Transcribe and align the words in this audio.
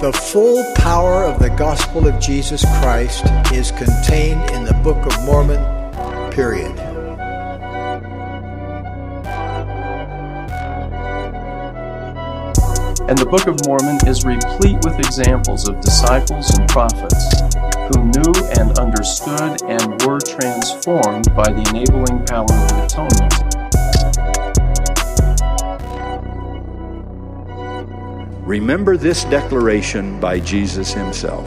The 0.00 0.14
full 0.14 0.64
power 0.76 1.24
of 1.24 1.38
the 1.40 1.50
gospel 1.50 2.08
of 2.08 2.18
Jesus 2.18 2.64
Christ 2.80 3.22
is 3.52 3.70
contained 3.70 4.50
in 4.52 4.64
the 4.64 4.72
Book 4.82 4.96
of 5.04 5.24
Mormon, 5.26 5.60
period. 6.32 6.72
And 13.10 13.18
the 13.18 13.26
Book 13.26 13.46
of 13.46 13.60
Mormon 13.66 13.98
is 14.08 14.24
replete 14.24 14.82
with 14.86 14.98
examples 15.00 15.68
of 15.68 15.78
disciples 15.82 16.48
and 16.58 16.66
prophets 16.70 17.36
who 17.92 18.02
knew 18.04 18.32
and 18.58 18.78
understood 18.78 19.60
and 19.68 20.02
were 20.04 20.20
transformed 20.20 21.26
by 21.36 21.52
the 21.52 21.68
enabling 21.74 22.24
power 22.24 22.50
of 22.50 22.84
atonement. 22.86 23.49
Remember 28.50 28.96
this 28.96 29.22
declaration 29.26 30.18
by 30.18 30.40
Jesus 30.40 30.92
himself 30.92 31.46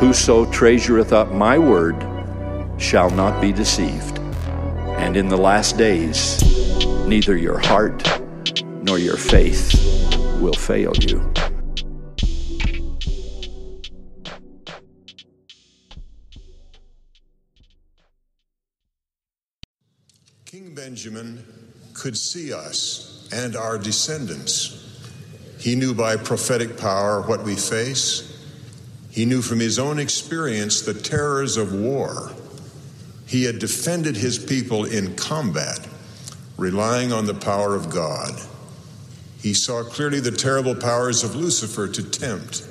Whoso 0.00 0.44
treasureth 0.50 1.12
up 1.12 1.30
my 1.30 1.58
word 1.58 1.94
shall 2.76 3.08
not 3.08 3.40
be 3.40 3.52
deceived. 3.52 4.18
And 4.98 5.16
in 5.16 5.28
the 5.28 5.36
last 5.36 5.78
days, 5.78 6.42
neither 7.06 7.36
your 7.36 7.60
heart 7.60 8.02
nor 8.82 8.98
your 8.98 9.16
faith 9.16 9.74
will 10.40 10.54
fail 10.54 10.92
you. 11.02 11.22
King 20.46 20.74
Benjamin 20.74 21.46
could 21.94 22.16
see 22.16 22.52
us 22.52 23.28
and 23.32 23.54
our 23.54 23.78
descendants. 23.78 24.85
He 25.66 25.74
knew 25.74 25.94
by 25.94 26.16
prophetic 26.16 26.78
power 26.78 27.22
what 27.22 27.42
we 27.42 27.56
face. 27.56 28.40
He 29.10 29.24
knew 29.24 29.42
from 29.42 29.58
his 29.58 29.80
own 29.80 29.98
experience 29.98 30.82
the 30.82 30.94
terrors 30.94 31.56
of 31.56 31.74
war. 31.74 32.30
He 33.26 33.42
had 33.42 33.58
defended 33.58 34.16
his 34.16 34.38
people 34.38 34.84
in 34.84 35.16
combat, 35.16 35.80
relying 36.56 37.12
on 37.12 37.26
the 37.26 37.34
power 37.34 37.74
of 37.74 37.90
God. 37.90 38.40
He 39.42 39.54
saw 39.54 39.82
clearly 39.82 40.20
the 40.20 40.30
terrible 40.30 40.76
powers 40.76 41.24
of 41.24 41.34
Lucifer 41.34 41.88
to 41.88 42.10
tempt 42.10 42.64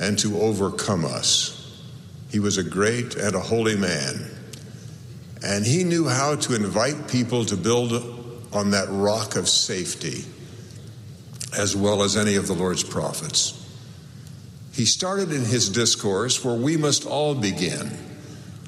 and 0.00 0.18
to 0.20 0.40
overcome 0.40 1.04
us. 1.04 1.82
He 2.30 2.40
was 2.40 2.56
a 2.56 2.64
great 2.64 3.14
and 3.14 3.34
a 3.34 3.40
holy 3.40 3.76
man. 3.76 4.30
And 5.44 5.66
he 5.66 5.84
knew 5.84 6.08
how 6.08 6.36
to 6.36 6.56
invite 6.56 7.08
people 7.08 7.44
to 7.44 7.58
build 7.58 7.92
on 8.54 8.70
that 8.70 8.88
rock 8.88 9.36
of 9.36 9.50
safety, 9.50 10.24
as 11.56 11.76
well 11.76 12.02
as 12.02 12.16
any 12.16 12.36
of 12.36 12.46
the 12.46 12.52
Lord's 12.52 12.82
prophets. 12.82 13.58
He 14.72 14.84
started 14.84 15.32
in 15.32 15.44
his 15.44 15.68
discourse 15.68 16.44
where 16.44 16.54
we 16.54 16.76
must 16.76 17.06
all 17.06 17.34
begin 17.34 17.98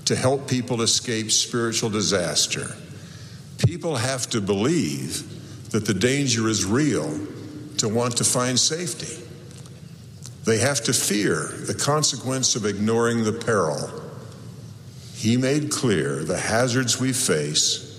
to 0.04 0.14
help 0.14 0.48
people 0.48 0.82
escape 0.82 1.30
spiritual 1.30 1.88
disaster. 1.88 2.76
People 3.66 3.96
have 3.96 4.28
to 4.30 4.40
believe 4.40 5.70
that 5.70 5.86
the 5.86 5.94
danger 5.94 6.48
is 6.48 6.64
real 6.64 7.26
to 7.78 7.88
want 7.88 8.16
to 8.18 8.24
find 8.24 8.58
safety. 8.58 9.22
They 10.44 10.58
have 10.58 10.82
to 10.84 10.92
fear 10.92 11.48
the 11.66 11.74
consequence 11.74 12.54
of 12.54 12.66
ignoring 12.66 13.24
the 13.24 13.32
peril. 13.32 13.90
He 15.14 15.38
made 15.38 15.70
clear 15.70 16.22
the 16.22 16.38
hazards 16.38 17.00
we 17.00 17.14
face 17.14 17.90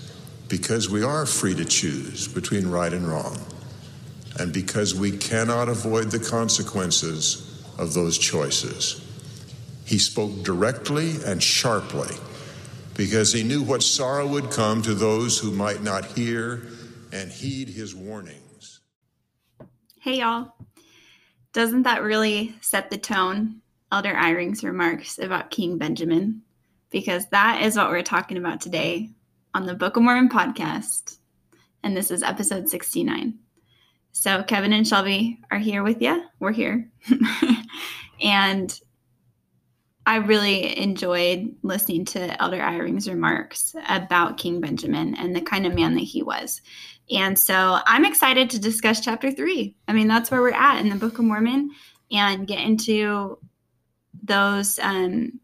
because 0.48 0.88
we 0.88 1.02
are 1.02 1.26
free 1.26 1.54
to 1.56 1.64
choose 1.64 2.28
between 2.28 2.68
right 2.68 2.92
and 2.92 3.08
wrong, 3.08 3.36
and 4.38 4.52
because 4.52 4.94
we 4.94 5.16
cannot 5.16 5.68
avoid 5.68 6.10
the 6.10 6.18
consequences 6.18 7.64
of 7.78 7.94
those 7.94 8.18
choices. 8.18 9.02
He 9.84 9.98
spoke 9.98 10.42
directly 10.42 11.14
and 11.24 11.42
sharply 11.42 12.14
because 12.94 13.32
he 13.32 13.42
knew 13.42 13.62
what 13.62 13.82
sorrow 13.82 14.26
would 14.26 14.50
come 14.50 14.82
to 14.82 14.94
those 14.94 15.38
who 15.38 15.50
might 15.50 15.82
not 15.82 16.04
hear 16.04 16.66
and 17.12 17.30
heed 17.30 17.68
his 17.68 17.94
warnings. 17.94 18.80
Hey, 20.00 20.18
y'all. 20.18 20.54
Doesn't 21.52 21.84
that 21.84 22.02
really 22.02 22.54
set 22.60 22.90
the 22.90 22.98
tone? 22.98 23.62
Elder 23.92 24.14
Eyring's 24.14 24.64
remarks 24.64 25.18
about 25.18 25.50
King 25.50 25.78
Benjamin, 25.78 26.42
because 26.90 27.26
that 27.28 27.62
is 27.62 27.76
what 27.76 27.90
we're 27.90 28.02
talking 28.02 28.36
about 28.36 28.60
today 28.60 29.10
on 29.54 29.64
the 29.64 29.74
Book 29.74 29.96
of 29.96 30.02
Mormon 30.02 30.28
podcast. 30.28 31.18
And 31.82 31.96
this 31.96 32.10
is 32.10 32.22
episode 32.22 32.68
69. 32.68 33.38
So, 34.18 34.42
Kevin 34.42 34.72
and 34.72 34.88
Shelby 34.88 35.42
are 35.50 35.58
here 35.58 35.82
with 35.82 36.00
you. 36.00 36.24
We're 36.40 36.50
here. 36.50 36.90
and 38.22 38.80
I 40.06 40.16
really 40.16 40.78
enjoyed 40.78 41.54
listening 41.62 42.06
to 42.06 42.42
Elder 42.42 42.62
Eyring's 42.62 43.10
remarks 43.10 43.76
about 43.90 44.38
King 44.38 44.58
Benjamin 44.62 45.14
and 45.16 45.36
the 45.36 45.42
kind 45.42 45.66
of 45.66 45.74
man 45.74 45.92
that 45.96 46.00
he 46.00 46.22
was. 46.22 46.62
And 47.10 47.38
so 47.38 47.80
I'm 47.84 48.06
excited 48.06 48.48
to 48.50 48.58
discuss 48.58 49.04
chapter 49.04 49.30
three. 49.30 49.76
I 49.86 49.92
mean, 49.92 50.08
that's 50.08 50.30
where 50.30 50.40
we're 50.40 50.50
at 50.52 50.80
in 50.80 50.88
the 50.88 50.96
Book 50.96 51.18
of 51.18 51.26
Mormon 51.26 51.70
and 52.10 52.46
get 52.46 52.60
into 52.60 53.38
those, 54.24 54.78
um, 54.78 55.38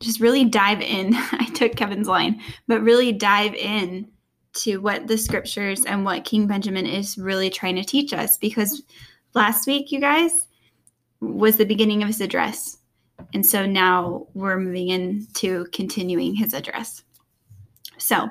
just 0.00 0.20
really 0.20 0.44
dive 0.44 0.82
in. 0.82 1.14
I 1.32 1.48
took 1.54 1.76
Kevin's 1.76 2.08
line, 2.08 2.42
but 2.68 2.82
really 2.82 3.10
dive 3.10 3.54
in 3.54 4.11
to 4.54 4.78
what 4.78 5.06
the 5.06 5.18
scriptures 5.18 5.84
and 5.84 6.04
what 6.04 6.24
King 6.24 6.46
Benjamin 6.46 6.86
is 6.86 7.16
really 7.16 7.50
trying 7.50 7.76
to 7.76 7.84
teach 7.84 8.12
us. 8.12 8.36
Because 8.38 8.82
last 9.34 9.66
week, 9.66 9.92
you 9.92 10.00
guys, 10.00 10.48
was 11.20 11.56
the 11.56 11.64
beginning 11.64 12.02
of 12.02 12.08
his 12.08 12.20
address. 12.20 12.78
And 13.32 13.46
so 13.46 13.64
now 13.64 14.26
we're 14.34 14.58
moving 14.58 14.88
into 14.88 15.66
continuing 15.72 16.34
his 16.34 16.54
address. 16.54 17.02
So, 17.98 18.28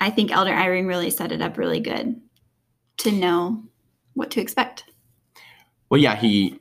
I 0.00 0.10
think 0.10 0.32
Elder 0.32 0.52
Eyring 0.52 0.88
really 0.88 1.10
set 1.10 1.30
it 1.30 1.42
up 1.42 1.58
really 1.58 1.78
good 1.78 2.20
to 2.98 3.12
know 3.12 3.62
what 4.14 4.30
to 4.32 4.40
expect. 4.40 4.84
Well, 5.90 6.00
yeah, 6.00 6.16
he, 6.16 6.58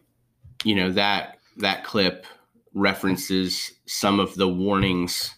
you 0.64 0.76
know, 0.76 0.92
that 0.92 1.38
that 1.58 1.84
clip 1.84 2.26
references 2.74 3.72
some 3.86 4.20
of 4.20 4.36
the 4.36 4.48
warnings 4.48 5.34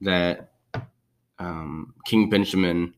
that 0.00 0.52
um, 1.38 1.94
King 2.06 2.28
Benjamin 2.28 2.94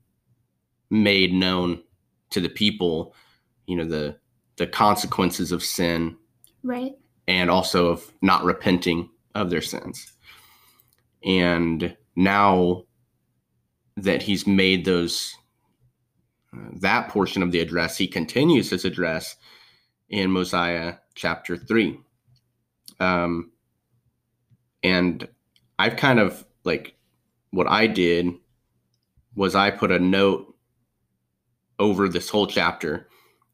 made 0.90 1.32
known 1.32 1.82
to 2.30 2.40
the 2.40 2.48
people. 2.48 3.14
You 3.66 3.76
know, 3.76 3.84
the 3.84 4.16
the 4.56 4.66
consequences 4.66 5.52
of 5.52 5.62
sin, 5.62 6.16
right, 6.62 6.92
and 7.26 7.50
also 7.50 7.88
of 7.88 8.12
not 8.22 8.44
repenting 8.44 9.10
of 9.34 9.50
their 9.50 9.62
sins. 9.62 10.12
And 11.24 11.96
now 12.16 12.84
that 13.96 14.22
he's 14.22 14.46
made 14.46 14.84
those 14.84 15.34
uh, 16.54 16.70
that 16.80 17.08
portion 17.08 17.42
of 17.42 17.52
the 17.52 17.60
address 17.60 17.96
he 17.96 18.06
continues 18.06 18.70
his 18.70 18.84
address 18.84 19.36
in 20.08 20.30
mosiah 20.30 20.94
chapter 21.14 21.56
3 21.56 21.98
um, 23.00 23.50
and 24.82 25.28
i've 25.78 25.96
kind 25.96 26.18
of 26.18 26.44
like 26.64 26.96
what 27.50 27.68
i 27.68 27.86
did 27.86 28.32
was 29.34 29.54
i 29.54 29.70
put 29.70 29.90
a 29.90 29.98
note 29.98 30.54
over 31.78 32.08
this 32.08 32.28
whole 32.28 32.46
chapter 32.46 33.08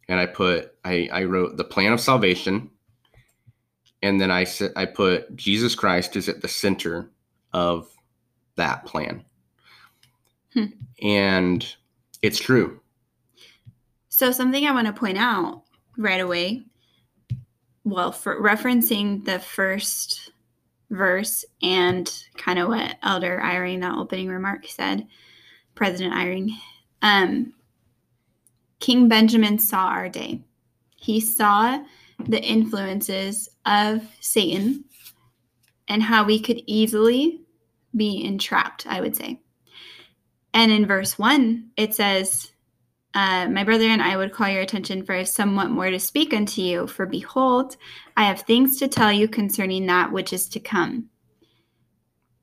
and 0.08 0.18
i 0.18 0.26
put 0.26 0.74
i, 0.84 1.08
I 1.12 1.24
wrote 1.24 1.56
the 1.56 1.64
plan 1.64 1.92
of 1.92 2.00
salvation 2.00 2.70
and 4.02 4.20
then 4.20 4.30
i 4.30 4.44
said 4.44 4.72
i 4.76 4.84
put 4.84 5.34
jesus 5.36 5.74
christ 5.74 6.16
is 6.16 6.28
at 6.28 6.42
the 6.42 6.48
center 6.48 7.10
of 7.52 7.88
that 8.56 8.84
plan 8.86 9.24
Hmm. 10.54 10.66
And 11.02 11.76
it's 12.22 12.38
true. 12.38 12.80
So, 14.08 14.30
something 14.30 14.66
I 14.66 14.72
want 14.72 14.86
to 14.86 14.92
point 14.92 15.18
out 15.18 15.64
right 15.98 16.20
away, 16.20 16.64
well, 17.82 18.12
for 18.12 18.40
referencing 18.40 19.24
the 19.24 19.40
first 19.40 20.30
verse 20.90 21.44
and 21.62 22.12
kind 22.36 22.58
of 22.58 22.68
what 22.68 22.96
Elder 23.02 23.40
Eyring, 23.42 23.80
that 23.80 23.96
opening 23.98 24.28
remark 24.28 24.66
said, 24.66 25.06
President 25.74 26.14
Eyring, 26.14 26.50
um, 27.02 27.52
King 28.80 29.08
Benjamin 29.08 29.58
saw 29.58 29.86
our 29.86 30.08
day. 30.08 30.42
He 30.96 31.20
saw 31.20 31.82
the 32.26 32.42
influences 32.42 33.48
of 33.66 34.02
Satan 34.20 34.84
and 35.88 36.02
how 36.02 36.24
we 36.24 36.40
could 36.40 36.62
easily 36.66 37.40
be 37.96 38.24
entrapped, 38.24 38.86
I 38.86 39.00
would 39.00 39.16
say. 39.16 39.40
And 40.52 40.70
in 40.70 40.86
verse 40.86 41.18
one, 41.18 41.70
it 41.76 41.94
says, 41.94 42.52
uh, 43.14 43.48
My 43.48 43.64
brother 43.64 43.86
and 43.86 44.02
I 44.02 44.16
would 44.16 44.32
call 44.32 44.48
your 44.48 44.62
attention 44.62 45.04
for 45.04 45.14
I 45.14 45.18
have 45.18 45.28
somewhat 45.28 45.70
more 45.70 45.90
to 45.90 45.98
speak 46.00 46.34
unto 46.34 46.60
you. 46.60 46.86
For 46.86 47.06
behold, 47.06 47.76
I 48.16 48.24
have 48.24 48.40
things 48.42 48.78
to 48.78 48.88
tell 48.88 49.12
you 49.12 49.28
concerning 49.28 49.86
that 49.86 50.12
which 50.12 50.32
is 50.32 50.48
to 50.50 50.60
come. 50.60 51.08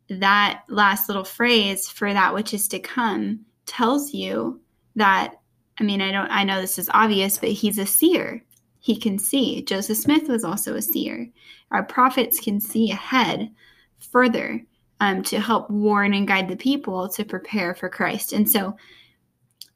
That 0.09 0.63
last 0.68 1.07
little 1.07 1.23
phrase, 1.23 1.88
for 1.88 2.13
that 2.13 2.33
which 2.33 2.53
is 2.53 2.68
to 2.69 2.79
come, 2.79 3.45
tells 3.65 4.13
you 4.13 4.59
that, 4.95 5.35
I 5.79 5.83
mean, 5.83 6.01
I 6.01 6.12
don't, 6.12 6.29
I 6.29 6.44
know 6.44 6.59
this 6.59 6.77
is 6.79 6.89
obvious, 6.94 7.38
but 7.38 7.50
he's 7.50 7.77
a 7.77 7.85
seer. 7.85 8.44
he 8.81 8.97
can 8.97 9.17
see. 9.19 9.62
Joseph 9.62 9.97
Smith 9.97 10.27
was 10.27 10.44
also 10.44 10.75
a 10.75 10.81
seer. 10.81 11.29
Our 11.69 11.83
prophets 11.83 12.39
can 12.39 12.59
see 12.59 12.91
ahead 12.91 13.51
further 14.00 14.62
um, 15.00 15.21
to 15.24 15.39
help 15.39 15.69
warn 15.69 16.13
and 16.15 16.27
guide 16.27 16.50
the 16.50 16.56
people 16.56 17.07
to 17.09 17.24
prepare 17.24 17.75
for 17.75 17.89
Christ. 17.89 18.33
And 18.33 18.50
so 18.50 18.75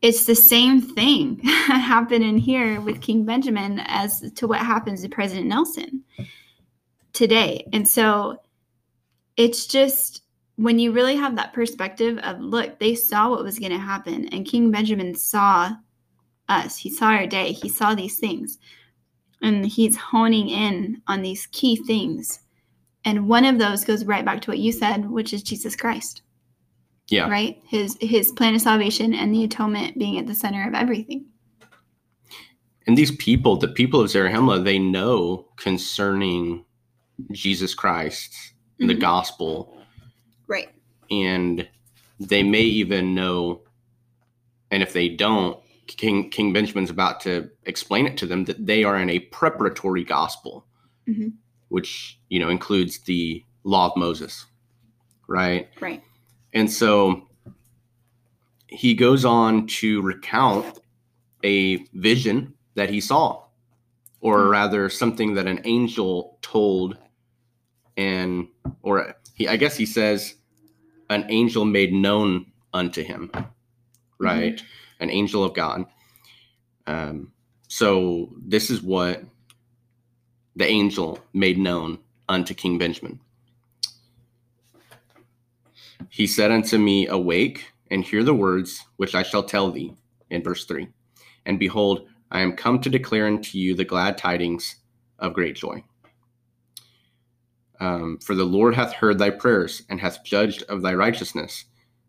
it's 0.06 0.26
the 0.26 0.36
same 0.36 0.82
thing 0.82 1.40
happening 1.44 2.38
here 2.38 2.80
with 2.80 3.02
King 3.02 3.26
Benjamin 3.26 3.82
as 3.86 4.32
to 4.34 4.48
what 4.48 4.60
happens 4.60 5.02
to 5.02 5.10
President 5.10 5.48
Nelson 5.48 6.04
today. 7.12 7.68
And 7.74 7.88
so 7.88 8.40
it's 9.36 9.66
just 9.66 10.22
when 10.58 10.78
you 10.78 10.92
really 10.92 11.16
have 11.16 11.36
that 11.38 11.54
perspective 11.54 12.20
of 12.20 12.40
look, 12.40 12.78
they 12.78 12.94
saw 12.94 13.32
what 13.32 13.44
was 13.44 13.58
going 13.58 13.72
to 13.72 13.80
happen, 13.80 14.28
and 14.28 14.46
King 14.46 14.70
Benjamin 14.70 15.16
saw 15.16 15.72
us. 16.50 16.78
He 16.78 16.92
saw 16.92 17.08
our 17.08 17.26
day. 17.26 17.52
He 17.52 17.68
saw 17.68 17.96
these 17.96 18.20
things. 18.20 18.60
And 19.42 19.66
he's 19.66 19.98
honing 19.98 20.50
in 20.50 21.02
on 21.08 21.24
these 21.24 21.48
key 21.48 21.78
things. 21.78 22.42
And 23.06 23.28
one 23.28 23.44
of 23.44 23.58
those 23.58 23.84
goes 23.84 24.06
right 24.06 24.24
back 24.24 24.42
to 24.42 24.52
what 24.52 24.60
you 24.60 24.72
said, 24.72 25.10
which 25.10 25.34
is 25.34 25.42
Jesus 25.42 25.76
Christ. 25.76 26.22
Yeah. 27.10 27.30
Right? 27.30 27.62
His 27.68 27.98
his 28.02 28.32
plan 28.32 28.56
of 28.56 28.62
salvation 28.62 29.14
and 29.14 29.34
the 29.34 29.44
atonement 29.44 29.98
being 29.98 30.18
at 30.18 30.28
the 30.28 30.36
center 30.36 30.68
of 30.68 30.74
everything. 30.74 31.28
And 32.88 32.98
these 32.98 33.12
people, 33.12 33.58
the 33.58 33.68
people 33.68 34.02
of 34.02 34.08
Zarahemla, 34.08 34.64
they 34.64 34.80
know 34.80 35.48
concerning 35.58 36.66
Jesus 37.32 37.74
Christ, 37.74 38.32
mm-hmm. 38.34 38.88
the 38.88 38.94
gospel. 38.94 39.78
Right. 40.48 40.70
And 41.10 41.68
they 42.20 42.44
may 42.44 42.62
even 42.62 43.16
know, 43.16 43.62
and 44.72 44.84
if 44.84 44.94
they 44.94 45.10
don't, 45.10 45.60
King 45.88 46.30
King 46.30 46.54
Benjamin's 46.54 46.90
about 46.90 47.20
to 47.22 47.50
explain 47.66 48.08
it 48.08 48.18
to 48.18 48.26
them 48.26 48.46
that 48.46 48.66
they 48.66 48.84
are 48.84 48.98
in 48.98 49.10
a 49.10 49.20
preparatory 49.20 50.04
gospel, 50.04 50.66
mm-hmm. 51.08 51.30
which 51.70 52.20
you 52.30 52.40
know 52.40 52.50
includes 52.50 53.00
the 53.00 53.44
law 53.64 53.92
of 53.92 53.98
Moses, 53.98 54.46
right? 55.28 55.70
Right. 55.80 56.04
And 56.56 56.72
so 56.72 57.28
he 58.68 58.96
goes 58.96 59.24
on 59.24 59.68
to 59.68 60.02
recount 60.02 60.80
a 61.44 61.78
vision 61.94 62.56
that 62.74 62.90
he 62.90 63.00
saw, 63.00 63.44
or 64.22 64.40
mm-hmm. 64.40 64.50
rather 64.50 64.90
something 64.90 65.36
that 65.36 65.46
an 65.46 65.62
angel 65.66 66.40
told, 66.42 66.98
and 67.98 68.48
or 68.82 69.16
he 69.36 69.48
I 69.48 69.58
guess 69.58 69.78
he 69.78 69.86
says 69.86 70.36
an 71.12 71.28
angel 71.30 71.66
made 71.66 71.94
known 71.94 72.48
unto 72.74 73.04
him, 73.04 73.30
right? 74.18 74.56
Mm-hmm 74.56 74.66
an 75.00 75.10
angel 75.10 75.44
of 75.44 75.54
God. 75.54 75.86
Um, 76.88 77.32
so 77.68 78.30
this 78.38 78.70
is 78.70 78.82
what 78.82 79.24
the 80.56 80.66
angel 80.66 81.20
made 81.34 81.58
known 81.58 82.00
unto 82.30 82.54
King 82.54 82.78
Benjamin. 82.78 83.20
He 86.10 86.28
said 86.28 86.52
unto 86.52 86.78
me, 86.78 87.08
Awake 87.08 87.72
and 87.92 88.04
hear 88.04 88.24
the 88.24 88.34
words 88.34 88.86
which 88.98 89.16
I 89.16 89.24
shall 89.24 89.44
tell 89.44 89.72
thee. 89.72 89.94
In 90.30 90.44
verse 90.44 90.66
3 90.66 90.88
And 91.46 91.60
behold, 91.60 92.08
I 92.32 92.42
am 92.42 92.54
come 92.54 92.80
to 92.82 92.90
declare 92.90 93.28
unto 93.28 93.58
you 93.58 93.76
the 93.76 93.86
glad 93.86 94.18
tidings 94.18 94.78
of 95.20 95.34
great 95.34 95.56
joy. 95.56 95.84
Um, 97.80 98.20
for 98.20 98.36
the 98.36 98.44
Lord 98.44 98.74
hath 98.76 98.94
heard 98.94 99.20
thy 99.20 99.30
prayers, 99.30 99.84
and 99.90 100.00
hath 100.00 100.24
judged 100.24 100.64
of 100.64 100.82
thy 100.82 100.94
righteousness, 100.94 101.66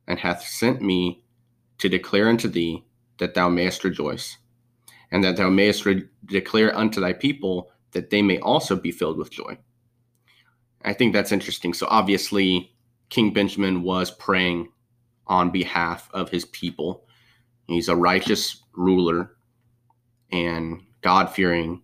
and 0.06 0.18
hath 0.18 0.42
sent 0.42 0.80
me 0.80 1.22
to 1.78 1.88
declare 1.88 2.28
unto 2.28 2.48
thee 2.48 2.84
that 3.18 3.34
thou 3.34 3.48
mayest 3.48 3.84
rejoice, 3.84 4.38
and 5.10 5.24
that 5.24 5.36
thou 5.36 5.50
mayest 5.50 5.84
re- 5.84 6.08
declare 6.24 6.76
unto 6.76 7.00
thy 7.00 7.12
people 7.12 7.70
that 7.92 8.10
they 8.10 8.22
may 8.22 8.38
also 8.40 8.76
be 8.76 8.92
filled 8.92 9.18
with 9.18 9.30
joy. 9.30 9.58
I 10.84 10.92
think 10.92 11.12
that's 11.12 11.32
interesting. 11.32 11.74
So 11.74 11.86
obviously, 11.90 12.72
King 13.08 13.32
Benjamin 13.32 13.82
was 13.82 14.10
praying 14.10 14.68
on 15.26 15.50
behalf 15.50 16.08
of 16.12 16.30
his 16.30 16.44
people. 16.46 17.04
He's 17.66 17.88
a 17.88 17.96
righteous 17.96 18.62
ruler 18.74 19.36
and 20.32 20.82
God 21.02 21.30
fearing. 21.30 21.82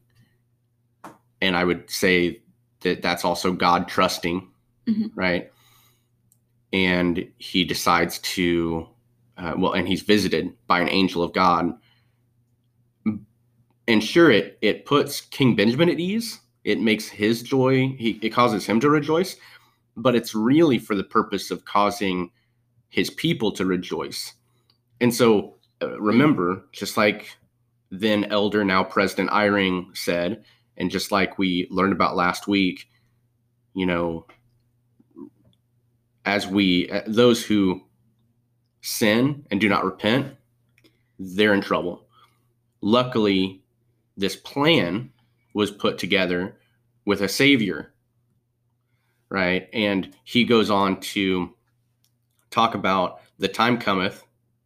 And 1.40 1.56
I 1.56 1.64
would 1.64 1.90
say 1.90 2.42
that 2.80 3.02
that's 3.02 3.24
also 3.24 3.52
God 3.52 3.88
trusting, 3.88 4.48
mm-hmm. 4.86 5.06
right? 5.14 5.50
And 6.72 7.28
he 7.38 7.64
decides 7.64 8.18
to 8.20 8.88
uh, 9.38 9.54
well, 9.56 9.72
and 9.72 9.88
he's 9.88 10.02
visited 10.02 10.52
by 10.66 10.80
an 10.80 10.88
angel 10.88 11.22
of 11.22 11.32
God. 11.32 11.72
And 13.88 14.02
sure, 14.02 14.30
it 14.30 14.58
it 14.60 14.84
puts 14.84 15.20
King 15.20 15.56
Benjamin 15.56 15.88
at 15.88 15.98
ease. 15.98 16.40
It 16.64 16.80
makes 16.80 17.08
his 17.08 17.42
joy. 17.42 17.88
He, 17.98 18.20
it 18.22 18.30
causes 18.30 18.64
him 18.64 18.78
to 18.80 18.88
rejoice, 18.88 19.36
but 19.96 20.14
it's 20.14 20.34
really 20.34 20.78
for 20.78 20.94
the 20.94 21.04
purpose 21.04 21.50
of 21.50 21.64
causing 21.64 22.30
his 22.88 23.10
people 23.10 23.52
to 23.52 23.64
rejoice. 23.66 24.34
And 25.00 25.14
so, 25.14 25.56
uh, 25.80 26.00
remember, 26.00 26.64
just 26.72 26.96
like 26.96 27.36
then 27.90 28.24
elder, 28.24 28.64
now 28.64 28.84
President 28.84 29.30
Eyring 29.30 29.96
said, 29.96 30.44
and 30.76 30.90
just 30.90 31.12
like 31.12 31.38
we 31.38 31.66
learned 31.70 31.92
about 31.92 32.16
last 32.16 32.46
week, 32.46 32.88
you 33.74 33.86
know, 33.86 34.26
as 36.24 36.46
we 36.46 36.88
uh, 36.90 37.02
those 37.06 37.44
who 37.44 37.82
sin 38.80 39.46
and 39.50 39.60
do 39.60 39.68
not 39.68 39.84
repent, 39.84 40.34
they're 41.18 41.54
in 41.54 41.60
trouble. 41.60 42.06
Luckily, 42.80 43.62
this 44.16 44.36
plan 44.36 45.10
was 45.54 45.70
put 45.70 45.98
together 45.98 46.56
with 47.04 47.20
a 47.20 47.28
savior, 47.28 47.91
right? 49.32 49.66
And 49.72 50.14
he 50.24 50.44
goes 50.44 50.70
on 50.70 51.00
to 51.00 51.54
talk 52.50 52.74
about 52.74 53.20
the 53.38 53.48
time 53.48 53.78
cometh 53.78 54.24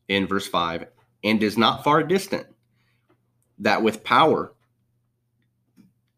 in 0.09 0.27
verse 0.27 0.49
5 0.49 0.87
and 1.23 1.41
is 1.41 1.57
not 1.57 1.85
far 1.85 2.03
distant 2.03 2.49
that 3.61 3.81
with 3.81 4.03
power 4.03 4.53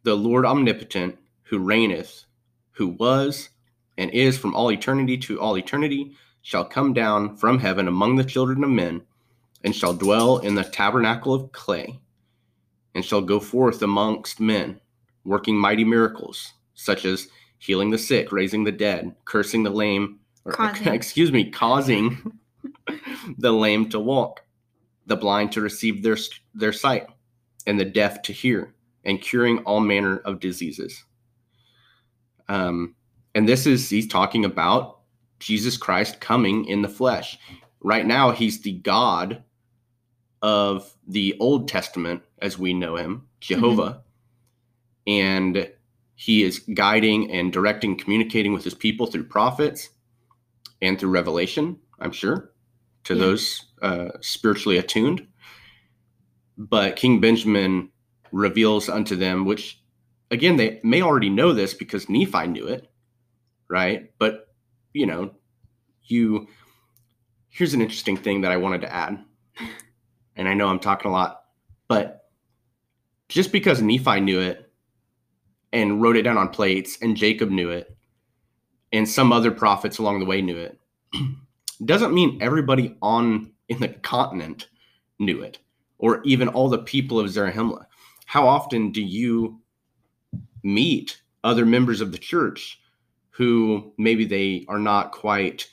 the 0.02 0.14
Lord 0.14 0.46
omnipotent 0.46 1.18
who 1.42 1.58
reigneth, 1.58 2.24
who 2.70 2.88
was 2.88 3.50
and 3.98 4.10
is 4.12 4.38
from 4.38 4.54
all 4.54 4.72
eternity 4.72 5.18
to 5.18 5.38
all 5.38 5.58
eternity, 5.58 6.12
shall 6.40 6.64
come 6.64 6.94
down 6.94 7.36
from 7.36 7.58
heaven 7.58 7.86
among 7.86 8.16
the 8.16 8.24
children 8.24 8.64
of 8.64 8.70
men, 8.70 9.02
and 9.62 9.76
shall 9.76 9.92
dwell 9.92 10.38
in 10.38 10.54
the 10.54 10.64
tabernacle 10.64 11.34
of 11.34 11.52
clay, 11.52 12.00
and 12.94 13.04
shall 13.04 13.20
go 13.20 13.40
forth 13.40 13.82
amongst 13.82 14.40
men, 14.40 14.80
working 15.24 15.56
mighty 15.58 15.84
miracles, 15.84 16.54
such 16.72 17.04
as 17.04 17.28
healing 17.58 17.90
the 17.90 17.98
sick, 17.98 18.32
raising 18.32 18.64
the 18.64 18.72
dead, 18.72 19.14
cursing 19.24 19.62
the 19.62 19.70
lame, 19.70 20.18
or, 20.44 20.52
causing. 20.52 20.88
excuse 20.92 21.32
me, 21.32 21.50
causing 21.50 22.38
the 23.38 23.52
lame 23.52 23.88
to 23.90 24.00
walk, 24.00 24.42
the 25.06 25.16
blind 25.16 25.52
to 25.52 25.60
receive 25.60 26.02
their 26.02 26.16
their 26.54 26.72
sight, 26.72 27.06
and 27.66 27.78
the 27.78 27.84
deaf 27.84 28.22
to 28.22 28.32
hear, 28.32 28.74
and 29.04 29.20
curing 29.20 29.58
all 29.60 29.80
manner 29.80 30.18
of 30.18 30.40
diseases. 30.40 31.04
Um, 32.48 32.94
and 33.34 33.48
this 33.48 33.66
is 33.66 33.90
he's 33.90 34.08
talking 34.08 34.44
about 34.44 35.00
Jesus 35.38 35.76
Christ 35.76 36.20
coming 36.20 36.64
in 36.64 36.82
the 36.82 36.88
flesh. 36.88 37.38
Right 37.80 38.06
now, 38.06 38.30
he's 38.30 38.60
the 38.60 38.72
God 38.72 39.42
of 40.42 40.92
the 41.06 41.36
Old 41.40 41.68
Testament 41.68 42.22
as 42.40 42.58
we 42.58 42.72
know 42.72 42.96
him, 42.96 43.26
Jehovah. 43.40 44.02
Mm-hmm. 45.06 45.12
And 45.12 45.70
he 46.20 46.42
is 46.42 46.58
guiding 46.74 47.30
and 47.30 47.52
directing, 47.52 47.96
communicating 47.96 48.52
with 48.52 48.64
his 48.64 48.74
people 48.74 49.06
through 49.06 49.22
prophets 49.22 49.90
and 50.82 50.98
through 50.98 51.10
revelation, 51.10 51.78
I'm 52.00 52.10
sure, 52.10 52.50
to 53.04 53.14
yeah. 53.14 53.20
those 53.20 53.66
uh, 53.82 54.08
spiritually 54.20 54.78
attuned. 54.78 55.24
But 56.56 56.96
King 56.96 57.20
Benjamin 57.20 57.90
reveals 58.32 58.88
unto 58.88 59.14
them, 59.14 59.44
which 59.44 59.80
again, 60.32 60.56
they 60.56 60.80
may 60.82 61.02
already 61.02 61.30
know 61.30 61.52
this 61.52 61.72
because 61.72 62.08
Nephi 62.08 62.48
knew 62.48 62.66
it, 62.66 62.90
right? 63.68 64.10
But 64.18 64.48
you 64.92 65.06
know, 65.06 65.30
you 66.02 66.48
here's 67.48 67.74
an 67.74 67.80
interesting 67.80 68.16
thing 68.16 68.40
that 68.40 68.50
I 68.50 68.56
wanted 68.56 68.80
to 68.80 68.92
add. 68.92 69.24
And 70.34 70.48
I 70.48 70.54
know 70.54 70.66
I'm 70.66 70.80
talking 70.80 71.12
a 71.12 71.14
lot, 71.14 71.44
but 71.86 72.22
just 73.28 73.52
because 73.52 73.80
Nephi 73.80 74.18
knew 74.18 74.40
it 74.40 74.67
and 75.72 76.00
wrote 76.02 76.16
it 76.16 76.22
down 76.22 76.38
on 76.38 76.48
plates 76.48 76.98
and 77.02 77.16
Jacob 77.16 77.50
knew 77.50 77.70
it 77.70 77.96
and 78.92 79.08
some 79.08 79.32
other 79.32 79.50
prophets 79.50 79.98
along 79.98 80.18
the 80.18 80.26
way 80.26 80.40
knew 80.40 80.56
it 80.56 80.78
doesn't 81.84 82.14
mean 82.14 82.38
everybody 82.40 82.96
on 83.02 83.52
in 83.68 83.80
the 83.80 83.88
continent 83.88 84.68
knew 85.18 85.42
it 85.42 85.58
or 85.98 86.22
even 86.24 86.48
all 86.48 86.68
the 86.68 86.78
people 86.78 87.18
of 87.18 87.26
Zarahemla. 87.26 87.84
How 88.26 88.46
often 88.46 88.92
do 88.92 89.02
you 89.02 89.60
meet 90.62 91.20
other 91.44 91.66
members 91.66 92.00
of 92.00 92.12
the 92.12 92.18
church 92.18 92.80
who 93.30 93.92
maybe 93.98 94.24
they 94.24 94.64
are 94.68 94.78
not 94.78 95.12
quite 95.12 95.68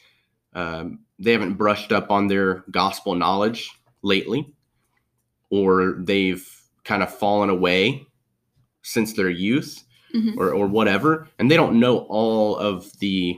um, 0.54 1.00
they 1.20 1.32
haven't 1.32 1.56
brushed 1.56 1.92
up 1.92 2.12
on 2.12 2.28
their 2.28 2.64
gospel 2.72 3.16
knowledge 3.16 3.70
lately 4.04 4.54
or 5.50 5.98
they've 6.00 6.48
kind 6.84 7.04
of 7.04 7.14
fallen 7.14 7.50
away 7.50 8.06
since 8.84 9.14
their 9.14 9.30
youth 9.30 9.84
Mhm. 10.16 10.38
or, 10.38 10.54
or 10.54 10.68
whatever, 10.68 11.28
and 11.38 11.52
they 11.52 11.58
don't 11.58 11.80
know 11.80 12.00
all 12.10 12.56
of 12.58 12.98
the 13.00 13.38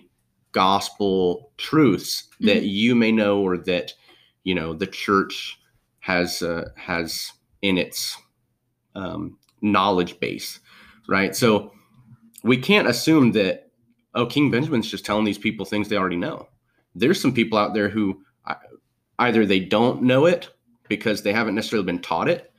gospel 0.52 1.52
truths 1.58 2.28
that 2.40 2.64
you 2.64 2.96
may 2.96 3.12
know 3.12 3.42
or 3.42 3.58
that 3.58 3.94
you 4.44 4.56
know 4.56 4.74
the 4.74 4.88
church 4.88 5.60
has 6.00 6.42
uh, 6.42 6.70
has 6.76 7.32
in 7.62 7.78
its 7.78 8.16
um, 8.96 9.38
knowledge 9.62 10.20
base, 10.20 10.60
right? 11.10 11.36
So 11.36 11.72
we 12.44 12.58
can't 12.58 12.88
assume 12.88 13.32
that 13.34 13.72
oh, 14.16 14.26
King 14.26 14.50
Benjamin's 14.52 14.90
just 14.90 15.06
telling 15.06 15.26
these 15.26 15.38
people 15.38 15.66
things 15.66 15.90
they 15.90 15.98
already 15.98 16.16
know. 16.16 16.48
There's 16.96 17.22
some 17.22 17.34
people 17.34 17.58
out 17.58 17.74
there 17.74 17.90
who 17.90 18.22
either 19.20 19.46
they 19.46 19.60
don't 19.60 20.04
know 20.04 20.26
it 20.26 20.50
because 20.88 21.22
they 21.24 21.34
haven't 21.34 21.56
necessarily 21.56 21.86
been 21.86 22.02
taught 22.02 22.30
it, 22.30 22.52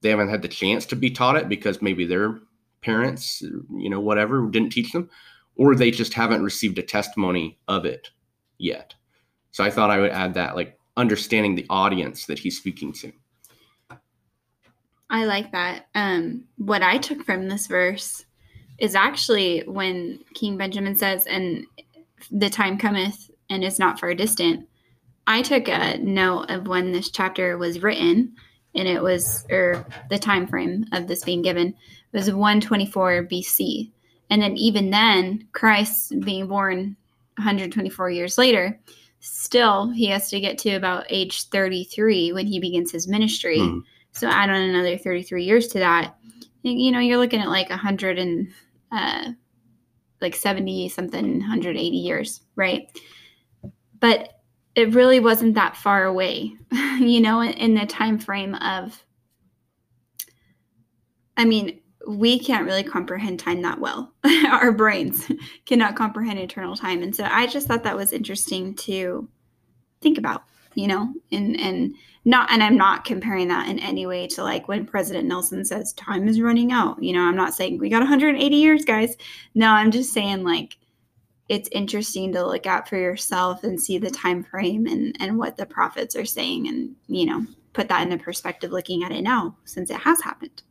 they 0.00 0.10
haven't 0.10 0.28
had 0.28 0.42
the 0.42 0.48
chance 0.48 0.84
to 0.86 0.96
be 0.96 1.10
taught 1.10 1.36
it 1.36 1.48
because 1.48 1.80
maybe 1.80 2.04
their 2.04 2.40
parents, 2.82 3.40
you 3.40 3.88
know, 3.88 4.00
whatever, 4.00 4.48
didn't 4.50 4.70
teach 4.70 4.92
them, 4.92 5.08
or 5.56 5.74
they 5.74 5.90
just 5.90 6.14
haven't 6.14 6.42
received 6.42 6.78
a 6.78 6.82
testimony 6.82 7.58
of 7.68 7.84
it 7.84 8.10
yet. 8.58 8.94
So 9.52 9.64
I 9.64 9.70
thought 9.70 9.90
I 9.90 9.98
would 9.98 10.10
add 10.10 10.34
that, 10.34 10.56
like 10.56 10.78
understanding 10.96 11.54
the 11.54 11.66
audience 11.70 12.26
that 12.26 12.38
he's 12.38 12.58
speaking 12.58 12.92
to. 12.94 13.12
I 15.10 15.26
like 15.26 15.52
that. 15.52 15.88
Um, 15.94 16.44
what 16.56 16.82
I 16.82 16.96
took 16.96 17.24
from 17.24 17.48
this 17.48 17.66
verse 17.66 18.24
is 18.78 18.94
actually 18.94 19.60
when 19.66 20.20
King 20.34 20.56
Benjamin 20.56 20.96
says, 20.96 21.26
"And 21.26 21.66
the 22.30 22.48
time 22.48 22.78
cometh, 22.78 23.30
and 23.50 23.62
is 23.62 23.78
not 23.78 24.00
far 24.00 24.14
distant." 24.14 24.66
I 25.26 25.42
took 25.42 25.68
a 25.68 25.98
note 25.98 26.50
of 26.50 26.66
when 26.66 26.92
this 26.92 27.10
chapter 27.10 27.58
was 27.58 27.82
written, 27.82 28.34
and 28.74 28.88
it 28.88 29.02
was, 29.02 29.46
or 29.50 29.86
the 30.10 30.18
time 30.18 30.46
frame 30.46 30.86
of 30.92 31.06
this 31.06 31.24
being 31.24 31.42
given 31.42 31.74
was 32.12 32.32
124 32.32 33.24
BC, 33.24 33.90
and 34.30 34.40
then 34.40 34.56
even 34.56 34.90
then, 34.90 35.46
Christ 35.52 36.18
being 36.20 36.46
born 36.46 36.96
124 37.36 38.10
years 38.10 38.38
later, 38.38 38.80
still 39.20 39.90
he 39.90 40.06
has 40.06 40.30
to 40.30 40.40
get 40.40 40.56
to 40.58 40.70
about 40.70 41.04
age 41.10 41.48
33 41.48 42.32
when 42.32 42.46
he 42.46 42.58
begins 42.58 42.90
his 42.90 43.06
ministry. 43.06 43.58
Hmm. 43.58 43.80
So 44.12 44.28
add 44.28 44.50
on 44.50 44.56
another 44.56 44.96
33 44.96 45.44
years 45.44 45.68
to 45.68 45.78
that. 45.80 46.16
You 46.62 46.92
know, 46.92 47.00
you're 47.00 47.18
looking 47.18 47.40
at 47.40 47.48
like 47.48 47.68
100 47.70 48.18
and 48.18 48.48
uh, 48.90 49.32
like 50.20 50.34
70 50.34 50.88
something, 50.88 51.40
180 51.40 51.96
years, 51.96 52.40
right? 52.56 52.88
But 54.00 54.41
it 54.74 54.94
really 54.94 55.20
wasn't 55.20 55.54
that 55.54 55.76
far 55.76 56.04
away, 56.04 56.54
you 56.98 57.20
know, 57.20 57.42
in, 57.42 57.74
the 57.74 57.86
time 57.86 58.18
frame 58.18 58.54
of. 58.56 59.04
I 61.36 61.44
mean, 61.44 61.80
we 62.06 62.38
can't 62.38 62.66
really 62.66 62.82
comprehend 62.82 63.40
time 63.40 63.62
that 63.62 63.80
well. 63.80 64.12
Our 64.46 64.72
brains 64.72 65.30
cannot 65.66 65.96
comprehend 65.96 66.38
eternal 66.38 66.76
time, 66.76 67.02
and 67.02 67.14
so 67.14 67.24
I 67.24 67.46
just 67.46 67.66
thought 67.66 67.84
that 67.84 67.96
was 67.96 68.12
interesting 68.12 68.74
to 68.76 69.28
think 70.00 70.18
about, 70.18 70.44
you 70.74 70.88
know, 70.88 71.12
and 71.30 71.58
and 71.58 71.94
not 72.24 72.50
and 72.52 72.62
i'm 72.62 72.76
not 72.76 73.04
comparing 73.04 73.48
that 73.48 73.68
in 73.68 73.78
any 73.78 74.06
way 74.06 74.26
to 74.26 74.42
like 74.42 74.68
when 74.68 74.86
president 74.86 75.26
nelson 75.26 75.64
says 75.64 75.92
time 75.94 76.28
is 76.28 76.40
running 76.40 76.70
out 76.70 77.02
you 77.02 77.12
know 77.12 77.22
i'm 77.22 77.36
not 77.36 77.54
saying 77.54 77.78
we 77.78 77.88
got 77.88 77.98
180 77.98 78.54
years 78.54 78.84
guys 78.84 79.16
no 79.54 79.68
i'm 79.68 79.90
just 79.90 80.12
saying 80.12 80.44
like 80.44 80.76
it's 81.52 81.68
interesting 81.72 82.32
to 82.32 82.46
look 82.46 82.66
at 82.66 82.88
for 82.88 82.96
yourself 82.96 83.62
and 83.62 83.78
see 83.78 83.98
the 83.98 84.10
time 84.10 84.42
frame 84.42 84.86
and 84.86 85.14
and 85.20 85.38
what 85.38 85.56
the 85.58 85.66
prophets 85.66 86.16
are 86.16 86.24
saying 86.24 86.66
and 86.66 86.96
you 87.08 87.26
know 87.26 87.44
put 87.74 87.88
that 87.88 88.02
into 88.02 88.16
perspective 88.16 88.70
looking 88.72 89.04
at 89.04 89.12
it 89.12 89.20
now 89.22 89.54
since 89.64 89.90
it 89.90 89.98
has 90.00 90.20
happened 90.22 90.62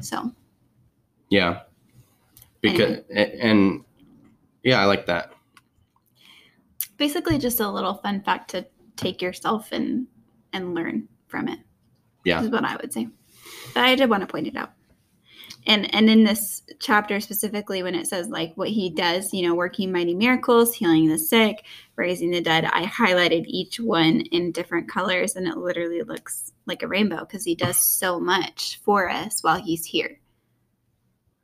so 0.00 0.32
Yeah. 1.30 1.60
Because 2.60 2.98
a- 3.10 3.44
and 3.44 3.84
yeah, 4.64 4.80
I 4.80 4.86
like 4.86 5.06
that. 5.06 5.32
basically 6.96 7.38
just 7.38 7.60
a 7.60 7.68
little 7.70 7.94
fun 7.94 8.20
fact 8.22 8.50
to 8.50 8.66
take 8.96 9.22
yourself 9.22 9.70
and 9.72 10.06
and 10.52 10.74
learn 10.74 11.06
from 11.28 11.46
it 11.48 11.60
Yeah. 12.24 12.42
is 12.42 12.48
what 12.50 12.64
I 12.64 12.76
would 12.76 12.92
say. 12.92 13.08
But 13.74 13.84
I 13.84 13.94
did 13.94 14.10
want 14.10 14.22
to 14.22 14.26
point 14.26 14.46
it 14.48 14.56
out. 14.56 14.72
And 15.66 15.92
and 15.94 16.08
in 16.08 16.24
this 16.24 16.62
chapter 16.78 17.20
specifically, 17.20 17.82
when 17.82 17.94
it 17.94 18.06
says 18.06 18.28
like 18.28 18.54
what 18.54 18.68
he 18.68 18.90
does, 18.90 19.34
you 19.34 19.46
know, 19.46 19.54
working 19.54 19.90
mighty 19.90 20.14
miracles, 20.14 20.74
healing 20.74 21.08
the 21.08 21.18
sick, 21.18 21.64
raising 21.96 22.30
the 22.30 22.40
dead, 22.40 22.64
I 22.66 22.84
highlighted 22.84 23.44
each 23.46 23.80
one 23.80 24.20
in 24.20 24.52
different 24.52 24.88
colors, 24.88 25.34
and 25.34 25.46
it 25.48 25.56
literally 25.56 26.02
looks 26.02 26.52
like 26.66 26.82
a 26.82 26.88
rainbow 26.88 27.20
because 27.20 27.44
he 27.44 27.54
does 27.54 27.80
so 27.80 28.20
much 28.20 28.80
for 28.84 29.10
us 29.10 29.42
while 29.42 29.60
he's 29.60 29.84
here. 29.84 30.20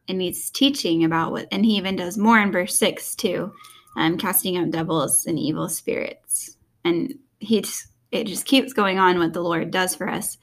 And 0.08 0.20
he's 0.20 0.50
teaching 0.50 1.04
about 1.04 1.32
what, 1.32 1.48
and 1.50 1.64
he 1.64 1.76
even 1.76 1.96
does 1.96 2.18
more 2.18 2.38
in 2.38 2.52
verse 2.52 2.78
six 2.78 3.14
too, 3.16 3.52
um, 3.96 4.18
casting 4.18 4.56
out 4.56 4.70
devils 4.70 5.26
and 5.26 5.38
evil 5.38 5.68
spirits. 5.68 6.56
And 6.84 7.14
he's 7.38 7.88
it 8.12 8.26
just 8.26 8.44
keeps 8.44 8.74
going 8.74 8.98
on 8.98 9.18
what 9.18 9.32
the 9.32 9.40
Lord 9.40 9.70
does 9.70 9.94
for 9.96 10.08
us 10.08 10.36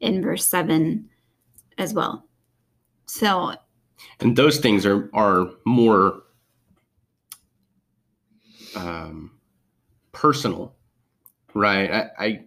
in 0.00 0.22
verse 0.22 0.48
7 0.48 1.10
as 1.76 1.92
well. 1.92 2.24
So, 3.08 3.54
and 4.20 4.36
those 4.36 4.58
things 4.58 4.86
are 4.86 5.10
are 5.14 5.50
more 5.64 6.22
um, 8.74 9.32
personal, 10.12 10.74
right? 11.54 11.90
I, 11.90 12.10
I 12.26 12.40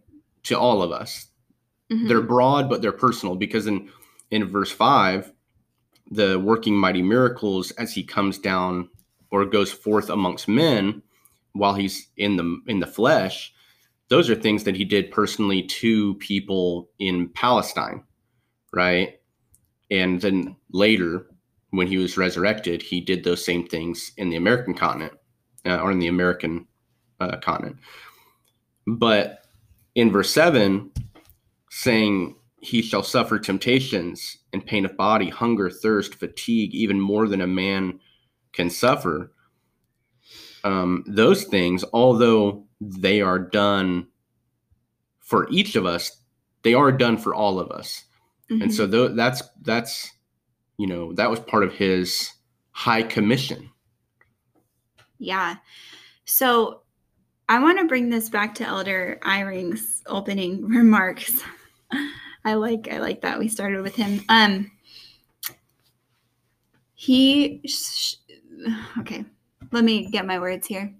to 0.43 0.59
all 0.59 0.81
of 0.81 0.91
us. 0.91 1.27
mhm, 1.91 2.07
They're 2.07 2.21
broad, 2.21 2.69
but 2.69 2.81
they're 2.81 2.91
personal 2.91 3.35
because 3.35 3.67
in 3.67 3.89
in 4.31 4.45
verse 4.45 4.71
five, 4.71 5.31
the 6.11 6.39
working 6.39 6.75
mighty 6.75 7.01
miracles 7.01 7.71
as 7.71 7.93
he 7.93 8.03
comes 8.03 8.37
down 8.37 8.89
or 9.31 9.45
goes 9.45 9.71
forth 9.71 10.09
amongst 10.09 10.47
men 10.47 11.01
while 11.53 11.75
he's 11.75 12.09
in 12.17 12.37
the 12.37 12.61
in 12.67 12.79
the 12.79 12.87
flesh. 12.87 13.53
Those 14.09 14.29
are 14.29 14.35
things 14.35 14.65
that 14.65 14.75
he 14.75 14.85
did 14.85 15.11
personally 15.11 15.63
to 15.63 16.15
people 16.15 16.89
in 16.99 17.29
Palestine, 17.29 18.03
right? 18.73 19.18
And 19.91 20.21
then 20.21 20.55
later, 20.71 21.27
when 21.71 21.87
he 21.87 21.97
was 21.97 22.17
resurrected, 22.17 22.81
he 22.81 23.01
did 23.01 23.23
those 23.23 23.43
same 23.43 23.67
things 23.67 24.11
in 24.17 24.29
the 24.29 24.35
American 24.35 24.73
continent 24.73 25.13
uh, 25.65 25.79
or 25.79 25.91
in 25.91 25.99
the 25.99 26.07
American 26.07 26.67
uh, 27.19 27.37
continent. 27.37 27.77
But 28.87 29.45
in 29.95 30.11
verse 30.11 30.31
7, 30.31 30.91
saying, 31.69 32.35
He 32.61 32.81
shall 32.81 33.03
suffer 33.03 33.39
temptations 33.39 34.37
and 34.53 34.65
pain 34.65 34.85
of 34.85 34.97
body, 34.97 35.29
hunger, 35.29 35.69
thirst, 35.69 36.15
fatigue, 36.15 36.73
even 36.73 36.99
more 36.99 37.27
than 37.27 37.41
a 37.41 37.47
man 37.47 37.99
can 38.53 38.69
suffer. 38.69 39.31
Um, 40.63 41.03
those 41.07 41.43
things, 41.45 41.85
although 41.93 42.65
they 42.81 43.21
are 43.21 43.39
done 43.39 44.07
for 45.19 45.47
each 45.51 45.75
of 45.75 45.85
us, 45.85 46.23
they 46.63 46.73
are 46.73 46.91
done 46.91 47.17
for 47.17 47.33
all 47.33 47.59
of 47.59 47.71
us 47.71 48.05
and 48.49 48.63
mhm. 48.63 48.71
so 48.71 48.87
tho- 48.87 49.13
that's 49.15 49.43
that's 49.61 50.11
you 50.77 50.87
know 50.87 51.13
that 51.13 51.29
was 51.29 51.39
part 51.39 51.63
of 51.63 51.73
his 51.73 52.31
high 52.71 53.03
commission 53.03 53.69
yeah. 55.19 55.57
So, 56.25 56.81
I 57.49 57.59
want 57.59 57.79
to 57.79 57.85
bring 57.85 58.09
this 58.09 58.29
back 58.29 58.55
to 58.55 58.65
Elder 58.65 59.19
Eyring's 59.23 60.01
opening 60.07 60.65
remarks. 60.67 61.43
I 62.45 62.53
like 62.53 62.87
I 62.89 62.99
like 62.99 63.21
that 63.21 63.37
we 63.37 63.49
started 63.49 63.81
with 63.81 63.95
him. 63.95 64.21
Um 64.29 64.71
he 66.93 67.61
sh- 67.65 68.15
okay, 68.99 69.25
let 69.71 69.83
me 69.83 70.09
get 70.09 70.25
my 70.25 70.39
words 70.39 70.67
here. 70.67 70.93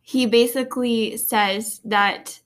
He 0.00 0.26
basically 0.26 1.16
says 1.18 1.80
that 1.84 2.40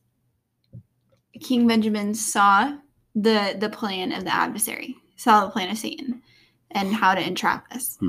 King 1.40 1.66
Benjamin 1.66 2.14
saw 2.14 2.76
the 3.14 3.56
the 3.59 3.68
plan 3.68 4.12
of 4.12 4.25
the 4.25 4.35
adversary, 4.35 4.97
saw 5.16 5.44
the 5.44 5.50
plan 5.50 5.71
of 5.71 5.78
Satan, 5.78 6.23
and 6.71 6.94
how 6.94 7.14
to 7.14 7.21
entrap 7.21 7.66
us. 7.73 7.97
Hmm. 7.99 8.09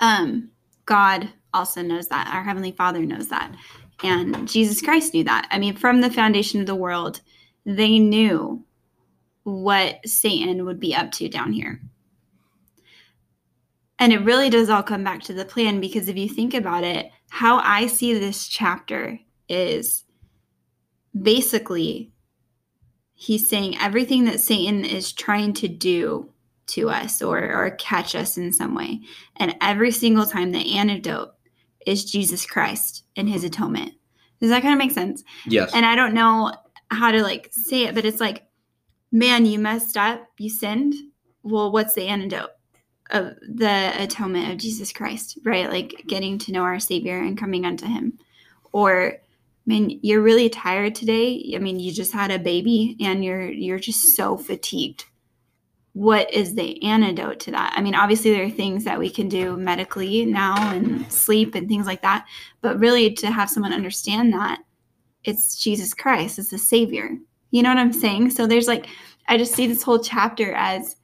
Um, 0.00 0.50
God 0.86 1.30
also 1.52 1.82
knows 1.82 2.08
that. 2.08 2.30
Our 2.32 2.42
Heavenly 2.42 2.72
Father 2.72 3.00
knows 3.00 3.28
that. 3.28 3.54
And 4.02 4.48
Jesus 4.48 4.80
Christ 4.80 5.12
knew 5.12 5.24
that. 5.24 5.46
I 5.50 5.58
mean, 5.58 5.76
from 5.76 6.00
the 6.00 6.10
foundation 6.10 6.60
of 6.60 6.66
the 6.66 6.74
world, 6.74 7.20
they 7.66 7.98
knew 7.98 8.64
what 9.42 10.06
Satan 10.06 10.64
would 10.64 10.80
be 10.80 10.94
up 10.94 11.12
to 11.12 11.28
down 11.28 11.52
here. 11.52 11.80
And 13.98 14.12
it 14.12 14.24
really 14.24 14.48
does 14.48 14.70
all 14.70 14.82
come 14.82 15.04
back 15.04 15.22
to 15.24 15.34
the 15.34 15.44
plan 15.44 15.80
because 15.80 16.08
if 16.08 16.16
you 16.16 16.28
think 16.28 16.54
about 16.54 16.84
it, 16.84 17.10
how 17.28 17.58
I 17.58 17.86
see 17.86 18.14
this 18.14 18.48
chapter 18.48 19.20
is 19.48 20.04
basically 21.20 22.10
he's 23.20 23.46
saying 23.46 23.76
everything 23.78 24.24
that 24.24 24.40
Satan 24.40 24.82
is 24.82 25.12
trying 25.12 25.52
to 25.52 25.68
do 25.68 26.26
to 26.68 26.88
us 26.88 27.20
or, 27.20 27.38
or 27.38 27.72
catch 27.72 28.14
us 28.14 28.38
in 28.38 28.50
some 28.50 28.74
way. 28.74 29.02
And 29.36 29.54
every 29.60 29.90
single 29.90 30.24
time 30.24 30.52
the 30.52 30.78
antidote 30.78 31.34
is 31.86 32.10
Jesus 32.10 32.46
Christ 32.46 33.04
and 33.16 33.28
his 33.28 33.44
atonement. 33.44 33.92
Does 34.40 34.48
that 34.48 34.62
kind 34.62 34.72
of 34.72 34.78
make 34.78 34.92
sense? 34.92 35.22
yes 35.44 35.70
And 35.74 35.84
I 35.84 35.96
don't 35.96 36.14
know 36.14 36.54
how 36.90 37.10
to 37.10 37.22
like 37.22 37.50
say 37.52 37.84
it, 37.84 37.94
but 37.94 38.06
it's 38.06 38.20
like, 38.20 38.46
man, 39.12 39.44
you 39.44 39.58
messed 39.58 39.98
up, 39.98 40.26
you 40.38 40.48
sinned, 40.48 40.94
well, 41.42 41.70
what's 41.70 41.92
the 41.92 42.06
antidote 42.06 42.52
of 43.10 43.34
the 43.46 43.92
atonement 44.02 44.50
of 44.50 44.56
Jesus 44.56 44.94
Christ, 44.94 45.38
right? 45.44 45.68
Like 45.68 46.04
getting 46.06 46.38
to 46.38 46.52
know 46.52 46.62
our 46.62 46.80
Savior 46.80 47.18
and 47.18 47.36
coming 47.36 47.66
unto 47.66 47.84
Him. 47.84 48.18
Or, 48.72 49.18
man, 49.66 49.90
you're 50.02 50.22
really 50.22 50.48
tired 50.48 50.94
today. 50.94 51.52
I 51.54 51.58
mean, 51.58 51.78
you 51.78 51.92
just 51.92 52.12
had 52.12 52.30
a 52.30 52.38
baby 52.38 52.96
and 53.00 53.24
you're 53.24 53.50
you're 53.50 53.78
just 53.78 54.16
so 54.16 54.36
fatigued. 54.36 55.04
What 55.92 56.32
is 56.32 56.54
the 56.54 56.82
antidote 56.84 57.40
to 57.40 57.50
that? 57.50 57.72
I 57.74 57.80
mean, 57.80 57.94
obviously 57.94 58.30
there 58.30 58.44
are 58.44 58.50
things 58.50 58.84
that 58.84 58.98
we 58.98 59.10
can 59.10 59.28
do 59.28 59.56
medically 59.56 60.24
now 60.24 60.70
and 60.72 61.10
sleep 61.12 61.54
and 61.54 61.68
things 61.68 61.86
like 61.86 62.02
that, 62.02 62.26
but 62.60 62.78
really 62.78 63.12
to 63.14 63.30
have 63.30 63.50
someone 63.50 63.72
understand 63.72 64.32
that 64.32 64.60
it's 65.24 65.62
Jesus 65.62 65.92
Christ, 65.92 66.38
it's 66.38 66.50
the 66.50 66.58
Savior. 66.58 67.10
You 67.50 67.62
know 67.62 67.68
what 67.68 67.78
I'm 67.78 67.92
saying? 67.92 68.30
So 68.30 68.46
there's 68.46 68.68
like, 68.68 68.86
I 69.26 69.36
just 69.36 69.54
see 69.54 69.66
this 69.66 69.82
whole 69.82 69.98
chapter 69.98 70.52
as 70.52 70.96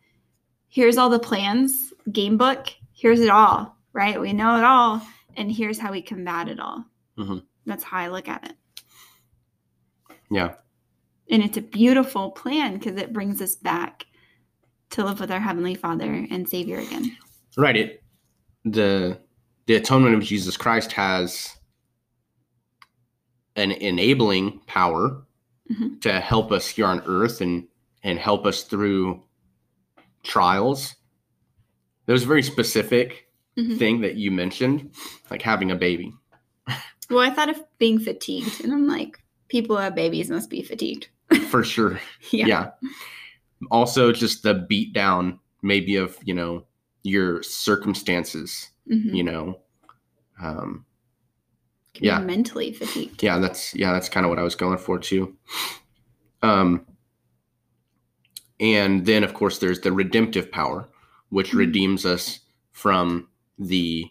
here's 0.68 0.96
all 0.96 1.10
the 1.10 1.18
plans, 1.18 1.92
game 2.12 2.36
book, 2.38 2.68
here's 2.94 3.20
it 3.20 3.28
all, 3.28 3.76
right? 3.92 4.20
We 4.20 4.32
know 4.32 4.56
it 4.56 4.64
all, 4.64 5.02
and 5.36 5.50
here's 5.50 5.78
how 5.78 5.90
we 5.90 6.00
combat 6.00 6.48
it 6.48 6.60
all. 6.60 6.84
Mhm. 7.18 7.42
That's 7.66 7.84
how 7.84 7.98
I 7.98 8.08
look 8.08 8.28
at 8.28 8.44
it. 8.44 8.56
Yeah. 10.30 10.54
And 11.30 11.42
it's 11.42 11.56
a 11.56 11.62
beautiful 11.62 12.30
plan 12.30 12.78
because 12.78 12.96
it 12.96 13.12
brings 13.12 13.42
us 13.42 13.56
back 13.56 14.06
to 14.90 15.04
live 15.04 15.20
with 15.20 15.30
our 15.32 15.40
Heavenly 15.40 15.74
Father 15.74 16.26
and 16.30 16.48
Savior 16.48 16.78
again. 16.78 17.16
Right. 17.56 17.76
It 17.76 18.02
the 18.64 19.18
the 19.66 19.74
atonement 19.74 20.14
of 20.14 20.22
Jesus 20.22 20.56
Christ 20.56 20.92
has 20.92 21.56
an 23.56 23.72
enabling 23.72 24.60
power 24.66 25.24
Mhm. 25.70 26.00
to 26.02 26.20
help 26.20 26.52
us 26.52 26.68
here 26.68 26.86
on 26.86 27.02
earth 27.06 27.40
and 27.40 27.66
and 28.02 28.18
help 28.20 28.46
us 28.46 28.62
through 28.62 29.20
trials. 30.22 30.94
There 32.04 32.12
was 32.12 32.22
a 32.22 32.26
very 32.28 32.42
specific 32.42 33.28
Mhm. 33.56 33.78
thing 33.78 34.00
that 34.02 34.14
you 34.14 34.30
mentioned, 34.30 34.94
like 35.30 35.42
having 35.42 35.72
a 35.72 35.74
baby. 35.76 36.12
Well, 37.10 37.20
I 37.20 37.30
thought 37.30 37.48
of 37.48 37.62
being 37.78 37.98
fatigued, 37.98 38.62
and 38.62 38.72
I'm 38.72 38.86
like, 38.88 39.18
people 39.48 39.76
who 39.76 39.82
have 39.82 39.94
babies 39.94 40.30
must 40.30 40.50
be 40.50 40.62
fatigued. 40.62 41.08
For 41.48 41.62
sure. 41.64 42.00
Yeah. 42.32 42.46
yeah. 42.46 42.70
Also 43.70 44.12
just 44.12 44.42
the 44.42 44.54
beat 44.54 44.92
down 44.92 45.38
maybe 45.62 45.96
of, 45.96 46.16
you 46.24 46.34
know, 46.34 46.64
your 47.02 47.42
circumstances, 47.42 48.70
Mhm. 48.90 49.14
you 49.14 49.22
know. 49.24 49.60
Um 50.42 50.84
yeah. 51.98 52.18
mentally 52.18 52.74
fatigued. 52.74 53.22
yeah 53.22 53.38
that's 53.38 53.74
yeah 53.74 53.90
that's 53.90 54.10
kind 54.10 54.26
of 54.26 54.30
what 54.30 54.38
i 54.38 54.42
was 54.42 54.54
going 54.54 54.76
for 54.76 54.98
too 54.98 55.34
um 56.42 56.84
and 58.60 59.06
then 59.06 59.24
of 59.24 59.32
course 59.32 59.60
there's 59.60 59.80
the 59.80 59.90
redemptive 59.90 60.52
power 60.52 60.86
which 61.30 61.52
Mhm. 61.52 61.58
redeems 61.58 62.04
us 62.04 62.40
from 62.72 63.28
the 63.58 64.10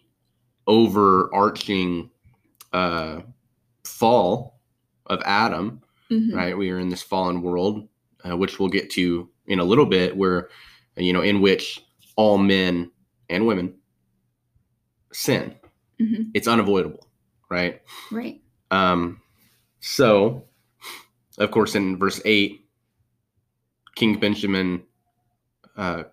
overarching 0.66 2.10
uh 2.76 3.22
fall 3.84 4.60
of 5.06 5.20
adam 5.24 5.80
Mhm. 6.10 6.34
right 6.34 6.56
we 6.58 6.70
are 6.70 6.78
in 6.78 6.88
this 6.90 7.02
fallen 7.02 7.40
world 7.42 7.88
uh, 8.28 8.36
which 8.36 8.58
we'll 8.58 8.68
get 8.68 8.90
to 8.90 9.28
in 9.46 9.58
a 9.60 9.64
little 9.64 9.86
bit 9.86 10.16
where 10.16 10.50
you 10.96 11.12
know 11.12 11.22
in 11.22 11.40
which 11.40 11.82
all 12.16 12.36
men 12.38 12.90
and 13.30 13.46
women 13.46 13.74
sin 15.12 15.54
Mhm. 16.00 16.30
it's 16.34 16.48
unavoidable 16.48 17.08
right 17.48 17.80
Right. 18.10 18.40
um, 18.70 19.20
so, 19.80 20.42
of 21.38 21.50
course, 21.52 21.76
in 21.76 21.96
verse 21.96 22.20
8, 22.24 22.60
King 23.94 24.18
Benjamin 24.18 24.82
uh, 25.76 26.04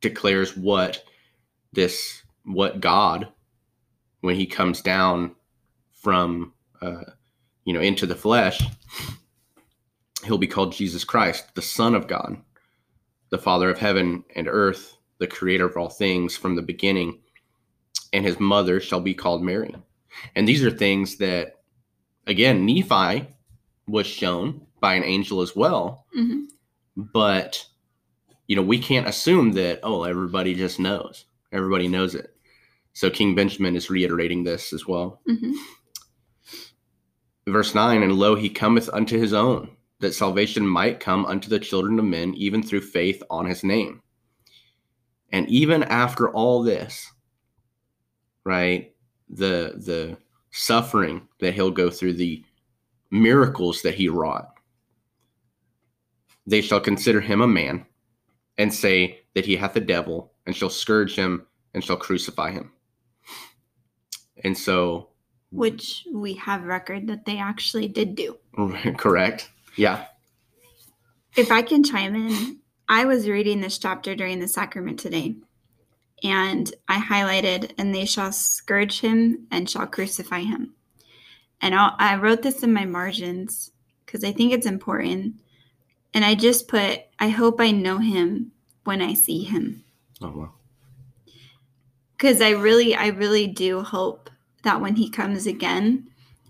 declares 0.00 0.56
what 0.56 1.04
this, 1.72 2.22
what 2.44 2.80
God, 2.80 3.28
when 4.22 4.34
he 4.34 4.44
comes 4.46 4.80
down 4.82 5.35
from, 5.96 6.52
uh, 6.80 7.02
you 7.64 7.72
know, 7.72 7.80
into 7.80 8.06
the 8.06 8.14
flesh, 8.14 8.62
he'll 10.24 10.38
be 10.38 10.46
called 10.46 10.72
Jesus 10.72 11.04
Christ, 11.04 11.54
the 11.54 11.62
Son 11.62 11.94
of 11.94 12.06
God, 12.06 12.36
the 13.30 13.38
Father 13.38 13.68
of 13.68 13.78
heaven 13.78 14.24
and 14.34 14.46
earth, 14.48 14.96
the 15.18 15.26
creator 15.26 15.66
of 15.66 15.76
all 15.76 15.88
things 15.88 16.36
from 16.36 16.54
the 16.54 16.62
beginning, 16.62 17.20
and 18.12 18.24
his 18.24 18.38
mother 18.38 18.80
shall 18.80 19.00
be 19.00 19.14
called 19.14 19.42
Mary. 19.42 19.74
And 20.34 20.46
these 20.46 20.64
are 20.64 20.70
things 20.70 21.16
that, 21.16 21.60
again, 22.26 22.64
Nephi 22.64 23.26
was 23.88 24.06
shown 24.06 24.66
by 24.80 24.94
an 24.94 25.04
angel 25.04 25.40
as 25.40 25.56
well. 25.56 26.06
Mhm. 26.16 26.46
But, 26.96 27.66
you 28.46 28.56
know, 28.56 28.62
we 28.62 28.78
can't 28.78 29.08
assume 29.08 29.52
that, 29.52 29.80
oh, 29.82 30.04
everybody 30.04 30.54
just 30.54 30.78
knows. 30.78 31.24
Everybody 31.52 31.88
knows 31.88 32.14
it. 32.14 32.36
So 32.92 33.10
King 33.10 33.34
Benjamin 33.34 33.76
is 33.76 33.90
reiterating 33.90 34.44
this 34.44 34.72
as 34.72 34.86
well. 34.86 35.20
Mhm. 35.28 35.52
Verse 37.48 37.74
9 37.74 38.02
And 38.02 38.12
lo, 38.12 38.34
he 38.34 38.48
cometh 38.48 38.90
unto 38.92 39.18
his 39.18 39.32
own, 39.32 39.70
that 40.00 40.14
salvation 40.14 40.66
might 40.66 41.00
come 41.00 41.24
unto 41.26 41.48
the 41.48 41.60
children 41.60 41.98
of 41.98 42.04
men, 42.04 42.34
even 42.34 42.62
through 42.62 42.80
faith 42.80 43.22
on 43.30 43.46
his 43.46 43.62
name. 43.62 44.02
And 45.30 45.48
even 45.48 45.82
after 45.84 46.30
all 46.30 46.62
this, 46.62 47.10
right, 48.44 48.92
the 49.28 49.74
the 49.76 50.16
suffering 50.50 51.28
that 51.40 51.54
he'll 51.54 51.70
go 51.70 51.90
through, 51.90 52.14
the 52.14 52.44
miracles 53.10 53.82
that 53.82 53.94
he 53.94 54.08
wrought, 54.08 54.48
they 56.46 56.60
shall 56.60 56.80
consider 56.80 57.20
him 57.20 57.40
a 57.40 57.46
man, 57.46 57.86
and 58.58 58.72
say 58.72 59.20
that 59.34 59.44
he 59.44 59.56
hath 59.56 59.76
a 59.76 59.80
devil, 59.80 60.32
and 60.46 60.56
shall 60.56 60.70
scourge 60.70 61.14
him, 61.14 61.46
and 61.74 61.84
shall 61.84 61.96
crucify 61.96 62.50
him. 62.50 62.72
And 64.44 64.56
so, 64.56 65.10
Which 65.50 66.06
we 66.12 66.34
have 66.34 66.64
record 66.64 67.06
that 67.06 67.24
they 67.24 67.38
actually 67.38 67.88
did 67.88 68.14
do. 68.14 68.36
correct, 68.98 69.50
yeah, 69.76 70.06
If 71.36 71.52
I 71.52 71.62
can 71.62 71.84
chime 71.84 72.14
in, 72.14 72.58
I 72.88 73.04
was 73.04 73.28
reading 73.28 73.60
this 73.60 73.78
chapter 73.78 74.14
during 74.14 74.40
the 74.40 74.48
sacrament 74.48 74.98
today, 74.98 75.36
and 76.22 76.72
I 76.88 76.98
highlighted, 77.00 77.72
and 77.78 77.94
they 77.94 78.04
shall 78.06 78.32
scourge 78.32 79.00
him 79.00 79.46
and 79.50 79.68
shall 79.68 79.86
crucify 79.86 80.40
him. 80.40 80.74
And 81.60 81.74
I'll, 81.74 81.94
I 81.98 82.16
wrote 82.16 82.42
this 82.42 82.62
in 82.62 82.72
my 82.72 82.84
margins 82.84 83.72
because 84.04 84.24
I 84.24 84.32
think 84.32 84.52
it's 84.52 84.66
important. 84.66 85.40
And 86.14 86.24
I 86.24 86.34
just 86.34 86.68
put, 86.68 87.00
I 87.18 87.28
hope 87.28 87.60
I 87.60 87.70
know 87.70 87.98
him 87.98 88.52
when 88.84 89.02
I 89.02 89.14
see 89.14 89.42
him. 89.44 89.84
oh 90.22 90.32
well, 90.34 90.54
because 92.16 92.40
I 92.40 92.50
really, 92.50 92.94
I 92.94 93.08
really 93.08 93.46
do 93.46 93.82
hope 93.82 94.30
that 94.66 94.80
when 94.80 94.96
he 94.96 95.08
comes 95.08 95.46
again, 95.46 96.08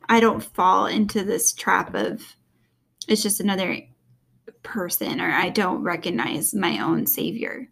I 0.08 0.20
don't 0.20 0.42
fall 0.42 0.86
into 0.86 1.22
this 1.22 1.52
trap 1.52 1.94
of 1.94 2.22
it's 3.06 3.22
just 3.22 3.40
another 3.40 3.78
person 4.62 5.20
or 5.20 5.30
I 5.30 5.50
don't 5.50 5.82
recognize 5.82 6.54
my 6.54 6.80
own 6.80 7.06
savior. 7.06 7.68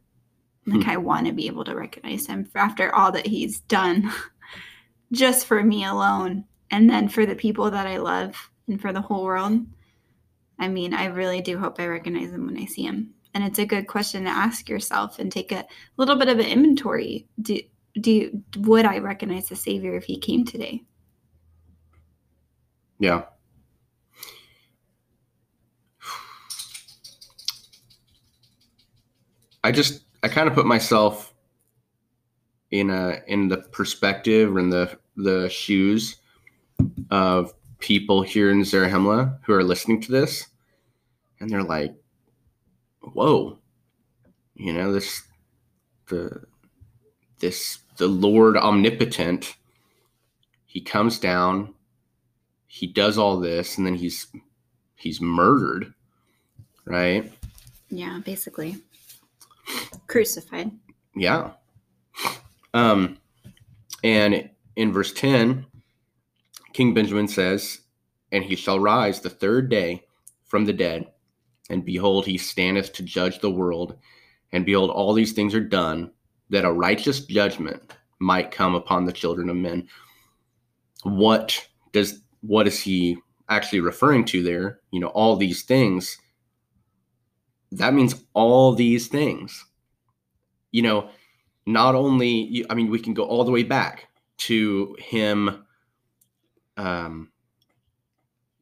Like 0.66 0.85
hmm. 0.85 0.90
I 0.90 0.96
want 0.98 1.26
to 1.26 1.33
be 1.33 1.46
able 1.46 1.64
to 1.64 1.74
recognize 1.74 2.26
him 2.26 2.46
after 2.54 2.94
all 2.94 3.11
that 3.12 3.26
he's 3.26 3.61
done 3.61 4.12
just 5.12 5.46
for 5.46 5.62
me 5.62 5.85
alone 5.85 6.44
and 6.70 6.90
then 6.90 7.09
for 7.09 7.24
the 7.24 7.35
people 7.35 7.70
that 7.70 7.87
I 7.87 7.96
love 7.96 8.50
and 8.68 8.80
for 8.80 8.92
the 8.92 9.00
whole 9.00 9.24
world. 9.24 9.66
I 10.59 10.68
mean, 10.68 10.92
I 10.92 11.07
really 11.07 11.40
do 11.40 11.59
hope 11.59 11.80
I 11.80 11.87
recognize 11.87 12.30
him 12.30 12.46
when 12.46 12.59
I 12.59 12.66
see 12.66 12.83
him. 12.83 13.14
And 13.33 13.42
it's 13.44 13.59
a 13.59 13.66
good 13.66 13.88
question 13.88 14.24
to 14.24 14.30
ask 14.30 14.68
yourself 14.68 15.18
and 15.18 15.33
take 15.33 15.52
a 15.52 15.66
little 15.96 16.16
bit 16.16 16.28
of 16.28 16.38
an 16.38 16.46
inventory. 16.46 17.26
Do 17.40 17.59
do 18.00 18.11
you, 18.11 18.42
would 18.59 18.85
I 18.85 18.98
recognize 18.98 19.48
the 19.48 19.57
Savior 19.57 19.94
if 19.96 20.04
he 20.04 20.18
came 20.18 20.44
today? 20.44 20.83
yeah. 22.98 23.24
I 29.62 29.72
just 29.72 30.02
I 30.22 30.28
kind 30.28 30.48
of 30.48 30.54
put 30.54 30.66
myself 30.66 31.35
in 32.70 32.90
a 32.90 33.20
in 33.26 33.48
the 33.48 33.59
perspective 33.59 34.57
and 34.57 34.72
the 34.72 34.98
the 35.16 35.48
shoes 35.48 36.16
of 37.11 37.54
people 37.78 38.22
here 38.22 38.50
in 38.50 38.61
Zarahemla 38.62 39.38
who 39.44 39.52
are 39.52 39.64
listening 39.64 40.00
to 40.02 40.12
this, 40.12 40.46
and 41.40 41.48
they're 41.48 41.62
like, 41.62 41.94
"Whoa, 43.00 43.59
you 44.54 44.72
know 44.72 44.92
this 44.92 45.22
the 46.09 46.44
this 47.38 47.78
the 47.98 48.09
Lord 48.09 48.57
omnipotent. 48.57 49.57
He 50.66 50.80
comes 50.80 51.18
down, 51.18 51.74
he 52.66 52.87
does 52.87 53.18
all 53.18 53.38
this, 53.38 53.78
and 53.78 53.87
then 53.87 53.96
he's 53.96 54.28
he's 54.96 55.20
murdered, 55.20 55.94
right? 56.87 57.33
Yeah, 57.90 58.20
basically. 58.24 58.76
Crucified. 60.09 60.72
Yeah. 61.16 61.52
Um, 62.74 63.18
and 64.04 64.50
in 64.76 64.92
verse 64.92 65.12
10, 65.12 65.66
King 66.72 66.94
Benjamin 66.94 67.28
says, 67.28 67.80
And 68.33 68.44
he 68.44 68.57
shall 68.57 68.80
rise 68.80 69.20
the 69.20 69.30
third 69.30 69.70
day 69.70 70.04
from 70.46 70.66
the 70.66 70.72
dead, 70.74 71.12
and 71.70 71.85
behold, 71.85 72.26
he 72.26 72.38
standeth 72.38 72.92
to 72.94 73.02
judge 73.04 73.40
the 73.40 73.50
world 73.50 73.96
And 74.52 74.66
behold, 74.66 74.90
all 74.90 75.14
these 75.14 75.35
things 75.35 75.54
are 75.54 75.61
done 75.61 76.12
that 76.50 76.64
a 76.64 76.72
righteous 76.72 77.20
judgment 77.20 77.83
might 78.18 78.50
come 78.50 78.74
upon 78.74 79.04
the 79.04 79.12
children 79.12 79.48
of 79.48 79.57
men. 79.57 79.88
What 81.02 81.66
does 81.92 82.20
what 82.40 82.66
is 82.66 82.80
he 82.80 83.16
actually 83.48 83.80
referring 83.80 84.24
to 84.26 84.42
there? 84.42 84.80
You 84.90 85.00
know, 85.00 85.09
all 85.09 85.37
these 85.37 85.62
things. 85.62 86.18
That 87.72 87.94
means 87.94 88.24
all 88.35 88.74
these 88.74 89.09
things. 89.09 89.64
You 90.70 90.83
know, 90.83 91.11
not 91.66 91.94
only 91.94 92.64
I 92.70 92.74
mean, 92.74 92.90
we 92.90 92.98
can 92.98 93.14
go 93.14 93.24
all 93.24 93.44
the 93.44 93.52
way 93.52 93.62
back 93.62 94.09
to 94.37 94.96
him 94.98 95.64
um 96.76 97.30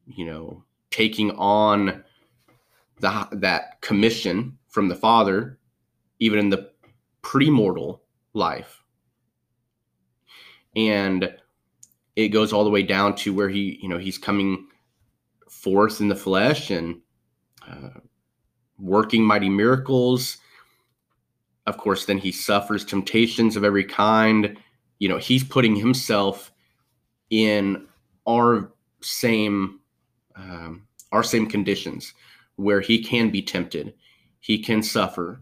you 0.05 0.25
know, 0.25 0.63
taking 0.91 1.31
on 1.31 2.03
the 2.99 3.27
that 3.31 3.81
commission 3.81 4.57
from 4.67 4.87
the 4.89 4.95
Father, 4.95 5.59
even 6.19 6.39
in 6.39 6.49
the 6.49 6.72
premortal 7.23 7.99
life, 8.33 8.83
and 10.75 11.33
it 12.15 12.29
goes 12.29 12.53
all 12.53 12.63
the 12.63 12.69
way 12.69 12.83
down 12.83 13.15
to 13.15 13.33
where 13.33 13.49
he, 13.49 13.79
you 13.81 13.89
know, 13.89 13.97
he's 13.97 14.17
coming 14.17 14.67
forth 15.49 16.01
in 16.01 16.09
the 16.09 16.15
flesh 16.15 16.69
and 16.69 17.01
uh, 17.67 17.99
working 18.77 19.23
mighty 19.23 19.49
miracles. 19.49 20.37
Of 21.65 21.77
course, 21.77 22.05
then 22.05 22.17
he 22.17 22.31
suffers 22.31 22.83
temptations 22.83 23.55
of 23.55 23.63
every 23.63 23.85
kind. 23.85 24.57
You 24.99 25.09
know, 25.09 25.17
he's 25.17 25.43
putting 25.43 25.75
himself 25.75 26.51
in 27.29 27.87
our 28.27 28.71
same 29.01 29.79
um, 30.35 30.87
our 31.11 31.23
same 31.23 31.47
conditions 31.47 32.13
where 32.55 32.81
he 32.81 33.03
can 33.03 33.29
be 33.29 33.41
tempted, 33.41 33.93
he 34.39 34.57
can 34.59 34.83
suffer. 34.83 35.41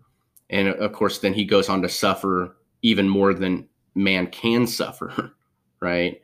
And 0.51 0.69
of 0.69 0.93
course, 0.93 1.19
then 1.19 1.33
he 1.33 1.45
goes 1.45 1.69
on 1.69 1.81
to 1.81 1.89
suffer 1.89 2.57
even 2.81 3.07
more 3.07 3.33
than 3.33 3.67
man 3.95 4.27
can 4.27 4.67
suffer, 4.67 5.33
right? 5.79 6.21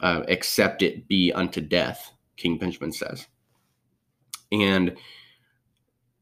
Uh, 0.00 0.22
except 0.28 0.82
it 0.82 1.08
be 1.08 1.32
unto 1.32 1.60
death, 1.60 2.12
King 2.36 2.58
Benjamin 2.58 2.92
says. 2.92 3.26
And 4.52 4.96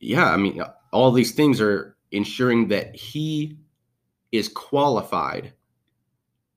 yeah, 0.01 0.27
I 0.27 0.37
mean, 0.37 0.63
all 0.93 1.13
these 1.13 1.33
things 1.33 1.61
are 1.61 1.97
ensuring 2.11 2.69
that 2.69 2.95
he 2.97 3.57
is 4.33 4.49
qualified 4.49 5.53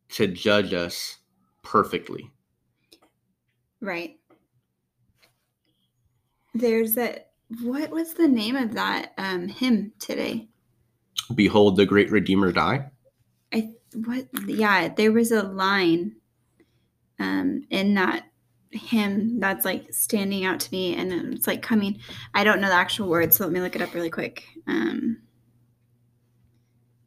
to 0.09 0.27
judge 0.27 0.73
us 0.73 1.17
perfectly. 1.61 2.31
Right 3.81 4.17
there's 6.55 6.93
that 6.93 7.31
what 7.61 7.91
was 7.91 8.13
the 8.13 8.27
name 8.27 8.55
of 8.55 8.73
that 8.73 9.13
um 9.17 9.47
hymn 9.47 9.91
today 9.99 10.47
behold 11.33 11.75
the 11.75 11.85
great 11.85 12.11
redeemer 12.11 12.51
die 12.51 12.85
i 13.53 13.69
what 14.05 14.27
yeah 14.47 14.87
there 14.87 15.11
was 15.11 15.31
a 15.31 15.43
line 15.43 16.15
um 17.19 17.63
in 17.69 17.93
that 17.93 18.25
hymn 18.71 19.39
that's 19.39 19.63
like 19.63 19.91
standing 19.93 20.43
out 20.45 20.59
to 20.59 20.71
me 20.71 20.95
and 20.95 21.13
it's 21.33 21.47
like 21.47 21.61
coming 21.61 21.97
i 22.33 22.43
don't 22.43 22.59
know 22.59 22.67
the 22.67 22.73
actual 22.73 23.07
words 23.07 23.37
so 23.37 23.45
let 23.45 23.53
me 23.53 23.61
look 23.61 23.75
it 23.75 23.81
up 23.81 23.93
really 23.93 24.09
quick 24.09 24.43
um 24.67 25.17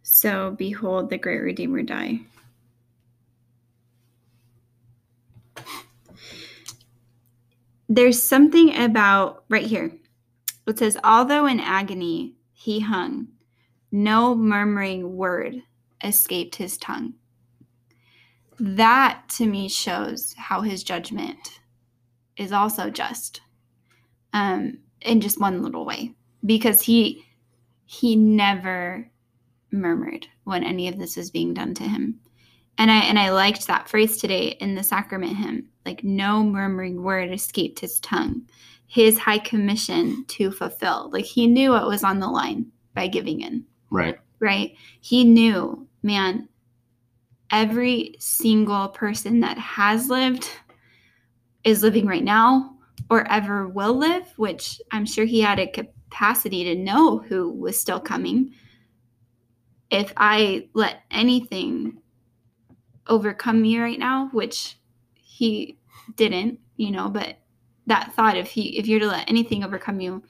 so 0.03 0.53
behold 0.53 1.11
the 1.11 1.19
great 1.19 1.41
redeemer 1.41 1.83
die 1.83 2.19
there's 7.89 8.23
something 8.23 8.77
about 8.77 9.45
right 9.49 9.67
here. 9.67 9.93
It 10.67 10.79
says, 10.79 10.99
although 11.03 11.47
in 11.47 11.61
agony 11.61 12.35
he 12.53 12.81
hung, 12.81 13.29
no 13.91 14.35
murmuring 14.35 15.17
word 15.17 15.63
escaped 16.05 16.57
his 16.57 16.77
tongue. 16.79 17.15
That 18.61 19.23
to 19.37 19.47
me 19.47 19.69
shows 19.69 20.35
how 20.37 20.63
his 20.63 20.83
judgment 20.83 21.61
is 22.37 22.53
also 22.53 22.91
just 22.91 23.41
um, 24.33 24.79
in 25.03 25.21
just 25.21 25.41
one 25.41 25.63
little 25.63 25.85
way. 25.85 26.15
Because 26.45 26.83
he 26.83 27.25
he 27.85 28.17
never 28.17 29.11
murmured 29.71 30.27
when 30.45 30.65
any 30.65 30.89
of 30.89 30.99
this 30.99 31.17
was 31.17 31.31
being 31.31 31.55
done 31.55 31.75
to 31.75 31.85
him. 31.85 32.21
And 32.79 32.91
i 32.91 32.99
and 32.99 33.19
i 33.19 33.31
liked 33.31 33.67
that 33.67 33.89
phrase 33.89 34.19
today 34.19 34.57
in 34.61 34.75
the 34.75 34.83
sacrament 34.85 35.37
hymn 35.37 35.69
like 35.89 36.05
no 36.05 36.45
murmuring 36.45 37.03
word 37.03 37.33
escaped 37.33 37.81
his 37.81 37.99
tongue. 38.01 38.43
His 38.87 39.19
high 39.19 39.39
commission 39.39 40.25
to 40.29 40.51
fulfill. 40.51 41.11
Like 41.13 41.25
he 41.25 41.47
knew 41.47 41.71
what 41.71 41.87
was 41.87 42.05
on 42.05 42.21
the 42.21 42.29
line 42.29 42.67
by 42.95 43.07
giving 43.07 43.41
in 43.41 43.65
right. 43.91 44.19
right? 44.41 44.75
He 45.01 45.25
knew 45.25 45.87
man 46.03 46.49
every 47.51 48.15
single 48.19 48.89
person 48.89 49.41
that 49.41 49.57
has 49.59 50.09
lived 50.09 50.51
is 51.65 51.83
living 51.83 52.07
right 52.07 52.25
now 52.25 52.77
or 53.11 53.27
ever 53.31 53.67
will 53.67 53.95
live 53.95 54.31
which 54.37 54.83
i'm 54.93 55.07
sure 55.07 55.25
he 55.25 55.41
had 55.41 55.59
a 55.59 55.67
capacity 55.67 56.63
to 56.65 56.75
know 56.75 57.19
who 57.19 57.51
was 57.51 57.79
still 57.81 58.01
coming. 58.01 58.53
If 59.91 60.13
i 60.17 60.69
let 60.75 61.03
anything 61.11 61.99
overcome 63.07 63.63
me 63.63 63.79
right 63.79 63.99
now 63.99 64.29
which 64.33 64.77
he 65.15 65.79
didn't, 66.17 66.59
you 66.77 66.91
know, 66.91 67.09
but 67.09 67.37
that 67.87 68.13
thought 68.15 68.37
if 68.37 68.49
he 68.49 68.79
if 68.79 68.87
you're 68.87 69.01
to 69.01 69.07
let 69.07 69.29
anything 69.29 69.65
overcome 69.65 70.01
you, 70.01 70.23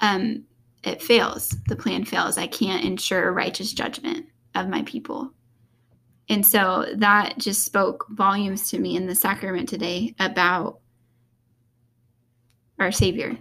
um, 0.00 0.44
it 0.84 1.02
fails. 1.02 1.56
The 1.68 1.76
plan 1.76 2.04
fails. 2.04 2.38
I 2.38 2.46
can't 2.46 2.84
ensure 2.84 3.32
righteous 3.32 3.72
judgment 3.72 4.26
of 4.54 4.68
my 4.68 4.82
people. 4.82 5.32
And 6.28 6.46
so 6.46 6.86
that 6.96 7.38
just 7.38 7.64
spoke 7.64 8.06
volumes 8.10 8.70
to 8.70 8.78
me 8.78 8.96
in 8.96 9.06
the 9.06 9.14
sacrament 9.14 9.68
today 9.68 10.14
about 10.18 10.78
our 12.78 12.92
Savior. 12.92 13.36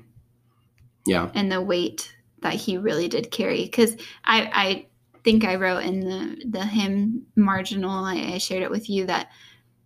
Yeah. 1.06 1.32
And 1.34 1.52
the 1.52 1.62
weight 1.62 2.16
that 2.42 2.54
he 2.54 2.78
really 2.78 3.08
did 3.08 3.32
carry. 3.32 3.64
Because 3.64 3.96
I, 4.26 4.50
I 4.54 4.88
think 5.24 5.46
I 5.46 5.56
wrote 5.56 5.84
in 5.84 6.02
the 6.02 6.44
the 6.46 6.66
hymn 6.66 7.26
marginal, 7.36 8.04
I, 8.04 8.34
I 8.34 8.38
shared 8.38 8.64
it 8.64 8.72
with 8.72 8.90
you 8.90 9.06
that 9.06 9.30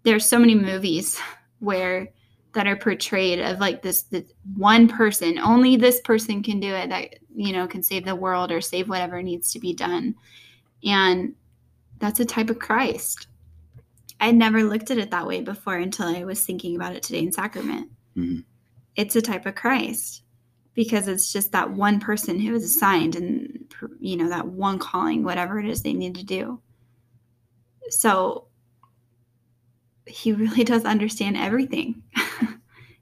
there's 0.04 0.28
so 0.28 0.40
many 0.40 0.56
movies 0.56 1.20
where 1.60 2.10
that 2.58 2.66
are 2.66 2.76
portrayed 2.76 3.40
of 3.40 3.60
like 3.60 3.84
this 3.84 4.02
this 4.04 4.34
one 4.56 4.88
person 4.88 5.38
only 5.38 5.76
this 5.76 6.02
person 6.02 6.42
can 6.42 6.60
do 6.60 6.74
it 6.74 6.90
that 6.90 7.14
you 7.36 7.54
know 7.54 7.68
can 7.68 7.84
save 7.84 8.04
the 8.04 8.16
world 8.16 8.52
or 8.52 8.60
save 8.60 8.90
whatever 8.90 9.22
needs 9.22 9.52
to 9.54 9.60
be 9.60 9.76
done 9.76 10.16
and 10.84 11.36
that's 12.00 12.20
a 12.20 12.26
type 12.26 12.50
of 12.50 12.58
christ 12.58 13.28
i 14.20 14.26
had 14.26 14.36
never 14.36 14.64
looked 14.64 14.90
at 14.90 14.98
it 14.98 15.12
that 15.12 15.28
way 15.28 15.40
before 15.40 15.76
until 15.76 16.08
i 16.08 16.24
was 16.24 16.44
thinking 16.44 16.76
about 16.76 16.96
it 16.96 17.04
today 17.04 17.20
in 17.20 17.32
sacrament 17.32 17.92
mm-hmm. 18.18 18.40
it's 18.96 19.16
a 19.16 19.22
type 19.22 19.46
of 19.46 19.54
christ 19.54 20.24
because 20.74 21.08
it's 21.08 21.32
just 21.32 21.52
that 21.52 21.70
one 21.70 22.00
person 22.00 22.40
who 22.40 22.56
is 22.56 22.64
assigned 22.64 23.16
and 23.16 23.72
you 24.00 24.18
know 24.18 24.30
that 24.30 24.48
one 24.48 24.80
calling 24.80 25.24
whatever 25.24 25.60
it 25.60 25.68
is 25.68 25.84
they 25.84 25.94
need 25.94 26.16
to 26.16 26.26
do 26.26 26.60
so 27.90 28.48
he 30.08 30.34
really 30.34 30.64
does 30.64 30.86
understand 30.86 31.38
everything. 31.38 32.02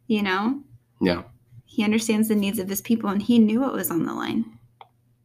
you 0.07 0.21
know? 0.21 0.61
Yeah. 1.01 1.23
He 1.65 1.83
understands 1.83 2.27
the 2.27 2.35
needs 2.35 2.59
of 2.59 2.69
his 2.69 2.81
people 2.81 3.09
and 3.09 3.21
he 3.21 3.39
knew 3.39 3.61
what 3.61 3.73
was 3.73 3.91
on 3.91 4.05
the 4.05 4.13
line 4.13 4.45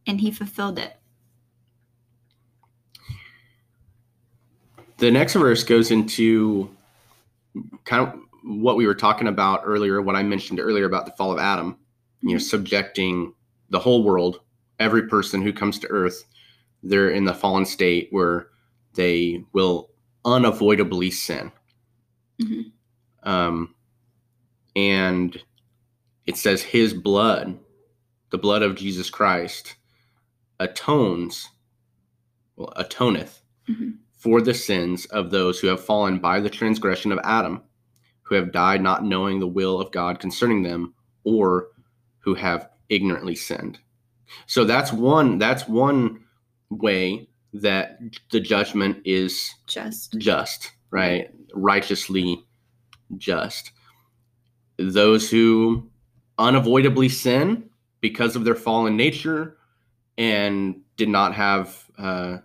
and 0.07 0.21
he 0.21 0.31
fulfilled 0.31 0.79
it. 0.79 0.97
The 4.99 5.11
next 5.11 5.35
verse 5.35 5.65
goes 5.65 5.91
into 5.91 6.69
kind 7.85 8.07
of 8.07 8.19
what 8.43 8.77
we 8.77 8.87
were 8.87 8.95
talking 8.95 9.29
about 9.29 9.63
earlier, 9.65 10.03
what 10.03 10.17
I 10.17 10.23
mentioned 10.23 10.61
earlier 10.61 10.85
about 10.85 11.07
the 11.07 11.13
fall 11.13 11.33
of 11.33 11.39
Adam, 11.39 11.79
you 12.21 12.31
know, 12.31 12.35
mm-hmm. 12.35 12.43
subjecting 12.43 13.33
the 13.71 13.79
whole 13.79 14.03
world, 14.03 14.41
every 14.79 15.07
person 15.07 15.43
who 15.43 15.53
comes 15.53 15.79
to 15.79 15.89
earth, 15.89 16.25
they're 16.83 17.11
in 17.11 17.25
the 17.25 17.35
fallen 17.35 17.65
state 17.65 18.09
where 18.11 18.49
they 18.95 19.45
will 19.53 19.91
unavoidably 20.25 21.11
sin. 21.11 21.53
Mm-hmm. 22.43 23.29
Um, 23.29 23.75
and 24.77 25.37
it 26.27 26.37
says 26.37 26.63
his 26.63 26.95
blood, 26.95 27.59
the 28.31 28.39
blood 28.39 28.63
of 28.63 28.77
Jesus 28.77 29.11
Christ, 29.11 29.77
atones, 30.61 31.49
well, 32.57 32.73
atoneth 32.77 33.41
mm-hmm. 33.69 33.91
for 34.13 34.41
the 34.41 34.55
sins 34.55 35.07
of 35.07 35.31
those 35.31 35.59
who 35.59 35.67
have 35.67 35.85
fallen 35.85 36.19
by 36.19 36.41
the 36.41 36.51
transgression 36.51 37.11
of 37.11 37.19
Adam, 37.25 37.63
who 38.23 38.35
have 38.35 38.53
died 38.53 38.83
not 38.83 39.05
knowing 39.05 39.41
the 39.41 39.47
will 39.49 39.81
of 39.81 39.91
God 39.91 40.21
concerning 40.21 40.63
them, 40.63 40.95
or 41.25 41.69
who 42.21 42.35
have 42.35 42.69
ignorantly 42.89 43.35
sinned. 43.35 43.79
So 44.47 44.65
that's 44.65 44.93
one. 44.93 45.39
That's 45.39 45.67
one 45.67 46.25
way 46.71 47.29
that 47.53 47.99
the 48.31 48.41
judgment 48.41 48.99
is 49.05 49.53
just. 49.67 50.17
Just 50.19 50.73
right 50.91 51.31
righteously 51.55 52.45
just. 53.17 53.73
Those 54.81 55.31
who 55.31 55.91
unavoidably 56.39 57.09
sin 57.09 57.69
because 58.01 58.35
of 58.35 58.45
their 58.45 58.55
fallen 58.55 58.97
nature 58.97 59.59
and 60.17 60.81
did 60.97 61.09
not 61.09 61.35
have 61.35 61.85
uh, 61.99 62.39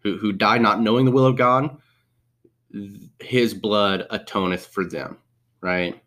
who 0.00 0.16
who 0.16 0.32
died 0.32 0.62
not 0.62 0.80
knowing 0.80 1.04
the 1.04 1.10
will 1.10 1.26
of 1.26 1.36
God, 1.36 1.76
his 3.20 3.54
blood 3.54 4.06
atoneth 4.10 4.66
for 4.66 4.84
them, 4.84 5.18
right? 5.60 6.00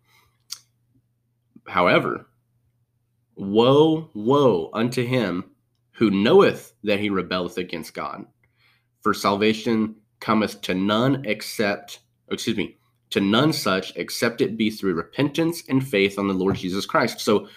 However, 1.68 2.28
woe, 3.36 4.10
woe 4.14 4.70
unto 4.74 5.06
him 5.06 5.46
who 5.92 6.12
knoweth 6.12 6.74
that 6.84 7.00
he 7.00 7.10
rebelleth 7.10 7.58
against 7.58 7.94
God. 7.94 8.26
For 9.02 9.14
salvation 9.14 9.96
cometh 10.20 10.62
to 10.62 10.74
none 10.74 11.26
except, 11.26 12.00
excuse 12.30 12.58
me, 12.58 12.77
to 13.10 13.22
none 13.22 13.54
such 13.54 13.96
except 13.96 14.42
it 14.42 14.58
be 14.58 14.70
through 14.70 14.94
repentance 14.94 15.64
and 15.70 15.88
faith 15.88 16.20
on 16.20 16.28
the 16.28 16.34
Lord 16.34 16.56
Jesus 16.56 16.86
Christ. 16.86 17.20
So 17.20 17.48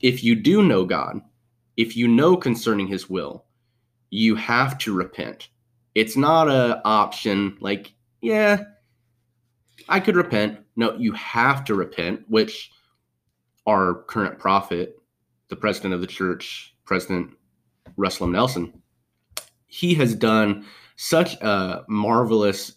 if 0.00 0.24
you 0.24 0.34
do 0.34 0.62
know 0.62 0.84
God, 0.84 1.20
if 1.76 1.96
you 1.96 2.08
know 2.08 2.36
concerning 2.36 2.86
his 2.86 3.10
will, 3.10 3.44
you 4.10 4.34
have 4.36 4.78
to 4.78 4.94
repent. 4.94 5.48
It's 5.94 6.16
not 6.16 6.48
a 6.48 6.80
option 6.84 7.56
like, 7.60 7.92
yeah, 8.20 8.62
I 9.88 10.00
could 10.00 10.16
repent. 10.16 10.60
No, 10.76 10.96
you 10.96 11.12
have 11.12 11.64
to 11.66 11.74
repent, 11.74 12.22
which 12.28 12.70
our 13.66 14.04
current 14.04 14.38
prophet, 14.38 14.96
the 15.48 15.56
president 15.56 15.94
of 15.94 16.00
the 16.00 16.06
church, 16.06 16.74
President 16.84 17.30
Russell 17.96 18.26
M. 18.26 18.32
Nelson, 18.32 18.82
he 19.66 19.94
has 19.94 20.14
done 20.14 20.64
such 20.96 21.34
a 21.42 21.84
marvelous 21.88 22.72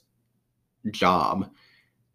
job 0.91 1.49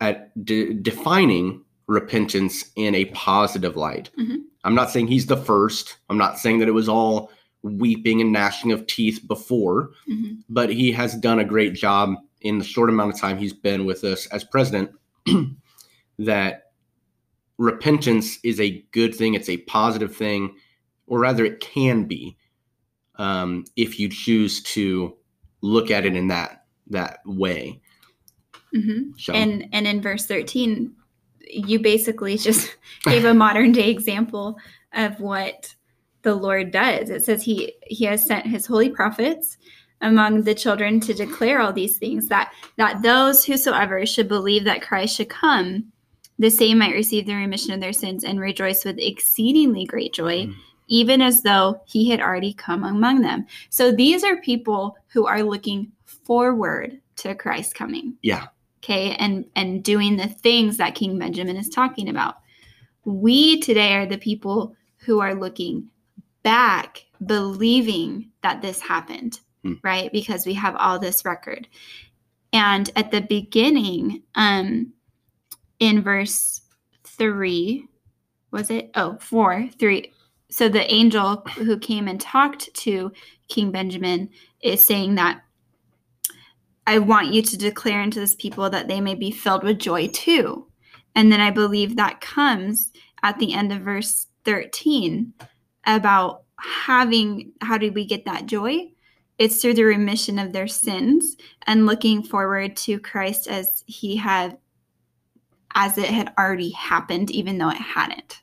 at 0.03 0.45
de- 0.45 0.75
defining 0.75 1.62
repentance 1.87 2.71
in 2.77 2.95
a 2.95 3.05
positive 3.07 3.77
light. 3.77 4.11
Mhm. 4.19 4.38
I'm 4.65 4.75
not 4.75 4.91
saying 4.91 5.07
he's 5.07 5.27
the 5.27 5.37
first. 5.37 5.97
I'm 6.11 6.19
not 6.19 6.38
saying 6.38 6.59
that 6.59 6.69
it 6.69 6.73
was 6.73 6.88
all 6.88 7.31
weeping 7.62 8.21
and 8.21 8.33
gnashing 8.33 8.73
of 8.73 8.87
teeth 8.88 9.21
before, 9.29 9.91
Mhm. 10.11 10.38
but 10.49 10.71
he 10.73 10.91
has 10.93 11.15
done 11.15 11.38
a 11.38 11.45
great 11.45 11.75
job 11.75 12.17
in 12.41 12.59
the 12.59 12.65
short 12.65 12.88
amount 12.91 13.15
of 13.15 13.21
time 13.21 13.38
he's 13.38 13.53
been 13.53 13.85
with 13.85 14.03
us 14.03 14.27
as 14.27 14.43
president 14.43 14.91
that 16.19 16.73
repentance 17.59 18.38
is 18.43 18.59
a 18.59 18.85
good 18.91 19.15
thing 19.15 19.35
it's 19.35 19.49
a 19.49 19.59
positive 19.59 20.15
thing 20.17 20.53
or 21.07 21.21
rather 21.21 21.45
it 21.45 21.61
can 21.61 22.05
be 22.05 22.37
um, 23.17 23.65
if 23.77 24.01
you 24.01 24.09
choose 24.09 24.62
to 24.62 25.15
look 25.61 25.91
at 25.91 26.05
it 26.05 26.17
in 26.17 26.27
that 26.29 26.65
that 26.88 27.21
way 27.25 27.81
Mhm. 28.75 29.19
so 29.19 29.33
And 29.33 29.67
and 29.73 29.87
in 29.87 30.01
verse 30.01 30.27
13, 30.27 30.93
you 31.51 31.79
basically 31.79 32.37
just 32.39 32.77
gave 33.05 33.25
a 33.25 33.35
modern 33.35 33.73
day 33.73 33.91
example 33.91 34.57
of 34.95 35.19
what 35.21 35.75
the 36.23 36.35
Lord 36.35 36.71
does. 36.71 37.11
It 37.11 37.25
says 37.25 37.43
he 37.43 37.75
he 37.87 38.05
has 38.07 38.25
sent 38.25 38.47
his 38.47 38.67
holy 38.67 38.89
prophets 38.91 39.59
among 40.01 40.43
the 40.43 40.55
children 40.55 40.99
to 41.01 41.15
declare 41.15 41.61
all 41.61 41.73
these 41.73 41.99
things 41.99 42.29
that 42.29 42.53
that 42.77 43.03
those 43.03 43.45
whosoever 43.45 44.05
should 44.07 44.29
believe 44.29 44.65
that 44.65 44.83
Christ 44.83 45.17
should 45.17 45.29
come 45.29 45.85
the 46.39 46.51
same 46.51 46.79
might 46.79 46.95
receive 46.95 47.27
the 47.27 47.35
remission 47.35 47.73
of 47.73 47.81
their 47.81 47.93
sins 47.93 48.25
and 48.25 48.41
rejoice 48.41 48.85
with 48.85 48.99
exceedingly 48.99 49.85
great 49.85 50.13
joy 50.13 50.47
Mm. 50.47 50.55
even 50.89 51.23
as 51.23 51.43
though 51.43 51.81
he 51.87 52.09
had 52.11 52.21
already 52.21 52.53
come 52.55 52.83
among 52.85 53.21
them. 53.23 53.47
So 53.71 53.93
these 53.93 54.25
are 54.25 54.37
people 54.39 54.97
who 55.13 55.27
are 55.27 55.43
looking 55.43 55.93
forward 56.05 57.01
to 57.17 57.35
Christ 57.35 57.75
coming 57.75 58.15
yeah 58.23 58.47
okay 58.83 59.14
and 59.18 59.45
and 59.57 59.83
doing 59.85 60.16
the 60.16 60.29
things 60.29 60.77
that 60.77 60.95
king 60.95 61.18
benjamin 61.18 61.57
is 61.57 61.68
talking 61.68 62.09
about. 62.09 62.37
We 63.05 63.61
today 63.61 63.95
are 63.95 64.07
the 64.07 64.18
people 64.18 64.77
who 64.99 65.21
are 65.21 65.35
looking 65.35 65.88
back 66.42 67.05
believing 67.25 68.31
that 68.42 68.62
this 68.62 68.81
happened 68.81 69.40
Hmm. 69.62 69.75
right? 69.83 70.11
Because 70.12 70.45
we 70.45 70.55
have 70.55 70.75
all 70.77 70.99
this 70.99 71.25
record. 71.25 71.68
And 72.53 72.90
at 72.97 73.11
the 73.11 73.21
beginning 73.21 74.23
um 74.35 74.92
in 75.79 76.03
verse 76.03 76.62
3 77.05 77.88
was 78.51 78.71
it? 78.71 78.90
Oh 78.95 79.16
four 79.18 79.68
three. 79.79 80.12
So 80.51 80.68
the 80.68 80.92
angel 80.92 81.42
who 81.57 81.79
came 81.79 82.07
and 82.07 82.21
talked 82.21 82.73
to 82.75 83.11
king 83.49 83.71
benjamin 83.71 84.29
is 84.61 84.85
saying 84.85 85.14
that 85.14 85.40
I 86.87 86.99
want 86.99 87.33
you 87.33 87.42
to 87.42 87.57
declare 87.57 88.01
unto 88.01 88.21
this 88.21 88.35
people 88.35 88.68
that 88.71 88.88
they 88.88 89.01
may 89.01 89.14
be 89.14 89.31
filled 89.31 89.62
with 89.62 89.79
joy 89.79 90.09
too. 90.09 90.66
And 91.14 91.31
then 91.31 91.40
I 91.40 91.51
believe 91.51 91.97
that 91.97 92.21
comes 92.21 92.92
at 93.23 93.38
the 93.38 93.53
end 93.53 93.73
of 93.73 93.83
verse 93.83 94.27
13 94.45 95.33
about 95.87 96.42
having 96.59 97.53
how 97.61 97.79
do 97.79 97.92
we 97.92 98.05
get 98.05 98.25
that 98.25 98.47
joy? 98.47 98.90
It's 99.38 99.61
through 99.61 99.75
the 99.75 99.85
remission 99.85 100.38
of 100.38 100.53
their 100.53 100.68
sins 100.68 101.37
and 101.66 101.87
looking 101.87 102.23
forward 102.23 102.77
to 102.77 102.99
Christ 102.99 103.49
as 103.49 103.85
he 103.87 104.16
had 104.16 104.59
as 105.75 105.97
it 105.97 106.07
had 106.07 106.33
already 106.38 106.71
happened 106.71 107.31
even 107.31 107.59
though 107.59 107.71
it 107.71 107.77
hadn't 107.77 108.42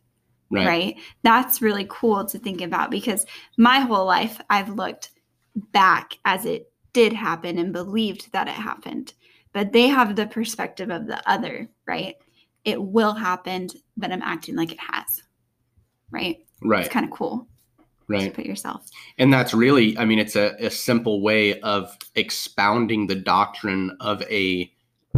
right, 0.50 0.68
right. 0.68 0.96
That's 1.24 1.62
really 1.62 1.86
cool 1.90 2.26
to 2.26 2.40
think 2.40 2.62
about 2.62 2.92
because 2.92 3.26
my 3.58 3.80
whole 3.80 4.06
life 4.06 4.42
I've 4.50 4.70
looked 4.70 5.12
back 5.56 6.18
as 6.26 6.46
it 6.46 6.72
did 6.94 7.14
happen 7.14 7.58
and 7.58 7.74
believed 7.74 8.32
that 8.32 8.48
it 8.48 8.54
happened. 8.54 9.14
But 9.54 9.72
they 9.74 9.88
have 9.88 10.16
the 10.16 10.28
perspective 10.28 10.90
of 10.90 11.08
the 11.08 11.22
other, 11.30 11.70
right? 11.88 12.16
It 12.66 12.82
will 12.82 13.14
happen, 13.14 13.70
but 13.98 14.12
I'm 14.12 14.22
acting 14.22 14.56
like 14.56 14.72
it 14.72 14.80
has. 14.80 15.24
Right? 16.12 16.46
right 16.62 16.86
It's 16.86 16.94
kind 16.94 17.06
of 17.06 17.12
cool 17.12 17.48
right 18.08 18.34
put 18.34 18.46
yourself. 18.46 18.90
and 19.20 19.32
that's 19.32 19.54
really 19.54 19.96
i 20.00 20.04
mean 20.04 20.18
it's 20.20 20.36
a, 20.36 20.56
a 20.60 20.70
simple 20.72 21.22
way 21.22 21.60
of 21.62 21.96
expounding 22.16 23.06
the 23.08 23.16
doctrine 23.16 23.96
of 24.00 24.22
a 24.24 24.70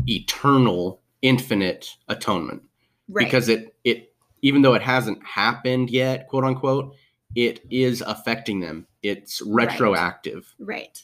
eternal 0.07 1.01
infinite 1.21 1.89
atonement 2.09 2.61
Right. 3.07 3.25
because 3.25 3.47
it 3.49 3.73
it 3.85 4.13
even 4.41 4.61
though 4.61 4.73
it 4.73 4.81
hasn't 4.81 5.25
happened 5.25 5.89
yet 5.89 6.27
quote 6.27 6.43
unquote 6.43 6.93
it 7.35 7.61
is 7.71 8.01
affecting 8.01 8.59
them 8.59 8.85
it's 9.01 9.41
retroactive 9.41 10.53
right. 10.59 10.67
right, 10.79 11.03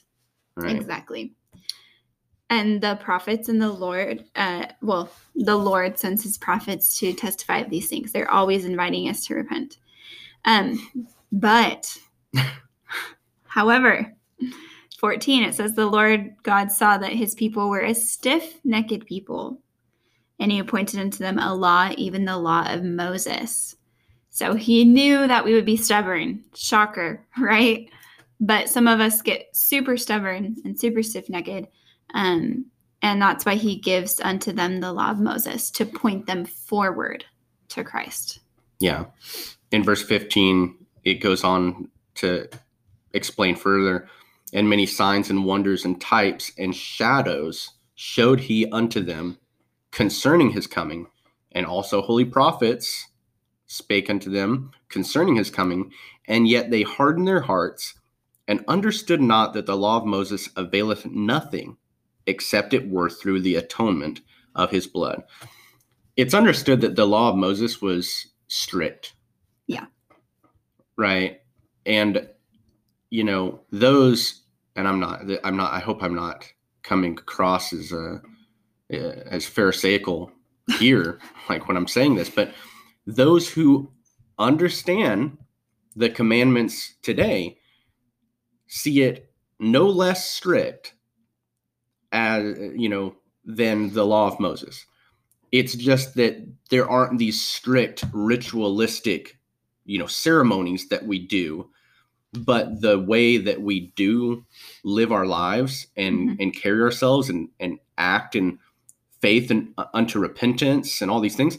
Exactly. 0.66 1.34
And 2.50 2.80
the 2.82 2.96
prophets 3.02 3.50
and 3.50 3.62
the 3.62 3.72
Lord, 3.72 4.24
uh, 4.36 4.68
well, 4.82 5.10
the 5.36 5.58
Lord 5.58 6.00
sends 6.00 6.24
his 6.24 6.38
prophets 6.38 6.98
to 7.00 7.14
testify 7.14 7.60
of 7.60 7.70
these 7.70 7.90
things. 7.90 8.12
They're 8.12 8.32
always 8.32 8.64
inviting 8.64 9.10
us 9.10 9.26
to 9.26 9.36
repent. 9.36 9.78
Um, 10.46 11.08
but, 11.32 11.98
however, 13.44 14.14
14, 14.98 15.44
it 15.44 15.56
says, 15.56 15.74
The 15.74 15.86
Lord 15.86 16.36
God 16.44 16.72
saw 16.72 16.98
that 16.98 17.12
his 17.12 17.36
people 17.36 17.70
were 17.70 17.82
a 17.82 17.94
stiff 17.94 18.60
necked 18.64 19.06
people, 19.06 19.60
and 20.40 20.52
he 20.52 20.60
appointed 20.60 21.02
unto 21.02 21.18
them 21.18 21.40
a 21.40 21.54
law, 21.54 21.92
even 21.98 22.24
the 22.24 22.38
law 22.38 22.66
of 22.72 22.84
Moses. 22.84 23.76
So 24.30 24.54
he 24.54 24.86
knew 24.86 25.28
that 25.28 25.44
we 25.44 25.54
would 25.54 25.66
be 25.66 25.78
stubborn. 25.78 26.44
Shocker, 26.56 27.26
right? 27.38 27.90
But 28.40 28.70
some 28.70 28.88
of 28.88 29.00
us 29.00 29.22
get 29.22 29.48
super 29.56 29.98
stubborn 29.98 30.56
and 30.64 30.80
super 30.80 31.04
stiff 31.04 31.30
necked. 31.30 31.68
Um, 32.14 32.66
and 33.02 33.22
that's 33.22 33.46
why 33.46 33.56
he 33.56 33.78
gives 33.78 34.20
unto 34.22 34.52
them 34.52 34.80
the 34.80 34.94
law 34.94 35.12
of 35.12 35.20
Moses 35.20 35.70
to 35.72 35.86
point 35.86 36.26
them 36.26 36.46
forward 36.46 37.26
to 37.70 37.84
Christ. 37.84 38.40
yeah 38.80 39.06
in 39.72 39.84
verse 39.84 40.02
15 40.04 40.76
it 41.04 41.16
goes 41.16 41.44
on 41.44 41.90
to 42.16 42.48
explain 43.14 43.56
further 43.56 44.08
and 44.54 44.70
many 44.70 44.86
signs 44.86 45.30
and 45.30 45.46
wonders 45.46 45.86
and 45.86 46.00
types 46.00 46.52
and 46.58 46.76
shadows 46.76 47.72
showed 47.96 48.40
he 48.40 48.70
unto 48.72 49.02
them 49.02 49.38
concerning 49.92 50.52
his 50.52 50.68
coming 50.68 51.08
and 51.52 51.66
also 51.66 52.02
holy 52.02 52.26
prophets 52.26 53.08
spake 53.66 54.10
unto 54.10 54.30
them 54.30 54.72
concerning 54.90 55.36
his 55.36 55.50
coming 55.50 55.92
and 56.28 56.48
yet 56.48 56.72
they 56.72 56.84
hardened 56.84 57.28
their 57.28 57.42
hearts 57.42 57.96
and 58.48 58.64
understood 58.68 59.22
not 59.22 59.54
that 59.54 59.66
the 59.66 59.76
law 59.76 59.98
of 59.98 60.06
moses 60.06 60.50
availeth 60.56 61.06
nothing 61.06 61.78
except 62.26 62.74
it 62.74 62.90
were 62.90 63.10
through 63.10 63.42
the 63.42 63.56
atonement 63.56 64.22
of 64.56 64.70
his 64.70 64.86
blood. 64.86 65.24
It's 66.18 66.34
understood 66.34 66.82
that 66.82 66.96
the 66.96 67.06
law 67.06 67.30
of 67.30 67.36
moses 67.36 67.82
was 67.82 68.28
strict. 68.48 69.14
Yeah. 69.68 69.86
right? 70.98 71.42
And 71.86 72.28
you 73.10 73.24
know 73.24 73.62
those 73.72 74.44
and 74.76 74.88
i'm 74.88 75.00
not 75.00 75.22
i'm 75.44 75.56
not 75.56 75.74
i 75.74 75.80
hope 75.80 76.04
i'm 76.04 76.16
not 76.16 76.46
coming 76.84 77.14
across 77.14 77.74
as 77.74 77.94
uh 77.94 78.18
as 78.90 79.46
pharisaical 79.46 80.32
here 80.80 81.20
like 81.50 81.68
when 81.68 81.78
i'm 81.78 81.88
saying 81.88 82.16
this 82.16 82.30
but 82.30 82.54
those 83.06 83.50
who 83.50 83.90
understand 84.40 85.38
the 85.96 86.10
commandments 86.10 86.96
today 87.02 87.58
see 88.68 89.02
it 89.02 89.32
no 89.60 89.88
less 89.88 90.30
strict 90.32 90.94
as 92.12 92.58
you 92.76 92.90
know 92.90 93.16
than 93.46 93.94
the 93.94 94.06
law 94.06 94.28
of 94.28 94.40
moses 94.40 94.86
it's 95.52 95.76
just 95.76 96.16
that 96.16 96.36
there 96.70 96.90
aren't 96.90 97.18
these 97.20 97.42
strict 97.42 98.04
ritualistic 98.14 99.38
you 99.86 99.98
know 99.98 100.08
ceremonies 100.08 100.88
that 100.90 101.06
we 101.06 101.20
do 101.20 101.70
but 102.34 102.82
the 102.82 103.00
way 103.00 103.38
that 103.38 103.62
we 103.62 103.92
do 103.96 104.46
live 104.84 105.12
our 105.12 105.26
lives 105.26 105.88
and 105.96 106.32
Mhm. 106.32 106.38
and 106.40 106.56
carry 106.56 106.82
ourselves 106.82 107.30
and 107.30 107.50
and 107.60 107.80
act 107.98 108.36
in 108.36 108.60
faith 109.22 109.50
and 109.52 109.74
uh, 109.78 109.86
unto 109.94 110.20
repentance 110.20 111.02
and 111.02 111.10
all 111.10 111.20
these 111.22 111.36
things 111.36 111.58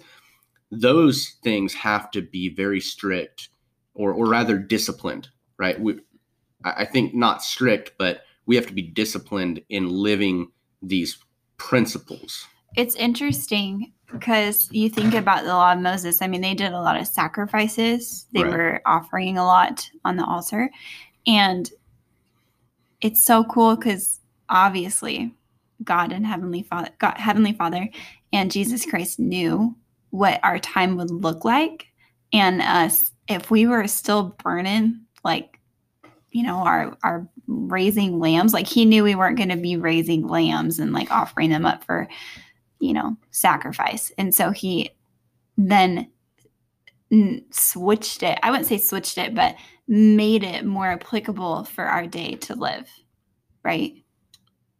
those 0.71 1.37
things 1.43 1.75
have 1.75 2.11
to 2.11 2.23
be 2.23 2.49
very 2.51 2.81
strict 2.81 3.49
or 3.95 4.13
or 4.13 4.27
rather 4.27 4.59
disciplined 4.59 5.29
right 5.59 5.81
we 5.81 5.99
i 6.65 6.85
think 6.85 7.15
not 7.15 7.43
strict 7.43 7.93
but 7.99 8.23
we 8.47 8.57
have 8.57 8.67
to 8.67 8.73
be 8.75 8.83
disciplined 8.83 9.61
in 9.69 9.89
living 9.89 10.51
these 10.83 11.19
principles 11.59 12.47
It's 12.77 12.95
interesting 12.95 13.93
because 14.13 14.69
you 14.73 14.89
think 14.89 15.13
about 15.15 15.43
the 15.45 15.49
law 15.53 15.73
of 15.73 15.81
Moses. 15.81 16.23
I 16.23 16.29
mean, 16.29 16.41
they 16.41 16.55
did 16.55 16.73
a 16.73 16.81
lot 16.81 16.99
of 16.99 17.07
sacrifices, 17.07 18.27
they 18.33 18.43
Right. 18.43 18.53
were 18.53 18.83
offering 18.87 19.37
a 19.37 19.45
lot 19.45 19.91
on 20.05 20.17
the 20.17 20.25
altar. 20.25 20.71
And 21.27 21.71
it's 23.01 23.23
so 23.25 23.45
cool 23.45 23.77
because 23.77 24.21
obviously 24.49 25.35
God 25.85 26.13
and 26.13 26.27
Heavenly 26.27 26.63
Father, 26.63 26.91
God, 26.99 27.19
Heavenly 27.19 27.53
Father 27.53 27.89
and 28.33 28.51
Jesus 28.51 28.87
Christ 28.87 29.19
knew 29.19 29.77
what 30.11 30.41
our 30.43 30.59
time 30.59 30.97
would 30.97 31.11
look 31.11 31.45
like. 31.45 31.87
And 32.33 32.63
us, 32.63 33.11
if 33.29 33.51
we 33.51 33.67
were 33.67 33.87
still 33.89 34.37
burning, 34.43 35.01
like, 35.25 35.58
you 36.31 36.43
know, 36.43 36.57
our, 36.57 36.97
our 37.03 37.27
raising 37.47 38.19
lambs, 38.19 38.53
like 38.53 38.67
he 38.67 38.85
knew 38.85 39.03
we 39.05 39.15
weren't 39.15 39.37
going 39.39 39.49
to 39.49 39.57
be 39.57 39.77
raising 39.77 40.27
lambs 40.27 40.79
and 40.79 40.93
like 40.93 41.11
offering 41.11 41.51
them 41.51 41.65
up 41.67 41.85
for 41.85 42.09
you 42.81 42.93
know, 42.93 43.17
sacrifice. 43.33 44.13
And 44.19 44.33
so 44.33 44.51
he 44.51 44.91
then 45.57 46.09
switched 47.51 48.23
it. 48.23 48.39
I 48.43 48.51
wouldn't 48.51 48.69
say 48.69 48.79
switched 48.79 49.19
it, 49.19 49.35
but 49.35 49.57
made 49.87 50.45
it 50.45 50.65
more 50.65 50.87
applicable 50.87 51.65
for 51.65 51.85
our 51.85 52.07
day 52.07 52.35
to 52.37 52.55
live. 52.55 52.89
Right? 53.65 53.95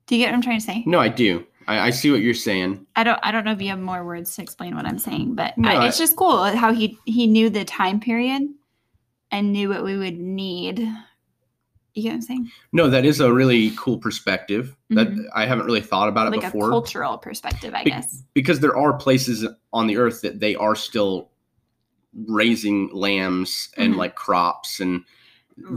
Do 0.07 0.17
you 0.17 0.23
get 0.25 0.31
what 0.31 0.37
I'm 0.37 0.43
trying 0.43 0.61
to 0.61 0.65
say? 0.65 0.85
no 0.87 0.99
i 1.01 1.09
do 1.09 1.45
i, 1.67 1.89
I 1.89 1.91
see 1.91 2.11
what 2.11 2.21
you're 2.21 2.33
saying 2.35 2.87
I 2.97 3.05
don't. 3.05 3.19
I 3.23 3.31
don't 3.31 3.45
know 3.45 3.53
if 3.53 3.61
you 3.61 3.69
have 3.71 3.79
more 3.79 4.05
words 4.05 4.35
to 4.37 4.43
explain 4.43 4.75
what 4.75 4.87
I'm 4.87 4.99
saying, 4.99 5.35
but 5.35 5.59
No, 5.59 5.69
I, 5.69 5.75
I- 5.75 5.89
it's 5.89 5.99
just 5.99 6.17
cool 6.17 6.45
how 6.45 6.73
he 6.73 6.99
he 7.05 7.27
knew 7.27 7.51
the 7.51 7.65
time 7.65 8.01
period 8.01 8.43
and 9.31 9.53
knew 9.53 9.69
what 9.69 9.85
we 9.85 9.97
would 9.99 10.19
need. 10.19 10.89
You 11.99 12.05
get 12.05 12.09
what 12.11 12.15
I'm 12.15 12.23
saying? 12.23 12.51
No, 12.73 12.89
that 12.91 13.05
is 13.05 13.19
a 13.19 13.33
really 13.33 13.73
cool 13.77 13.99
perspective 13.99 14.77
that 14.91 15.09
Mhm. 15.09 15.25
I 15.35 15.47
haven't 15.47 15.67
really 15.67 15.81
thought 15.81 16.09
about 16.09 16.29
it 16.29 16.31
Like 16.31 16.45
a 16.45 16.47
before 16.47 16.71
cultural 16.71 17.19
perspective, 17.19 17.75
I 17.75 17.83
Be- 17.83 17.91
guess. 17.91 18.23
because 18.35 18.61
there 18.61 18.77
are 18.77 18.93
places 18.97 19.45
on 19.73 19.89
the 19.89 19.97
earth 19.97 20.21
that 20.23 20.39
they 20.39 20.55
are 20.55 20.77
still 20.77 21.31
raising 22.27 22.89
lambs 22.95 23.71
and 23.77 23.95
Mhm. 23.95 23.99
like 23.99 24.15
crops 24.15 24.79
and 24.79 25.05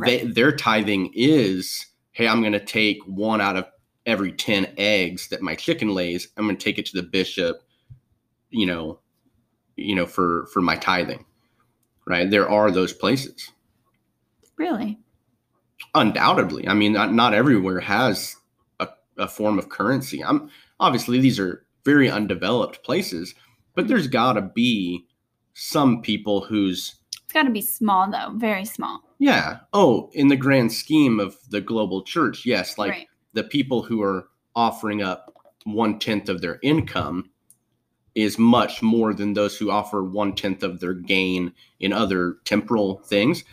they, 0.06 0.24
their 0.26 0.56
tithing 0.56 1.12
is 1.16 1.88
hey 2.12 2.28
i'm 2.28 2.40
going 2.42 2.54
to 2.54 2.60
take 2.64 3.00
one 3.06 3.42
out 3.42 3.58
of 3.58 3.66
every 4.06 4.32
10 4.32 4.68
eggs 4.78 5.28
that 5.30 5.42
my 5.42 5.56
chicken 5.56 5.90
lays 5.90 6.28
i'm 6.38 6.46
going 6.46 6.56
to 6.56 6.64
take 6.64 6.78
it 6.80 6.86
to 6.86 6.96
the 6.96 7.04
bishop 7.04 7.62
you 8.50 8.66
know 8.66 9.00
you 9.76 9.94
know 9.96 10.06
for 10.06 10.46
for 10.54 10.62
my 10.62 10.76
tithing 10.78 11.26
right 12.06 12.30
there 12.30 12.48
are 12.50 12.70
those 12.72 12.94
places 12.94 13.52
Really? 14.58 15.00
Undoubtedly 15.96 16.68
i 16.68 16.74
mean 16.74 16.94
not, 16.94 17.14
not 17.14 17.34
everywhere 17.34 17.80
has 17.80 18.36
a, 18.80 18.88
a 19.18 19.28
form 19.28 19.60
of 19.60 19.70
currency 19.70 20.24
i'm 20.24 20.50
obviously 20.80 21.20
these 21.20 21.40
are 21.40 21.66
very 21.86 22.10
undeveloped 22.10 22.84
places 22.84 23.36
but 23.76 23.88
there's 23.88 24.08
got 24.08 24.34
to 24.34 24.42
be 24.42 25.06
some 25.54 26.02
people 26.02 26.42
who's 26.42 26.96
It's 27.24 27.34
got 27.34 27.44
to 27.44 27.50
be 27.50 27.62
small 27.62 28.10
though, 28.10 28.32
very 28.38 28.66
small. 28.66 29.02
yeah 29.20 29.60
oh 29.74 30.10
in 30.14 30.28
the 30.30 30.36
grand 30.38 30.72
scheme 30.72 31.20
of 31.20 31.36
the 31.50 31.62
global 31.62 32.04
church 32.04 32.46
yes 32.46 32.78
like 32.78 32.92
right. 32.92 33.08
the 33.34 33.44
people 33.44 33.82
who 33.82 34.02
are 34.02 34.30
offering 34.56 35.02
up 35.02 35.34
one 35.66 36.00
tenth 36.00 36.30
of 36.30 36.42
their 36.42 36.60
income 36.64 37.30
is 38.16 38.38
much 38.38 38.82
more 38.82 39.14
than 39.14 39.34
those 39.34 39.58
who 39.58 39.72
offer 39.72 40.04
one 40.04 40.34
tenth 40.36 40.64
of 40.64 40.80
their 40.80 40.94
gain 40.94 41.54
in 41.80 41.94
other 41.94 42.38
temporal 42.44 43.00
things. 43.06 43.46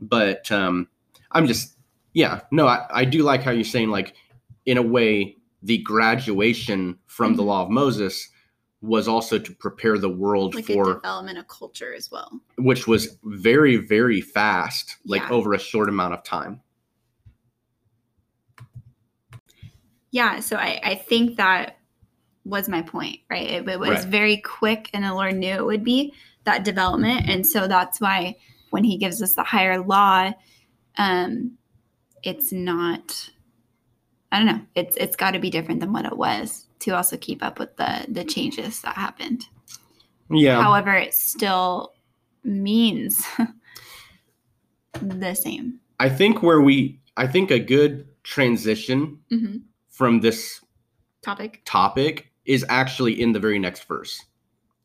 But 0.00 0.50
um, 0.50 0.88
I'm 1.32 1.46
just, 1.46 1.76
yeah, 2.12 2.40
no, 2.50 2.66
I, 2.66 2.86
I 2.90 3.04
do 3.04 3.22
like 3.22 3.42
how 3.42 3.50
you're 3.50 3.64
saying, 3.64 3.90
like, 3.90 4.14
in 4.66 4.78
a 4.78 4.82
way, 4.82 5.36
the 5.62 5.78
graduation 5.78 6.98
from 7.06 7.36
the 7.36 7.42
Mhm. 7.42 7.46
law 7.46 7.62
of 7.64 7.70
Moses 7.70 8.28
was 8.82 9.06
also 9.08 9.38
to 9.38 9.52
prepare 9.56 9.98
the 9.98 10.08
world 10.08 10.54
Like 10.54 10.64
for, 10.64 10.94
development 10.94 11.38
of 11.38 11.46
culture 11.48 11.92
as 11.94 12.10
well. 12.10 12.40
which 12.56 12.86
was 12.86 13.18
very, 13.24 13.76
very 13.76 14.20
fast, 14.22 14.96
like 15.04 15.22
Yeah. 15.22 15.30
over 15.30 15.52
a 15.52 15.58
short 15.58 15.88
amount 15.88 16.14
of 16.14 16.22
time. 16.24 16.60
Yeah, 20.12 20.40
so 20.40 20.56
I, 20.56 20.80
I 20.82 20.94
think 20.94 21.36
that 21.36 21.76
was 22.44 22.68
my 22.68 22.82
point, 22.82 23.20
right? 23.30 23.48
It, 23.48 23.68
it 23.68 23.78
was 23.78 23.90
Right. 23.90 24.04
very 24.06 24.36
quick, 24.38 24.88
and 24.92 25.04
the 25.04 25.14
Lord 25.14 25.36
knew 25.36 25.54
it 25.54 25.64
would 25.64 25.84
be 25.84 26.12
that 26.44 26.64
development, 26.64 27.28
and 27.28 27.46
so 27.46 27.68
that's 27.68 28.00
why 28.00 28.36
when 28.70 28.82
He 28.82 28.96
gives 28.96 29.22
us 29.22 29.34
the 29.34 29.44
higher 29.44 29.80
law, 29.82 30.32
um, 30.98 31.56
it's 32.22 32.52
not. 32.52 33.30
I 34.32 34.38
don't 34.38 34.46
know. 34.46 34.60
It's 34.74 34.96
it's 34.96 35.16
got 35.16 35.32
to 35.32 35.38
be 35.40 35.50
different 35.50 35.80
than 35.80 35.92
what 35.92 36.04
it 36.06 36.16
was 36.16 36.66
to 36.80 36.92
also 36.92 37.16
keep 37.16 37.42
up 37.42 37.58
with 37.58 37.76
the 37.76 38.06
the 38.08 38.24
changes 38.24 38.80
that 38.82 38.96
happened. 38.96 39.46
Yeah. 40.30 40.62
However, 40.62 40.94
it 40.94 41.14
still 41.14 41.94
means 42.44 43.26
the 45.02 45.34
same. 45.34 45.80
I 45.98 46.08
think 46.08 46.42
where 46.42 46.60
we, 46.60 47.00
I 47.16 47.26
think 47.26 47.50
a 47.50 47.58
good 47.58 48.06
transition 48.22 49.18
hmm 49.30 49.56
from 49.88 50.20
this 50.20 50.64
Topic. 51.22 51.60
topic 51.66 52.32
is 52.46 52.64
actually 52.70 53.20
in 53.20 53.32
the 53.32 53.40
very 53.40 53.58
next 53.58 53.84
verse, 53.84 54.24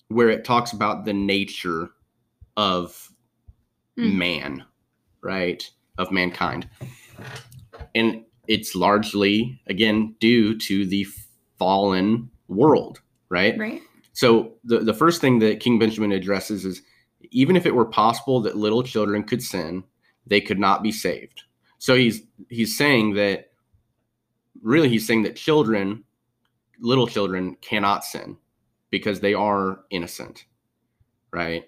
where 0.10 0.30
it 0.30 0.44
talks 0.44 0.74
about 0.74 1.06
the 1.06 1.14
nature 1.14 1.92
of 2.58 3.10
Mm. 3.98 4.14
man, 4.18 4.66
right? 5.22 5.70
Of 5.98 6.12
mankind. 6.12 6.68
And 7.94 8.26
it's 8.48 8.76
largely, 8.76 9.60
again, 9.68 10.16
due 10.20 10.58
to 10.60 10.86
the 10.86 11.06
fallen 11.58 12.30
world, 12.48 13.02
right? 13.30 13.58
Right. 13.58 13.82
So 14.14 14.54
the, 14.64 14.80
the 14.80 14.94
first 14.94 15.22
thing 15.22 15.40
that 15.40 15.60
King 15.60 15.80
Benjamin 15.80 16.12
addresses 16.12 16.66
is 16.66 16.82
even 17.32 17.56
if 17.56 17.66
it 17.66 17.76
were 17.76 17.86
possible 17.86 18.40
that 18.42 18.56
little 18.56 18.84
children 18.84 19.24
could 19.24 19.42
sin, 19.42 19.84
they 20.28 20.42
could 20.42 20.60
not 20.60 20.84
be 20.84 20.92
saved. 20.92 21.44
So 21.80 21.96
he's 21.96 22.22
he's 22.50 22.78
saying 22.78 23.14
that 23.16 23.52
really 24.62 24.90
he's 24.90 25.06
saying 25.06 25.24
that 25.24 25.36
children, 25.36 26.04
little 26.80 27.08
children 27.08 27.58
cannot 27.62 28.04
sin 28.04 28.38
because 28.90 29.20
they 29.20 29.34
are 29.34 29.82
innocent. 29.90 30.46
Right? 31.32 31.66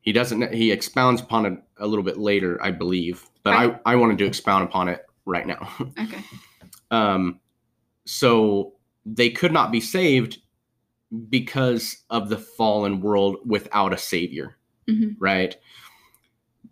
He 0.00 0.12
doesn't 0.12 0.54
he 0.54 0.70
expounds 0.70 1.20
upon 1.20 1.46
it 1.46 1.58
a 1.78 1.86
little 1.86 2.04
bit 2.04 2.18
later, 2.18 2.62
I 2.62 2.70
believe. 2.70 3.28
But 3.42 3.50
Right. 3.54 3.80
I, 3.86 3.92
I 3.92 3.96
wanted 3.96 4.18
to 4.18 4.26
expound 4.26 4.64
upon 4.64 4.88
it 4.88 5.04
right 5.24 5.46
now. 5.46 5.68
Okay. 6.00 6.22
Um, 6.90 7.40
so 8.06 8.72
they 9.04 9.30
could 9.30 9.52
not 9.52 9.70
be 9.70 9.80
saved 9.80 10.38
because 11.28 12.04
of 12.10 12.28
the 12.28 12.38
fallen 12.38 13.00
world 13.00 13.36
without 13.46 13.92
a 13.92 13.98
savior, 13.98 14.56
Mhm. 14.88 15.16
right? 15.18 15.56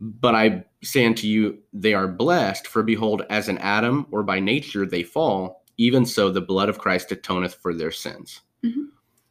But 0.01 0.35
I 0.35 0.65
say 0.83 1.07
unto 1.07 1.27
you, 1.27 1.59
they 1.73 1.95
are 1.95 2.09
blessed, 2.09 2.67
for 2.67 2.83
behold, 2.83 3.23
as 3.31 3.49
an 3.49 3.59
Adam 3.59 4.07
or 4.11 4.23
by 4.23 4.41
nature 4.41 4.85
they 4.87 5.03
fall, 5.03 5.65
even 5.79 6.05
so 6.07 6.31
the 6.31 6.41
blood 6.41 6.69
of 6.69 6.79
Christ 6.79 7.11
atoneth 7.11 7.55
for 7.57 7.75
their 7.75 7.91
sins, 7.93 8.41
Mhm. 8.65 8.89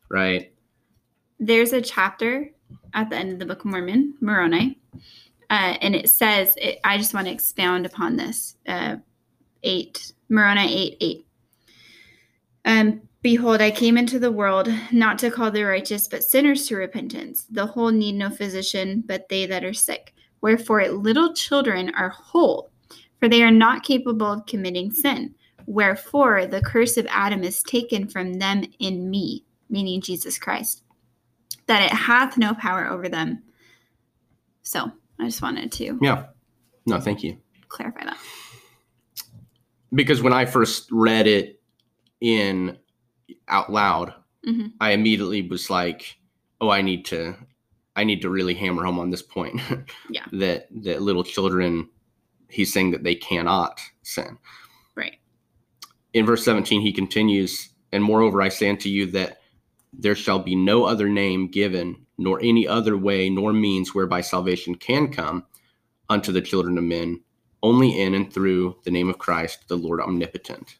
right? 0.09 0.51
there's 1.38 1.73
a 1.73 1.81
chapter 1.81 2.49
at 2.93 3.09
the 3.09 3.15
end 3.17 3.33
of 3.33 3.39
the 3.39 3.45
Book 3.45 3.59
of 3.59 3.65
Mormon, 3.65 4.13
Moroni, 4.21 4.79
uh, 5.49 5.77
and 5.81 5.95
it 5.95 6.09
says, 6.09 6.55
it, 6.57 6.79
I 6.83 6.97
just 6.97 7.13
want 7.13 7.27
to 7.27 7.33
expound 7.33 7.85
upon 7.85 8.17
this. 8.17 8.55
Uh, 8.67 8.97
8, 9.63 10.13
Moroni 10.29 10.73
8 10.73 10.97
8. 11.01 11.25
Um, 12.65 13.01
Behold, 13.25 13.59
I 13.59 13.71
came 13.71 13.97
into 13.97 14.19
the 14.19 14.31
world 14.31 14.71
not 14.91 15.17
to 15.17 15.31
call 15.31 15.49
the 15.49 15.63
righteous, 15.63 16.07
but 16.07 16.23
sinners 16.23 16.67
to 16.67 16.75
repentance. 16.75 17.47
The 17.49 17.65
whole 17.65 17.89
need 17.89 18.13
no 18.13 18.29
physician, 18.29 19.03
but 19.03 19.27
they 19.29 19.47
that 19.47 19.63
are 19.63 19.73
sick. 19.73 20.13
Wherefore, 20.41 20.87
little 20.89 21.33
children 21.33 21.91
are 21.95 22.09
whole, 22.09 22.69
for 23.19 23.27
they 23.27 23.41
are 23.41 23.49
not 23.49 23.83
capable 23.83 24.31
of 24.31 24.45
committing 24.45 24.91
sin. 24.91 25.33
Wherefore, 25.65 26.45
the 26.45 26.61
curse 26.61 26.97
of 26.97 27.07
Adam 27.09 27.43
is 27.43 27.63
taken 27.63 28.07
from 28.07 28.33
them 28.33 28.63
in 28.77 29.09
me, 29.09 29.43
meaning 29.71 30.01
Jesus 30.01 30.37
Christ 30.37 30.83
that 31.67 31.81
it 31.81 31.91
hath 31.91 32.37
no 32.37 32.53
power 32.53 32.87
over 32.87 33.09
them. 33.09 33.41
So 34.61 34.91
I 35.20 35.26
just 35.26 35.41
wanted 35.41 35.72
to 35.74 35.97
Yeah. 36.01 36.28
No, 36.86 36.99
thank 36.99 37.24
you. 37.24 37.38
clarify 37.70 38.05
that. 38.05 38.18
Because 39.93 40.22
when 40.22 40.34
I 40.34 40.45
first 40.45 40.89
read 40.91 41.28
it 41.28 41.61
in 42.22 42.78
out 43.47 43.72
loud, 43.72 44.13
Mhm. 44.47 44.74
I 44.80 44.91
immediately 44.91 45.41
was 45.41 45.70
like, 45.70 46.18
"Oh, 46.61 46.70
I 46.70 46.82
need 46.82 47.05
to, 47.05 47.36
I 47.95 48.03
need 48.03 48.22
to 48.22 48.30
really 48.30 48.53
hammer 48.53 48.84
home 48.84 48.99
on 48.99 49.09
this 49.09 49.22
point." 49.22 49.59
Yeah. 50.09 50.26
that 50.34 50.68
that 50.84 51.01
little 51.01 51.24
children, 51.24 51.89
he's 52.49 52.72
saying 52.74 52.91
that 52.91 53.03
they 53.03 53.16
cannot 53.16 53.80
sin. 54.03 54.38
Right. 54.95 55.18
In 56.13 56.26
verse 56.26 56.43
17, 56.43 56.82
he 56.82 56.91
continues, 56.93 57.70
And 57.91 58.03
moreover, 58.03 58.41
I 58.41 58.49
say 58.49 58.70
unto 58.70 58.89
you 58.89 59.05
that 59.11 59.39
there 59.97 60.15
shall 60.15 60.39
be 60.39 60.55
no 60.55 60.85
other 60.85 61.09
name 61.09 61.47
given, 61.47 62.05
nor 62.17 62.39
any 62.41 62.67
other 62.67 62.97
way, 62.97 63.29
nor 63.29 63.53
means 63.53 63.93
whereby 63.93 64.21
salvation 64.21 64.75
can 64.75 65.11
come 65.11 65.45
unto 66.09 66.31
the 66.31 66.41
children 66.41 66.77
of 66.77 66.83
men, 66.83 67.21
only 67.63 67.99
in 67.99 68.13
and 68.13 68.31
through 68.31 68.77
the 68.83 68.91
name 68.91 69.09
of 69.09 69.17
Christ, 69.17 69.67
the 69.67 69.77
Lord 69.77 69.99
omnipotent. 69.99 70.77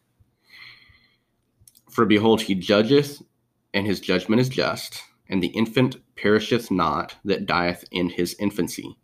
For 1.90 2.06
behold, 2.06 2.42
he 2.42 2.56
judgeth, 2.56 3.22
and 3.74 3.88
his 3.88 4.00
judgment 4.00 4.42
is 4.42 4.50
just, 4.50 5.02
and 5.30 5.42
the 5.42 5.48
infant 5.48 5.98
perisheth 6.16 6.70
not 6.70 7.16
that 7.24 7.46
dieth 7.46 7.86
in 7.92 8.10
his 8.10 8.36
infancy. 8.40 8.98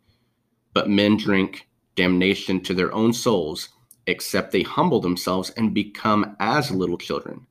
But 0.74 0.90
men 0.90 1.16
drink 1.16 1.68
damnation 1.96 2.60
to 2.62 2.74
their 2.74 2.92
own 2.92 3.12
souls, 3.12 3.68
except 4.06 4.52
they 4.52 4.62
humble 4.62 5.00
themselves 5.00 5.50
and 5.50 5.74
become 5.74 6.36
as 6.38 6.70
little 6.70 6.98
children, 6.98 7.46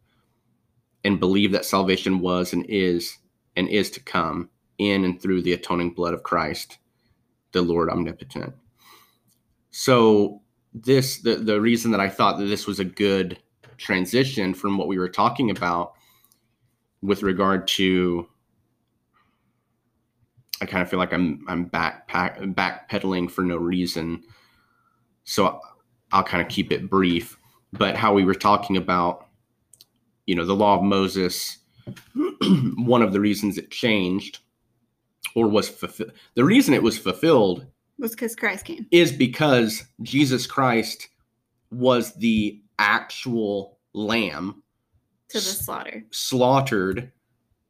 and 1.03 1.19
believe 1.19 1.51
that 1.51 1.65
salvation 1.65 2.19
was 2.19 2.53
and 2.53 2.65
is 2.67 3.17
and 3.55 3.67
is 3.67 3.89
to 3.91 3.99
come 3.99 4.49
in 4.77 5.03
and 5.03 5.21
through 5.21 5.41
the 5.41 5.53
atoning 5.53 5.91
blood 5.91 6.13
of 6.13 6.23
Christ, 6.23 6.77
the 7.51 7.61
Lord 7.61 7.89
omnipotent. 7.89 8.53
So 9.71 10.41
this 10.73 11.19
the, 11.19 11.35
the 11.35 11.59
reason 11.59 11.91
that 11.91 11.99
I 11.99 12.09
thought 12.09 12.37
that 12.39 12.45
this 12.45 12.67
was 12.67 12.79
a 12.79 12.85
good 12.85 13.39
transition 13.77 14.53
from 14.53 14.77
what 14.77 14.87
we 14.87 14.97
were 14.97 15.09
talking 15.09 15.49
about 15.49 15.93
with 17.01 17.23
regard 17.23 17.67
to 17.67 18.27
I 20.61 20.65
kind 20.65 20.83
of 20.83 20.89
feel 20.89 20.99
like 20.99 21.13
I'm 21.13 21.43
I'm 21.47 21.65
back 21.65 22.07
backpedaling 22.09 23.31
for 23.31 23.41
no 23.41 23.57
reason. 23.57 24.23
So 25.23 25.59
I'll 26.11 26.23
kind 26.23 26.41
of 26.41 26.49
keep 26.49 26.71
it 26.71 26.89
brief. 26.89 27.37
But 27.73 27.95
how 27.95 28.13
we 28.13 28.25
were 28.25 28.35
talking 28.35 28.77
about, 28.77 29.27
you 30.25 30.35
know, 30.35 30.45
the 30.45 30.55
law 30.55 30.77
of 30.77 30.83
Moses, 30.83 31.57
one 32.75 33.01
of 33.01 33.13
the 33.13 33.19
reasons 33.19 33.57
it 33.57 33.71
changed 33.71 34.39
or 35.35 35.47
was 35.47 35.69
fulfilled, 35.69 36.11
the 36.35 36.43
reason 36.43 36.73
it 36.73 36.83
was 36.83 36.97
fulfilled 36.97 37.65
was 37.97 38.11
because 38.11 38.35
Christ 38.35 38.65
came. 38.65 38.87
Is 38.91 39.11
because 39.11 39.83
Jesus 40.01 40.47
Christ 40.47 41.07
was 41.71 42.13
the 42.15 42.59
actual 42.79 43.77
lamb 43.93 44.63
to 45.29 45.37
the 45.37 45.41
slaughter, 45.41 46.03
slaughtered, 46.11 47.11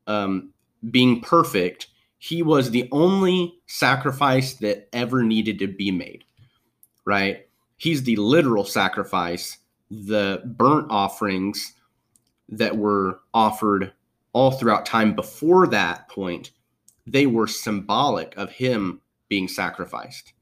um, 0.07 0.53
being 0.89 1.21
perfect 1.21 1.87
he 2.21 2.43
was 2.43 2.69
the 2.69 2.87
only 2.91 3.59
sacrifice 3.65 4.53
that 4.57 4.87
ever 4.93 5.23
needed 5.23 5.57
to 5.57 5.67
be 5.67 5.89
made, 5.89 6.23
right? 7.03 7.47
He's 7.77 8.03
the 8.03 8.15
literal 8.15 8.63
sacrifice, 8.63 9.57
the 9.89 10.43
burnt 10.45 10.85
offerings 10.91 11.73
that 12.51 12.77
were 12.77 13.19
offered 13.33 13.93
all 14.33 14.51
throughout 14.51 14.85
time 14.85 15.15
before 15.15 15.67
that 15.67 16.07
point, 16.09 16.51
they 17.07 17.25
were 17.25 17.47
symbolic 17.47 18.35
of 18.37 18.51
him 18.51 19.01
being 19.27 19.47
sacrificed, 19.47 20.33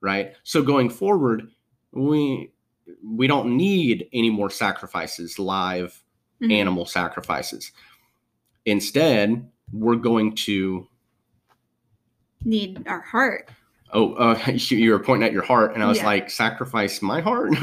right? 0.00 0.32
So 0.44 0.62
going 0.62 0.90
forward, 0.90 1.48
we 1.92 2.52
we 3.04 3.26
don't 3.26 3.56
need 3.56 4.08
any 4.12 4.30
more 4.30 4.50
sacrifices, 4.50 5.38
live 5.38 6.02
mm-hmm. 6.40 6.50
animal 6.52 6.86
sacrifices. 6.86 7.72
Instead, 8.64 9.48
we're 9.72 9.96
going 9.96 10.34
to 10.34 10.86
need 12.44 12.86
our 12.86 13.00
heart. 13.00 13.50
Oh, 13.92 14.14
uh, 14.14 14.38
you 14.52 14.92
were 14.92 14.98
pointing 14.98 15.26
at 15.26 15.32
your 15.32 15.42
heart, 15.42 15.74
and 15.74 15.82
I 15.82 15.86
was 15.86 15.98
yeah. 15.98 16.06
like, 16.06 16.30
sacrifice 16.30 17.02
my 17.02 17.20
heart? 17.20 17.50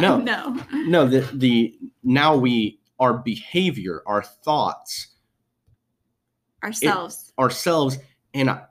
No, 0.00 0.16
no, 0.16 0.18
no, 0.18 0.64
no. 0.72 1.06
The 1.06 1.20
the 1.34 1.78
now 2.02 2.34
we 2.34 2.79
our 3.00 3.14
behavior, 3.14 4.02
our 4.06 4.22
thoughts, 4.22 5.08
ourselves, 6.62 7.32
it, 7.36 7.40
ourselves, 7.40 7.98
and 8.34 8.50
I, 8.50 8.62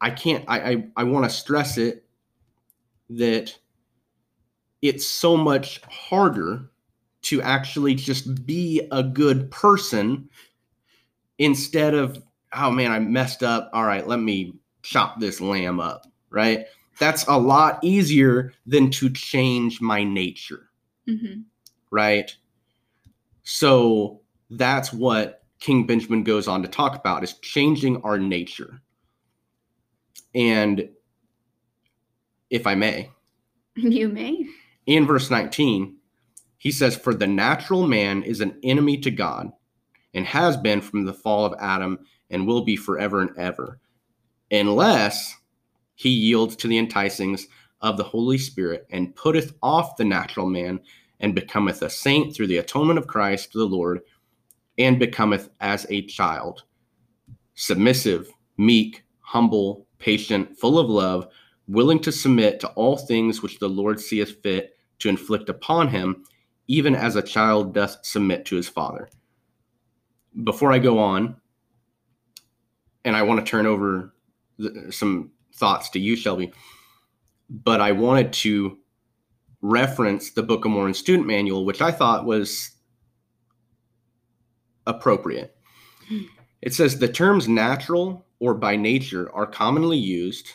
I 0.00 0.10
can't. 0.10 0.44
I 0.48 0.58
I, 0.58 0.86
I 0.96 1.04
want 1.04 1.24
to 1.24 1.30
stress 1.30 1.78
it 1.78 2.04
that 3.10 3.56
it's 4.82 5.06
so 5.06 5.36
much 5.36 5.80
harder 5.88 6.70
to 7.20 7.42
actually 7.42 7.94
just 7.94 8.46
be 8.46 8.86
a 8.90 9.02
good 9.02 9.50
person 9.50 10.28
instead 11.38 11.94
of 11.94 12.22
oh 12.54 12.70
man, 12.70 12.90
I 12.90 12.98
messed 12.98 13.42
up. 13.42 13.70
All 13.72 13.84
right, 13.84 14.06
let 14.06 14.20
me 14.20 14.54
chop 14.82 15.20
this 15.20 15.40
lamb 15.40 15.80
up, 15.80 16.06
right? 16.30 16.66
That's 16.98 17.26
a 17.26 17.38
lot 17.38 17.78
easier 17.82 18.52
than 18.66 18.90
to 18.92 19.10
change 19.10 19.80
my 19.80 20.02
nature, 20.02 20.70
mm-hmm. 21.08 21.40
right? 21.90 22.34
So 23.50 24.20
that's 24.50 24.92
what 24.92 25.42
King 25.58 25.86
Benjamin 25.86 26.22
goes 26.22 26.48
on 26.48 26.60
to 26.60 26.68
talk 26.68 26.94
about 26.94 27.24
is 27.24 27.38
changing 27.38 28.02
our 28.02 28.18
nature. 28.18 28.82
And 30.34 30.86
if 32.50 32.66
I 32.66 32.74
may, 32.74 33.10
you 33.74 34.10
may. 34.10 34.44
In 34.84 35.06
verse 35.06 35.30
19, 35.30 35.96
he 36.58 36.70
says, 36.70 36.94
For 36.94 37.14
the 37.14 37.26
natural 37.26 37.86
man 37.86 38.22
is 38.22 38.42
an 38.42 38.58
enemy 38.62 38.98
to 38.98 39.10
God 39.10 39.50
and 40.12 40.26
has 40.26 40.58
been 40.58 40.82
from 40.82 41.06
the 41.06 41.14
fall 41.14 41.46
of 41.46 41.54
Adam 41.58 42.00
and 42.28 42.46
will 42.46 42.66
be 42.66 42.76
forever 42.76 43.22
and 43.22 43.30
ever, 43.38 43.80
unless 44.50 45.34
he 45.94 46.10
yields 46.10 46.54
to 46.56 46.68
the 46.68 46.86
enticings 46.86 47.44
of 47.80 47.96
the 47.96 48.04
Holy 48.04 48.36
Spirit 48.36 48.86
and 48.90 49.16
putteth 49.16 49.54
off 49.62 49.96
the 49.96 50.04
natural 50.04 50.46
man 50.46 50.80
and 51.20 51.34
becometh 51.34 51.82
a 51.82 51.90
saint 51.90 52.34
through 52.34 52.46
the 52.46 52.58
atonement 52.58 52.98
of 52.98 53.06
Christ 53.06 53.52
the 53.52 53.64
Lord 53.64 54.00
and 54.78 54.98
becometh 54.98 55.50
as 55.60 55.86
a 55.90 56.02
child, 56.02 56.62
submissive, 57.54 58.30
meek, 58.56 59.04
humble, 59.20 59.86
patient, 59.98 60.56
full 60.56 60.78
of 60.78 60.88
love, 60.88 61.26
willing 61.66 61.98
to 62.00 62.12
submit 62.12 62.60
to 62.60 62.68
all 62.68 62.96
things 62.96 63.42
which 63.42 63.58
the 63.58 63.68
Lord 63.68 64.00
seeth 64.00 64.40
fit 64.42 64.76
to 65.00 65.08
inflict 65.08 65.48
upon 65.48 65.88
him, 65.88 66.24
even 66.68 66.94
as 66.94 67.16
a 67.16 67.22
child 67.22 67.74
doth 67.74 67.98
submit 68.02 68.44
to 68.46 68.56
his 68.56 68.68
father. 68.68 69.08
Before 70.44 70.72
I 70.72 70.78
go 70.78 70.98
on, 70.98 71.36
and 73.04 73.16
I 73.16 73.22
want 73.22 73.44
to 73.44 73.50
turn 73.50 73.66
over 73.66 74.14
some 74.90 75.30
thoughts 75.54 75.88
to 75.90 75.98
you, 75.98 76.14
Shelby. 76.14 76.52
But 77.50 77.80
I 77.80 77.92
wanted 77.92 78.32
to 78.34 78.78
reference 79.60 80.30
the 80.30 80.42
Book 80.42 80.64
of 80.64 80.70
Mormon 80.70 80.94
student 80.94 81.26
manual, 81.26 81.64
which 81.64 81.80
I 81.80 81.90
thought 81.90 82.24
was 82.24 82.70
appropriate. 84.86 85.56
It 86.62 86.74
says 86.74 86.98
the 86.98 87.08
terms 87.08 87.48
natural 87.48 88.26
or 88.40 88.54
by 88.54 88.76
nature 88.76 89.32
are 89.34 89.46
commonly 89.46 89.98
used, 89.98 90.52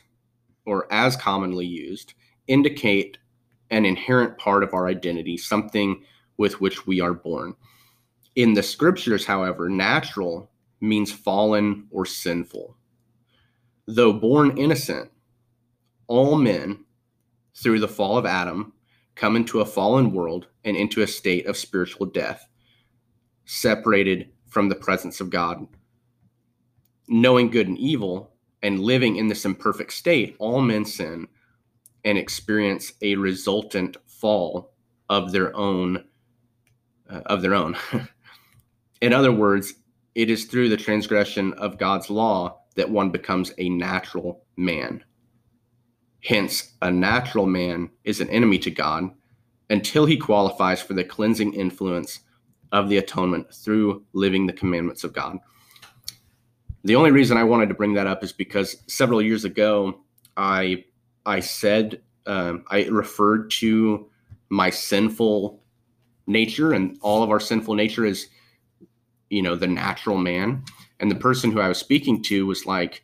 or 0.65 0.91
as 0.91 1.15
commonly 1.15 1.65
used, 1.65 2.13
indicate 2.47 3.17
an 3.69 3.85
inherent 3.85 4.37
part 4.37 4.63
of 4.63 4.73
our 4.73 4.87
identity, 4.87 5.37
something 5.37 6.03
with 6.37 6.61
which 6.61 6.87
we 6.87 7.01
are 7.01 7.13
born. 7.13 7.55
In 8.35 8.53
the 8.53 8.63
scriptures, 8.63 9.25
however, 9.25 9.69
natural 9.69 10.49
means 10.81 11.11
fallen 11.11 11.87
or 11.91 12.05
sinful. 12.05 12.75
Though 13.85 14.13
born 14.13 14.57
innocent, 14.57 15.11
all 16.07 16.37
men, 16.37 16.85
through 17.55 17.79
the 17.79 17.87
fall 17.87 18.17
of 18.17 18.25
Adam, 18.25 18.73
come 19.15 19.35
into 19.35 19.61
a 19.61 19.65
fallen 19.65 20.11
world 20.11 20.47
and 20.63 20.75
into 20.75 21.01
a 21.01 21.07
state 21.07 21.45
of 21.45 21.57
spiritual 21.57 22.05
death, 22.05 22.47
separated 23.45 24.29
from 24.47 24.69
the 24.69 24.75
presence 24.75 25.19
of 25.19 25.29
God. 25.29 25.67
Knowing 27.07 27.49
good 27.49 27.67
and 27.67 27.77
evil 27.77 28.31
and 28.61 28.79
living 28.79 29.17
in 29.17 29.27
this 29.27 29.45
imperfect 29.45 29.91
state, 29.91 30.35
all 30.39 30.61
men 30.61 30.85
sin 30.85 31.27
and 32.05 32.17
experience 32.17 32.93
a 33.01 33.15
resultant 33.15 33.97
fall 34.07 34.73
of 35.09 35.31
their 35.31 35.55
own 35.55 36.03
uh, 37.09 37.21
of 37.25 37.41
their 37.41 37.53
own. 37.53 37.75
in 39.01 39.13
other 39.13 39.31
words, 39.31 39.73
it 40.15 40.29
is 40.29 40.45
through 40.45 40.69
the 40.69 40.77
transgression 40.77 41.53
of 41.53 41.77
God's 41.77 42.09
law 42.09 42.61
that 42.75 42.89
one 42.89 43.09
becomes 43.09 43.51
a 43.57 43.69
natural 43.69 44.45
man. 44.57 45.03
Hence, 46.23 46.73
a 46.81 46.89
natural 46.89 47.45
man 47.45 47.89
is 48.03 48.21
an 48.21 48.29
enemy 48.29 48.57
to 48.59 48.71
God 48.71 49.11
until 49.69 50.05
he 50.05 50.17
qualifies 50.17 50.81
for 50.81 50.93
the 50.93 51.03
cleansing 51.03 51.53
influence 51.53 52.21
of 52.71 52.89
the 52.89 52.97
atonement 52.97 53.53
through 53.53 54.03
living 54.13 54.45
the 54.45 54.53
commandments 54.53 55.03
of 55.03 55.13
God. 55.13 55.37
The 56.83 56.95
only 56.95 57.11
reason 57.11 57.37
I 57.37 57.43
wanted 57.43 57.69
to 57.69 57.75
bring 57.75 57.93
that 57.93 58.07
up 58.07 58.23
is 58.23 58.33
because 58.33 58.77
several 58.87 59.21
years 59.21 59.45
ago, 59.45 60.01
I 60.35 60.85
I 61.25 61.39
said 61.39 62.01
um, 62.25 62.65
I 62.69 62.83
referred 62.85 63.51
to 63.51 64.09
my 64.49 64.69
sinful 64.69 65.61
nature, 66.27 66.73
and 66.73 66.97
all 67.01 67.23
of 67.23 67.29
our 67.29 67.39
sinful 67.39 67.75
nature 67.75 68.05
is 68.05 68.27
you 69.33 69.41
know, 69.41 69.55
the 69.55 69.67
natural 69.67 70.17
man. 70.17 70.63
And 70.99 71.09
the 71.09 71.15
person 71.15 71.51
who 71.51 71.59
I 71.59 71.67
was 71.67 71.79
speaking 71.79 72.21
to 72.23 72.45
was 72.45 72.67
like, 72.67 73.03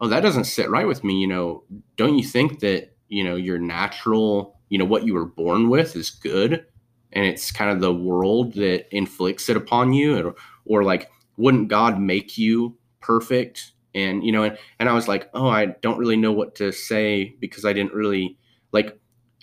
oh, 0.00 0.08
that 0.08 0.20
doesn't 0.20 0.44
sit 0.44 0.70
right 0.70 0.86
with 0.86 1.04
me. 1.04 1.14
You 1.20 1.26
know, 1.26 1.64
don't 1.96 2.18
you 2.18 2.24
think 2.24 2.60
that, 2.60 2.94
you 3.08 3.24
know, 3.24 3.36
your 3.36 3.58
natural 3.58 4.56
you 4.68 4.78
know 4.78 4.84
what 4.84 5.04
you 5.06 5.14
were 5.14 5.26
born 5.26 5.68
with 5.68 5.96
is 5.96 6.10
good 6.10 6.64
and 7.12 7.24
it's 7.24 7.52
kind 7.52 7.70
of 7.70 7.80
the 7.80 7.94
world 7.94 8.54
that 8.54 8.94
inflicts 8.94 9.48
it 9.48 9.56
upon 9.56 9.92
you 9.92 10.18
or, 10.18 10.34
or 10.64 10.84
like 10.84 11.10
wouldn't 11.36 11.68
god 11.68 12.00
make 12.00 12.38
you 12.38 12.76
perfect? 13.00 13.72
And 13.94 14.24
you 14.24 14.32
know 14.32 14.42
and, 14.42 14.58
and 14.78 14.90
i 14.90 14.92
was 14.92 15.08
like 15.08 15.30
oh 15.32 15.48
i 15.48 15.66
don't 15.66 15.98
really 15.98 16.18
know 16.18 16.32
what 16.32 16.54
to 16.56 16.70
say 16.70 17.34
because 17.40 17.64
i 17.64 17.72
didn't 17.72 17.94
really 17.94 18.36
like 18.70 19.00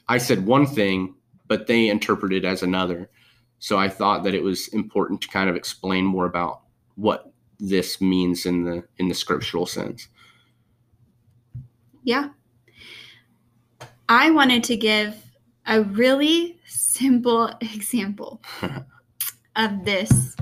i 0.07 0.19
said 0.19 0.45
one 0.45 0.67
thing 0.67 1.15
but 1.47 1.67
they 1.67 1.89
interpreted 1.89 2.45
as 2.45 2.63
another. 2.63 3.09
So 3.57 3.79
i 3.79 3.89
thought 3.89 4.23
that 4.25 4.35
it 4.35 4.43
was 4.43 4.67
important 4.67 5.21
to 5.21 5.27
kind 5.27 5.49
of 5.49 5.55
explain 5.55 6.05
more 6.05 6.25
about 6.25 6.61
what 6.95 7.33
this 7.59 7.99
means 7.99 8.45
in 8.45 8.63
the 8.65 8.83
in 8.97 9.07
the 9.07 9.15
scriptural 9.15 9.65
sense 9.65 10.07
Yeah. 12.03 12.29
I 14.09 14.31
wanted 14.31 14.63
to 14.65 14.77
give 14.77 15.15
a 15.65 15.81
really 15.81 16.59
simple 16.65 17.47
example 17.61 18.41
of 19.55 19.85
this 19.85 20.35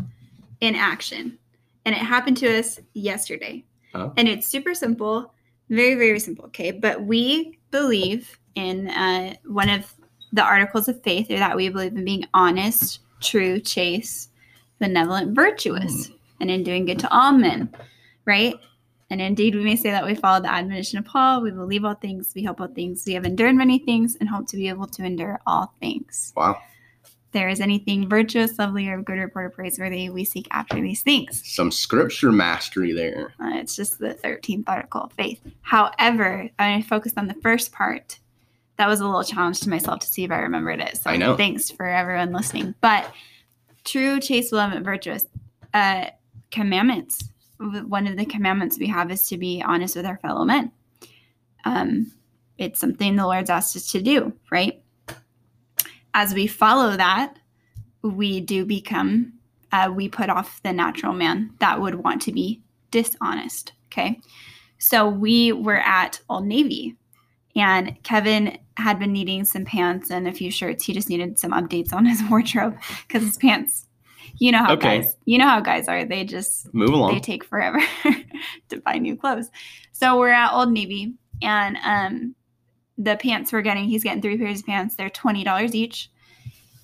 in 0.59 0.75
action. 0.75 1.37
And 1.85 1.95
it 1.95 1.99
happened 1.99 2.37
to 2.37 2.59
us 2.59 2.79
yesterday. 2.93 3.63
Oh. 3.93 4.13
And 4.17 4.27
it's 4.27 4.47
super 4.47 4.73
simple, 4.73 5.33
very, 5.69 5.95
very 5.95 6.19
simple. 6.19 6.45
Okay. 6.45 6.71
But 6.71 7.03
we 7.03 7.59
believe 7.71 8.37
in 8.55 8.89
uh, 8.89 9.33
one 9.45 9.69
of 9.69 9.93
the 10.33 10.43
articles 10.43 10.87
of 10.87 11.01
faith, 11.03 11.29
or 11.29 11.37
that 11.37 11.55
we 11.55 11.69
believe 11.69 11.95
in 11.95 12.05
being 12.05 12.25
honest, 12.33 12.99
true, 13.19 13.59
chaste, 13.59 14.29
benevolent, 14.79 15.35
virtuous, 15.35 16.09
and 16.39 16.49
in 16.49 16.63
doing 16.63 16.85
good 16.85 16.99
to 16.99 17.13
all 17.13 17.33
men, 17.33 17.69
right? 18.25 18.55
And 19.11 19.19
indeed, 19.19 19.55
we 19.55 19.63
may 19.63 19.75
say 19.75 19.91
that 19.91 20.05
we 20.05 20.15
follow 20.15 20.41
the 20.41 20.51
admonition 20.51 20.97
of 20.97 21.03
Paul. 21.05 21.41
We 21.41 21.51
believe 21.51 21.83
all 21.83 21.95
things, 21.95 22.31
we 22.33 22.43
hope 22.43 22.61
all 22.61 22.67
things, 22.69 23.03
we 23.05 23.11
have 23.13 23.25
endured 23.25 23.55
many 23.55 23.77
things, 23.77 24.15
and 24.15 24.29
hope 24.29 24.47
to 24.47 24.55
be 24.55 24.69
able 24.69 24.87
to 24.87 25.03
endure 25.03 25.41
all 25.45 25.73
things. 25.81 26.31
wow 26.35 26.57
If 27.03 27.13
there 27.33 27.49
is 27.49 27.59
anything 27.59 28.07
virtuous, 28.07 28.57
lovely, 28.57 28.87
or 28.87 29.01
good 29.01 29.19
report 29.19 29.47
or 29.47 29.49
praiseworthy, 29.49 30.09
we 30.09 30.23
seek 30.23 30.47
after 30.51 30.79
these 30.79 31.03
things. 31.03 31.43
some 31.45 31.71
scripture 31.71 32.31
mastery 32.31 32.93
there 32.93 33.33
Uh, 33.37 33.51
it's 33.55 33.75
just 33.75 33.99
the 33.99 34.13
13th 34.13 34.63
article 34.67 35.01
of 35.01 35.11
faith. 35.11 35.41
However, 35.61 36.49
I 36.57 36.81
focused 36.81 37.17
on 37.17 37.27
the 37.27 37.33
first 37.35 37.73
part. 37.73 38.17
That 38.77 38.87
was 38.87 39.01
a 39.01 39.05
little 39.05 39.25
challenge 39.25 39.59
to 39.61 39.69
myself 39.69 39.99
to 39.99 40.07
see 40.07 40.23
if 40.23 40.31
I 40.31 40.39
remembered 40.39 40.79
it. 40.79 40.95
So 40.97 41.09
I 41.09 41.17
know. 41.17 41.35
thanks 41.35 41.69
for 41.69 41.85
everyone 41.85 42.31
listening. 42.31 42.75
But 42.79 43.13
true, 43.83 44.21
chaste, 44.21 44.51
beloved, 44.51 44.83
virtuous 44.85 45.25
uh, 45.73 46.05
commandments. 46.49 47.25
One 47.61 48.07
of 48.07 48.17
the 48.17 48.25
commandments 48.25 48.79
we 48.79 48.87
have 48.87 49.11
is 49.11 49.27
to 49.27 49.37
be 49.37 49.61
honest 49.65 49.95
with 49.95 50.05
our 50.05 50.17
fellow 50.17 50.43
men. 50.43 50.71
Um, 51.63 52.11
it's 52.57 52.79
something 52.79 53.15
the 53.15 53.27
Lord's 53.27 53.49
asked 53.49 53.75
us 53.75 53.91
to 53.91 54.01
do, 54.01 54.33
right? 54.51 54.81
As 56.13 56.33
we 56.33 56.47
follow 56.47 56.97
that, 56.97 57.37
we 58.01 58.41
do 58.41 58.65
become, 58.65 59.33
uh, 59.71 59.91
we 59.93 60.09
put 60.09 60.29
off 60.29 60.61
the 60.63 60.73
natural 60.73 61.13
man 61.13 61.51
that 61.59 61.79
would 61.79 61.95
want 61.95 62.21
to 62.23 62.31
be 62.31 62.61
dishonest. 62.89 63.73
Okay. 63.87 64.19
So 64.79 65.07
we 65.07 65.51
were 65.51 65.79
at 65.79 66.19
Old 66.29 66.45
Navy 66.45 66.95
and 67.55 68.01
Kevin 68.03 68.57
had 68.77 68.99
been 68.99 69.13
needing 69.13 69.45
some 69.45 69.65
pants 69.65 70.09
and 70.09 70.27
a 70.27 70.33
few 70.33 70.49
shirts. 70.49 70.85
He 70.85 70.93
just 70.93 71.09
needed 71.09 71.37
some 71.37 71.51
updates 71.51 71.93
on 71.93 72.05
his 72.05 72.21
wardrobe 72.29 72.77
because 73.07 73.23
his 73.23 73.37
pants, 73.37 73.87
you 74.41 74.51
know 74.51 74.57
how 74.57 74.73
Okay. 74.73 75.01
guys, 75.01 75.15
you 75.25 75.37
know 75.37 75.47
how 75.47 75.59
guys 75.59 75.87
are. 75.87 76.03
They 76.03 76.25
just 76.25 76.73
move 76.73 76.89
along 76.89 77.13
they 77.13 77.19
take 77.19 77.43
forever 77.43 77.79
to 78.69 78.81
buy 78.81 78.97
new 78.97 79.15
clothes. 79.15 79.51
So 79.91 80.17
we're 80.17 80.29
at 80.29 80.51
Old 80.51 80.71
Navy 80.71 81.13
and 81.43 81.77
um 81.83 82.35
the 82.97 83.17
pants 83.17 83.53
we're 83.53 83.61
getting, 83.61 83.85
he's 83.85 84.03
getting 84.03 84.21
three 84.21 84.37
pairs 84.39 84.59
of 84.61 84.65
pants. 84.65 84.95
They're 84.95 85.11
twenty 85.11 85.43
dollars 85.43 85.75
each. 85.75 86.09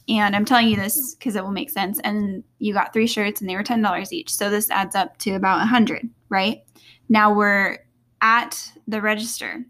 And 0.07 0.35
I'm 0.35 0.45
telling 0.45 0.67
you 0.67 0.75
this 0.77 1.15
because 1.15 1.35
it 1.35 1.43
will 1.43 1.51
make 1.51 1.71
sense. 1.71 1.99
And 2.03 2.43
you 2.59 2.73
got 2.73 2.93
three 2.93 3.07
shirts 3.07 3.41
and 3.41 3.49
they 3.49 3.55
were 3.55 3.63
ten 3.63 3.81
dollars 3.81 4.13
each. 4.13 4.31
So 4.31 4.51
this 4.51 4.69
adds 4.69 4.95
up 4.95 5.17
to 5.19 5.31
about 5.31 5.63
a 5.63 5.65
hundred, 5.65 6.07
right? 6.29 6.61
Now 7.09 7.33
we're 7.33 7.79
at 8.21 8.71
the 8.87 9.01
register 9.01 9.65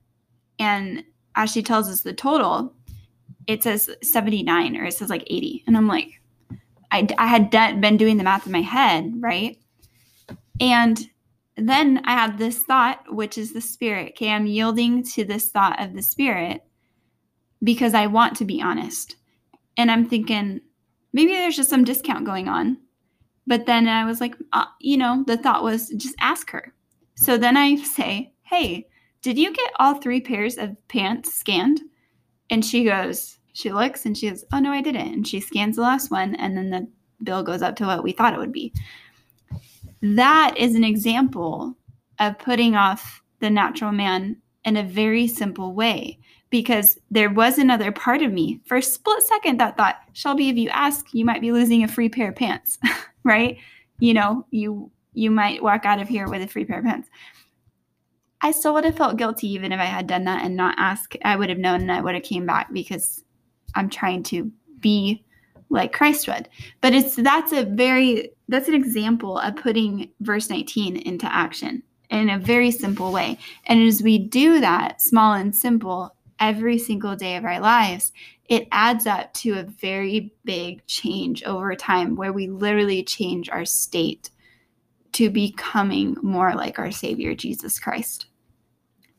and 0.60 1.06
as 1.38 1.52
she 1.52 1.64
tells 1.64 1.88
us 1.88 2.02
the 2.02 2.14
total, 2.14 2.74
it 3.46 3.64
says 3.64 3.90
79 4.04 4.76
or 4.76 4.86
it 4.86 4.94
says 4.94 5.10
like 5.10 5.24
80. 5.28 5.64
And 5.68 5.78
I'm 5.78 5.88
like, 5.88 6.20
I, 6.92 7.08
I 7.18 7.28
had 7.28 7.50
been 7.82 7.98
doing 7.98 8.18
the 8.18 8.24
math 8.24 8.46
in 8.46 8.52
my 8.52 8.62
head, 8.62 9.14
right? 9.20 9.58
And 10.60 11.00
then 11.56 12.02
I 12.06 12.12
had 12.12 12.38
this 12.38 12.60
thought, 12.60 13.14
which 13.14 13.38
is 13.38 13.54
the 13.54 13.62
spirit. 13.62 14.14
Okay, 14.14 14.32
I'm 14.32 14.46
yielding 14.46 15.04
to 15.04 15.26
this 15.26 15.50
thought 15.50 15.82
of 15.82 15.94
the 15.94 16.02
spirit 16.02 16.64
because 17.64 17.94
I 17.94 18.08
want 18.08 18.38
to 18.38 18.46
be 18.46 18.62
honest. 18.62 19.16
And 19.76 19.92
I'm 19.92 20.08
thinking, 20.08 20.62
maybe 21.14 21.34
there's 21.34 21.56
just 21.56 21.70
some 21.70 21.84
discount 21.84 22.26
going 22.26 22.48
on. 22.48 22.78
But 23.48 23.66
then 23.66 23.88
I 23.88 24.06
was 24.06 24.20
like, 24.22 24.36
uh, 24.54 24.66
you 24.80 24.98
know, 24.98 25.24
the 25.26 25.38
thought 25.38 25.64
was 25.64 25.90
just 25.90 26.16
ask 26.20 26.52
her. 26.52 26.74
So 27.16 27.38
then 27.38 27.58
I 27.58 27.76
say, 27.84 28.34
hey, 28.44 28.88
did 29.22 29.38
you 29.38 29.54
get 29.54 29.74
all 29.80 29.96
three 29.96 30.22
pairs 30.22 30.58
of 30.58 30.76
pants 30.88 31.34
scanned? 31.34 31.82
And 32.50 32.64
she 32.64 32.84
goes, 32.84 33.37
she 33.58 33.72
looks 33.72 34.06
and 34.06 34.16
she 34.16 34.30
goes, 34.30 34.46
oh 34.54 34.60
no, 34.60 34.72
I 34.72 34.82
didn't. 34.82 35.14
And 35.14 35.28
she 35.28 35.40
scans 35.40 35.78
the 35.78 35.82
last 35.82 36.12
one, 36.12 36.36
and 36.36 36.56
then 36.56 36.70
the 36.70 36.88
bill 37.24 37.42
goes 37.42 37.64
up 37.64 37.76
to 37.78 37.88
what 37.88 38.04
we 38.04 38.12
thought 38.12 38.36
it 38.36 38.40
would 38.40 38.52
be. 38.52 38.72
That 40.04 40.56
is 40.58 40.76
an 40.76 40.84
example 40.84 41.76
of 42.20 42.38
putting 42.38 42.76
off 42.76 43.24
the 43.40 43.50
natural 43.50 43.92
man 43.92 44.38
in 44.64 44.78
a 44.78 44.84
very 44.84 45.28
simple 45.28 45.74
way 45.74 46.20
because 46.52 47.00
there 47.10 47.32
was 47.32 47.58
another 47.58 47.92
part 47.92 48.22
of 48.22 48.32
me 48.32 48.62
for 48.68 48.78
a 48.78 48.82
split 48.82 49.24
second 49.24 49.60
that 49.60 49.76
thought, 49.76 49.96
Shelby, 50.14 50.50
if 50.50 50.56
you 50.56 50.70
ask, 50.70 51.12
you 51.12 51.26
might 51.26 51.42
be 51.42 51.52
losing 51.52 51.84
a 51.84 51.88
free 51.88 52.10
pair 52.10 52.30
of 52.30 52.36
pants, 52.36 52.78
right? 53.24 53.58
You 53.98 54.14
know, 54.14 54.46
you 54.52 54.92
you 55.14 55.32
might 55.32 55.64
walk 55.64 55.84
out 55.84 56.00
of 56.00 56.08
here 56.08 56.30
with 56.30 56.44
a 56.44 56.48
free 56.48 56.66
pair 56.66 56.78
of 56.78 56.86
pants. 56.86 57.10
I 58.42 58.52
still 58.52 58.76
would 58.76 58.86
have 58.86 58.98
felt 58.98 59.18
guilty 59.18 59.52
even 59.54 59.72
if 59.72 59.80
I 59.80 59.86
had 59.86 60.06
done 60.06 60.26
that 60.26 60.46
and 60.46 60.56
not 60.56 60.76
ask. 60.78 61.16
I 61.26 61.36
would 61.36 61.50
have 61.50 61.58
known 61.58 61.82
and 61.82 61.92
I 61.92 62.02
would 62.02 62.14
have 62.14 62.24
came 62.24 62.46
back 62.46 62.72
because 62.72 63.24
I'm 63.76 63.90
trying 63.90 64.24
to 64.24 64.52
be 64.80 65.24
like 65.70 65.94
Christ 65.94 66.28
would. 66.28 66.50
But 66.82 66.94
it's 66.94 67.16
that's 67.16 67.52
a 67.52 67.64
very 67.64 68.32
that's 68.48 68.68
an 68.68 68.76
example 68.76 69.38
of 69.38 69.56
putting 69.56 70.10
verse 70.22 70.50
19 70.50 70.98
into 70.98 71.32
action 71.34 71.84
in 72.10 72.30
a 72.30 72.40
very 72.40 72.72
simple 72.72 73.12
way. 73.12 73.38
And 73.66 73.82
as 73.82 74.02
we 74.02 74.18
do 74.18 74.62
that, 74.62 75.02
small 75.02 75.34
and 75.34 75.56
simple, 75.56 76.16
every 76.40 76.78
single 76.78 77.16
day 77.16 77.36
of 77.36 77.46
our 77.46 77.60
lives, 77.60 78.12
it 78.46 78.68
adds 78.72 79.06
up 79.06 79.34
to 79.34 79.54
a 79.54 79.64
very 79.64 80.34
big 80.46 80.86
change 80.86 81.44
over 81.44 81.76
time 81.76 82.16
where 82.16 82.32
we 82.32 82.48
literally 82.48 83.04
change 83.04 83.50
our 83.50 83.66
state 83.66 84.30
to 85.14 85.30
becoming 85.30 86.16
more 86.22 86.54
like 86.54 86.80
our 86.80 86.92
Savior, 86.92 87.36
Jesus 87.36 87.80
Christ. 87.80 88.28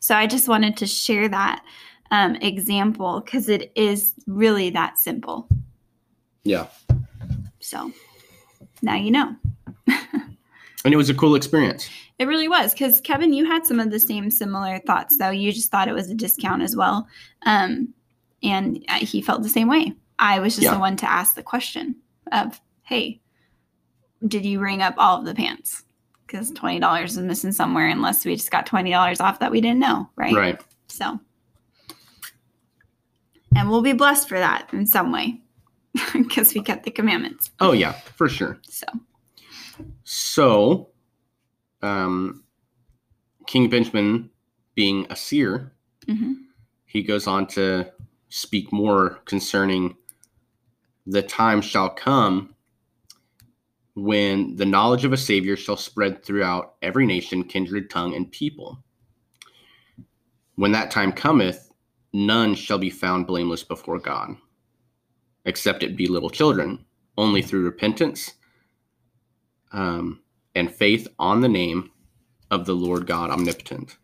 So 0.01 0.15
I 0.15 0.27
just 0.27 0.49
wanted 0.49 0.77
to 0.79 0.87
share 0.87 1.29
that 1.29 1.63
um, 2.11 2.37
example 2.37 3.21
because 3.21 3.49
it 3.49 3.71
is 3.75 4.15
really 4.27 4.71
that 4.71 4.99
simple. 4.99 5.49
yeah 6.45 6.67
So 7.61 7.93
now 8.83 8.95
you 8.95 9.11
know. 9.11 9.35
and 9.87 10.95
it 10.95 10.97
was 10.97 11.11
a 11.11 11.15
cool 11.15 11.35
experience 11.35 11.89
It 12.19 12.27
really 12.27 12.49
was 12.49 12.73
because 12.73 13.01
Kevin, 13.01 13.33
you 13.33 13.45
had 13.45 13.67
some 13.67 13.81
of 13.81 13.91
the 13.91 14.01
same 14.01 14.31
similar 14.31 14.79
thoughts, 14.81 15.19
though. 15.19 15.31
You 15.31 15.53
just 15.53 15.71
thought 15.71 15.89
it 15.89 15.95
was 15.95 16.11
a 16.11 16.15
discount 16.15 16.63
as 16.63 16.75
well, 16.77 17.07
um, 17.47 17.93
and 18.43 18.85
uh, 18.89 18.95
he 18.95 19.21
felt 19.23 19.43
the 19.43 19.49
same 19.49 19.69
way. 19.69 19.95
I 20.19 20.41
was 20.41 20.55
just 20.55 20.65
Yeah. 20.65 20.75
the 20.75 20.81
one 20.81 20.97
to 20.97 21.11
ask 21.11 21.35
the 21.35 21.43
question 21.43 21.95
of, 22.33 22.61
"Hey, 22.83 23.21
did 24.27 24.45
you 24.45 24.59
ring 24.61 24.83
up 24.83 24.95
all 24.99 25.19
of 25.21 25.25
the 25.27 25.35
pants? 25.35 25.85
Because 26.27 26.51
twenty 26.51 26.81
dollars 26.81 27.17
is 27.17 27.23
missing 27.23 27.53
somewhere, 27.53 27.89
unless 27.89 28.25
we 28.25 28.35
just 28.35 28.51
got 28.51 28.67
twenty 28.67 28.91
dollars 28.91 29.21
off 29.21 29.39
that 29.41 29.51
we 29.53 29.61
didn't 29.61 29.79
know, 29.81 30.09
right? 30.17 30.35
right 30.35 30.61
So, 30.89 31.21
and 33.59 33.69
we'll 33.69 33.83
be 33.83 33.93
blessed 33.93 34.29
for 34.29 34.39
that 34.39 34.69
in 34.73 34.87
some 34.87 35.13
way 35.13 35.41
because 36.13 36.55
we 36.55 36.63
kept 36.63 36.85
the 36.85 36.91
commandments. 36.91 37.51
oh 37.61 37.73
yeah 37.73 37.93
for 37.93 38.29
sure 38.29 38.59
So, 38.69 38.87
So, 40.05 40.89
um, 41.83 42.45
King 43.47 43.69
Benjamin, 43.71 44.31
being 44.75 45.07
a 45.11 45.17
seer, 45.17 45.73
mhm. 46.07 46.37
he 46.87 47.03
goes 47.03 47.27
on 47.27 47.47
to 47.49 47.91
speak 48.29 48.73
more 48.73 49.21
concerning 49.25 49.97
the 51.07 51.23
time 51.23 51.61
shall 51.63 51.89
come 51.89 52.55
when 53.95 54.55
the 54.57 54.67
knowledge 54.67 55.05
of 55.05 55.13
a 55.13 55.17
Savior 55.17 55.57
shall 55.57 55.77
spread 55.77 56.23
throughout 56.23 56.75
every 56.83 57.07
nation, 57.07 57.43
kindred, 57.43 57.89
tongue, 57.91 58.15
and 58.15 58.31
people. 58.31 58.79
When 60.57 60.73
that 60.73 60.91
time 60.91 61.13
cometh, 61.13 61.68
none 62.13 62.55
shall 62.55 62.79
be 62.79 62.91
found 62.91 63.27
blameless 63.27 63.65
before 63.65 63.99
God, 63.99 64.37
except 65.45 65.83
it 65.83 65.97
be 65.97 66.07
little 66.07 66.31
children, 66.31 66.85
only 67.17 67.43
through 67.43 67.65
repentance 67.65 68.33
um, 69.73 70.21
and 70.55 70.73
faith 70.73 71.09
on 71.19 71.41
the 71.41 71.49
name 71.49 71.91
of 72.51 72.67
the 72.67 72.75
Lord 72.75 73.07
God 73.07 73.31
omnipotent. 73.31 73.97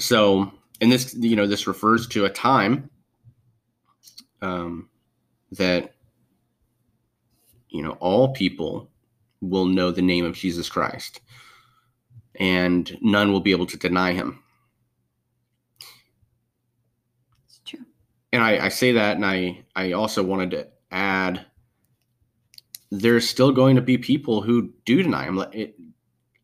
So, 0.00 0.52
and 0.80 0.90
this 0.90 1.14
you 1.14 1.36
know 1.36 1.46
this 1.46 1.66
refers 1.66 2.06
to 2.08 2.24
a 2.24 2.30
time 2.30 2.90
um, 4.40 4.88
that 5.52 5.94
you 7.68 7.82
know 7.82 7.92
all 8.00 8.32
people 8.32 8.90
will 9.40 9.66
know 9.66 9.90
the 9.90 10.02
name 10.02 10.24
of 10.24 10.34
Jesus 10.34 10.68
Christ, 10.68 11.20
and 12.36 12.96
none 13.00 13.32
will 13.32 13.40
be 13.40 13.52
able 13.52 13.66
to 13.66 13.76
deny 13.76 14.12
him. 14.12 14.42
It's 17.46 17.60
true. 17.64 17.84
And 18.32 18.42
I, 18.42 18.66
I 18.66 18.68
say 18.68 18.92
that, 18.92 19.16
and 19.16 19.26
I 19.26 19.64
I 19.76 19.92
also 19.92 20.22
wanted 20.22 20.50
to 20.52 20.68
add 20.90 21.44
there's 22.90 23.28
still 23.28 23.52
going 23.52 23.76
to 23.76 23.82
be 23.82 23.98
people 23.98 24.42
who 24.42 24.72
do 24.84 25.02
deny 25.02 25.24
him. 25.24 25.44
It, 25.52 25.76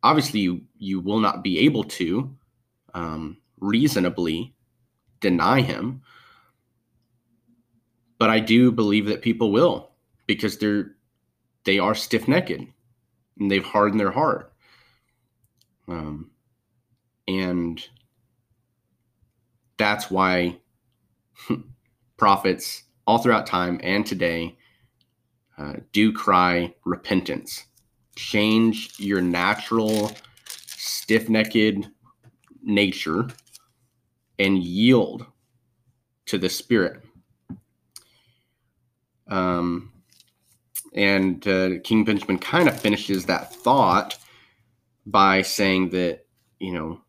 obviously, 0.03 0.41
you 0.41 0.63
you 0.79 1.01
will 1.01 1.21
not 1.21 1.43
be 1.43 1.61
able 1.61 1.85
to 1.85 2.37
um, 2.95 3.39
reasonably 3.61 4.55
deny 5.21 5.61
him, 5.61 6.03
but 8.19 8.31
I 8.31 8.41
do 8.41 8.73
believe 8.73 9.07
that 9.07 9.23
people 9.23 9.53
will 9.53 9.93
because 10.27 10.59
they're 10.59 10.97
they 11.65 11.79
are 11.79 11.95
stiff 11.95 12.29
necked 12.29 12.51
and 12.51 13.51
they've 13.51 13.65
hardened 13.65 14.01
their 14.01 14.11
heart. 14.11 14.53
Um, 15.87 16.31
and 17.27 17.83
that's 19.77 20.11
why 20.11 20.59
prophets 22.19 22.83
all 23.07 23.19
throughout 23.19 23.47
time 23.47 23.81
and 23.83 24.05
today 24.05 24.59
uh, 25.57 25.75
do 25.93 26.13
cry 26.13 26.75
repentance. 26.85 27.65
Change 28.17 28.93
your 28.99 29.23
natural 29.23 30.11
stiff 30.45 31.29
necked 31.29 31.89
nature 32.63 33.29
and 34.39 34.59
yield 34.59 35.27
to 36.27 36.39
the 36.39 36.49
Spirit. 36.49 37.03
Um, 39.29 39.93
and 40.95 41.47
uh, 41.47 41.81
King 41.85 42.05
Benjamin 42.05 42.39
kind 42.39 42.69
of 42.69 42.79
finishes 42.79 43.27
that 43.27 43.55
thought 43.55 44.17
by 45.07 45.43
saying 45.43 45.91
that, 45.91 46.27
you 46.59 46.73
know, 46.73 47.01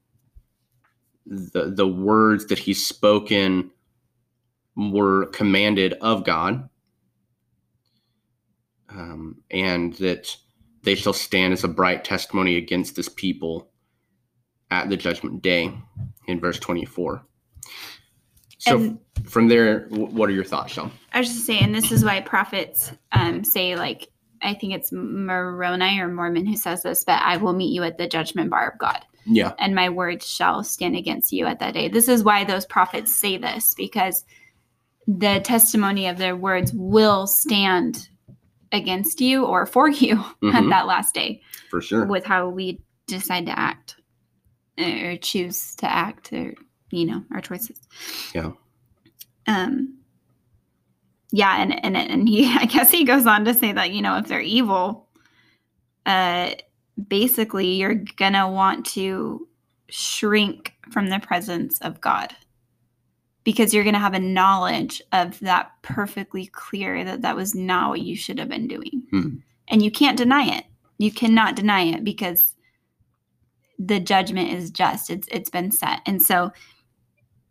the, 1.26 1.70
the 1.70 1.88
words 1.88 2.47
that 2.47 2.60
he's 2.60 2.86
spoken 2.86 3.72
were 4.80 5.26
commanded 5.28 5.94
of 6.02 6.24
God, 6.24 6.70
um, 8.90 9.36
and 9.52 9.94
that 9.96 10.36
they 10.84 10.96
shall 10.96 11.14
stand 11.14 11.54
as 11.54 11.64
a 11.64 11.68
bright 11.68 12.04
testimony 12.04 12.56
against 12.56 12.96
this 12.96 13.10
people 13.10 13.70
at 14.72 14.90
the 14.90 14.98
judgment 14.98 15.42
day 15.42 15.72
in 16.28 16.40
verse 16.40 16.60
24. 16.60 17.24
So 18.60 18.78
And- 18.78 19.00
from 19.26 19.48
there, 19.48 19.88
what 19.90 20.30
are 20.30 20.34
your 20.34 20.44
thoughts, 20.44 20.74
Sean? 20.74 20.92
I 21.14 21.20
was 21.20 21.28
just 21.28 21.46
saying, 21.46 21.72
this 21.72 21.92
is 21.92 22.04
why 22.06 22.22
prophets 22.22 22.92
um, 23.12 23.44
say, 23.44 23.76
like, 23.76 24.08
I 24.42 24.54
think 24.54 24.74
it's 24.74 24.92
Moroni 24.94 26.00
or 26.00 26.08
Mormon 26.08 26.46
who 26.46 26.56
says 26.56 26.84
this, 26.84 27.04
but 27.04 27.22
I 27.22 27.36
will 27.38 27.54
meet 27.54 27.74
you 27.74 27.84
at 27.84 27.98
the 27.98 28.08
judgment 28.08 28.50
bar 28.50 28.70
of 28.72 28.80
God, 28.80 29.04
Yeah. 29.26 29.54
and 29.60 29.76
my 29.76 29.90
words 29.90 30.26
shall 30.28 30.64
stand 30.64 30.96
against 30.96 31.34
you 31.34 31.46
at 31.46 31.60
that 31.60 31.74
day. 31.74 31.90
This 31.90 32.08
is 32.08 32.24
why 32.24 32.46
those 32.46 32.66
prophets 32.66 33.14
say 33.14 33.36
this, 33.38 33.74
because 33.76 34.24
the 35.18 35.39
testimony 35.43 36.07
of 36.07 36.18
their 36.20 36.36
words 36.36 36.72
will 36.74 37.26
stand 37.26 38.10
against 38.72 39.20
you 39.22 39.43
or 39.45 39.66
for 39.66 39.89
you 40.03 40.20
at 40.20 40.64
Mhm. 40.64 40.70
that 40.70 40.86
last 40.86 41.16
day 41.16 41.41
For 41.72 41.82
sure. 41.82 42.05
with 42.05 42.26
how 42.26 42.47
we 42.49 42.80
decide 43.07 43.47
to 43.47 43.57
act 43.57 43.95
or 44.78 45.18
choose 45.18 45.74
to 45.78 45.91
act 45.91 46.32
or, 46.32 46.53
you 46.91 47.05
know, 47.05 47.24
our 47.34 47.41
choices. 47.41 47.80
Yeah. 48.36 48.51
Um, 49.47 49.95
yeah, 51.32 51.62
and 51.62 51.84
and 51.84 51.97
and 51.97 52.30
he, 52.30 52.45
I 52.57 52.66
guess 52.66 52.91
he 52.91 53.03
goes 53.03 53.26
on 53.26 53.45
to 53.45 53.53
say 53.53 53.72
that 53.74 53.91
you 53.91 54.01
know 54.03 54.18
if 54.18 54.28
they're 54.28 54.39
evil, 54.41 55.07
uh, 56.05 56.51
basically 57.07 57.74
you're 57.76 57.95
gonna 58.18 58.49
want 58.49 58.86
to 58.88 59.47
shrink 59.89 60.74
from 60.91 61.10
the 61.10 61.20
presence 61.20 61.80
of 61.82 61.99
God 61.99 62.36
because 63.50 63.74
you're 63.74 63.84
gonna 63.84 63.97
have 63.97 64.14
a 64.14 64.20
knowledge 64.20 65.02
of 65.12 65.39
that 65.39 65.72
perfectly 65.82 66.45
clear 66.45 67.04
that 67.04 67.24
that 67.24 67.36
was 67.36 67.56
not 67.56 67.89
what 67.89 68.02
you 68.02 68.16
should 68.16 68.38
have 68.38 68.47
been 68.47 68.68
doing, 68.68 69.02
Hmm. 69.10 69.38
and 69.70 69.82
you 69.82 69.89
can't 69.89 70.20
deny 70.20 70.43
it. 70.43 70.66
You 71.00 71.12
cannot 71.12 71.56
deny 71.56 71.82
it 71.82 72.04
because 72.04 72.56
the 73.80 74.00
judgment 74.00 74.54
is 74.54 74.70
just. 74.70 75.10
It's 75.10 75.28
it's 75.32 75.50
been 75.50 75.72
set, 75.72 76.02
and 76.06 76.22
so 76.22 76.52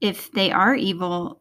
if 0.00 0.30
they 0.30 0.52
are 0.52 0.76
evil 0.76 1.40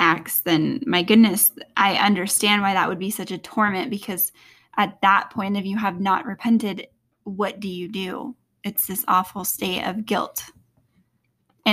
acts, 0.00 0.40
then 0.40 0.82
my 0.88 1.04
goodness, 1.04 1.52
I 1.76 1.94
understand 1.94 2.62
why 2.62 2.74
that 2.74 2.88
would 2.88 2.98
be 2.98 3.10
such 3.10 3.30
a 3.30 3.38
torment 3.38 3.90
because 3.90 4.32
at 4.76 5.00
that 5.02 5.30
point, 5.30 5.56
if 5.56 5.64
you 5.64 5.78
have 5.78 6.00
not 6.00 6.26
repented, 6.26 6.88
what 7.22 7.60
do 7.60 7.68
you 7.68 7.86
do? 7.86 8.34
It's 8.64 8.88
this 8.88 9.04
awful 9.06 9.44
state 9.44 9.84
of 9.84 10.04
guilt. 10.04 10.42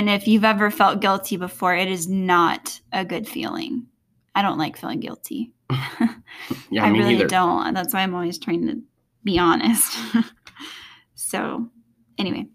And 0.02 0.10
if 0.10 0.26
you've 0.26 0.42
ever 0.42 0.68
felt 0.72 0.98
guilty 1.00 1.36
before, 1.36 1.76
it 1.76 1.86
is 1.86 2.08
not 2.08 2.80
a 2.92 3.04
good 3.04 3.28
feeling. 3.28 3.86
I 4.34 4.42
don't 4.42 4.58
like 4.58 4.76
feeling 4.76 4.98
guilty. 4.98 5.52
Yeah, 5.70 6.84
I 6.84 6.90
me 6.90 6.98
really 6.98 7.14
neither. 7.14 7.28
don't. 7.28 7.72
That's 7.72 7.94
why 7.94 8.00
I'm 8.00 8.12
always 8.12 8.36
trying 8.36 8.66
to 8.66 8.82
be 9.22 9.38
honest. 9.38 9.96
so, 11.14 11.68
anyway, 12.18 12.46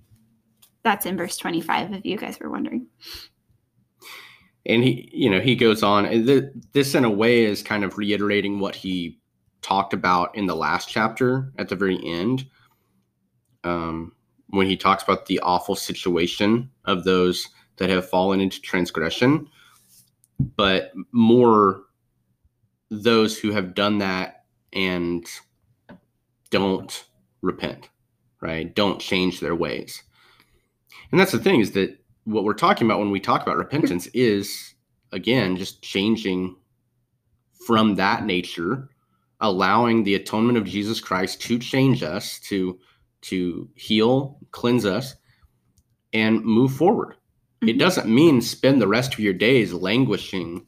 that's 0.84 1.06
in 1.06 1.16
verse 1.16 1.38
25, 1.38 1.94
if 1.94 2.06
you 2.06 2.18
guys 2.18 2.38
were 2.38 2.50
wondering. 2.50 2.88
and 4.66 4.84
he 4.84 5.10
you 5.14 5.30
know 5.30 5.40
he 5.40 5.56
goes 5.56 5.82
on 5.84 6.06
and 6.06 6.52
this 6.74 6.96
in 6.96 7.06
a 7.06 7.10
way 7.10 7.46
is 7.46 7.64
kind 7.64 7.86
of 7.86 7.98
reiterating 7.98 8.60
what 8.60 8.76
he 8.76 9.18
talked 9.62 9.94
about 9.94 10.36
in 10.36 10.48
the 10.48 10.56
last 10.56 10.90
chapter 10.90 11.54
at 11.58 11.70
the 11.70 11.78
very 11.78 11.98
end 12.06 12.46
um, 13.64 14.12
when 14.50 14.68
he 14.68 14.78
talks 14.78 15.04
about 15.04 15.26
the 15.26 15.40
awful 15.40 15.76
situation 15.76 16.70
of 16.86 17.04
those 17.04 17.48
that 17.78 17.90
have 17.90 18.10
fallen 18.10 18.40
into 18.40 18.62
transgression 18.62 19.48
but 20.56 20.92
more 21.12 21.84
those 22.90 23.38
who 23.38 23.52
have 23.52 23.74
done 23.74 23.98
that 23.98 24.46
and 24.74 25.26
don't 26.50 27.06
repent 27.42 27.90
right? 28.42 28.74
Don't 28.76 29.00
change 29.00 29.40
their 29.40 29.56
ways. 29.56 30.04
And 31.12 31.20
that's 31.20 31.32
the 31.32 31.40
thing 31.40 31.60
is 31.60 31.72
that 31.72 31.98
what 32.26 32.44
we're 32.44 32.54
talking 32.54 32.88
about 32.88 33.00
when 33.00 33.12
we 33.12 33.20
talk 33.20 33.42
about 33.42 33.58
repentance 33.58 34.08
is 34.08 34.74
again 35.14 35.56
just 35.56 35.82
changing 35.82 36.56
from 37.66 37.96
that 37.96 38.26
nature 38.26 38.90
allowing 39.40 40.04
the 40.04 40.16
atonement 40.16 40.58
of 40.58 40.66
jesus 40.66 41.00
christ 41.00 41.40
to 41.40 41.58
change 41.58 42.04
us 42.04 42.40
to 42.40 42.78
to 43.22 43.70
heal 43.76 44.40
cleanse 44.52 44.86
us 44.86 45.16
and 46.14 46.44
move 46.44 46.72
forward 46.74 47.16
it 47.62 47.76
Mhm. 47.76 47.80
doesn't 47.80 48.08
mean 48.14 48.40
spend 48.42 48.80
the 48.82 48.88
rest 48.88 49.14
of 49.14 49.20
your 49.20 49.34
days 49.34 49.74
languishing 49.74 50.66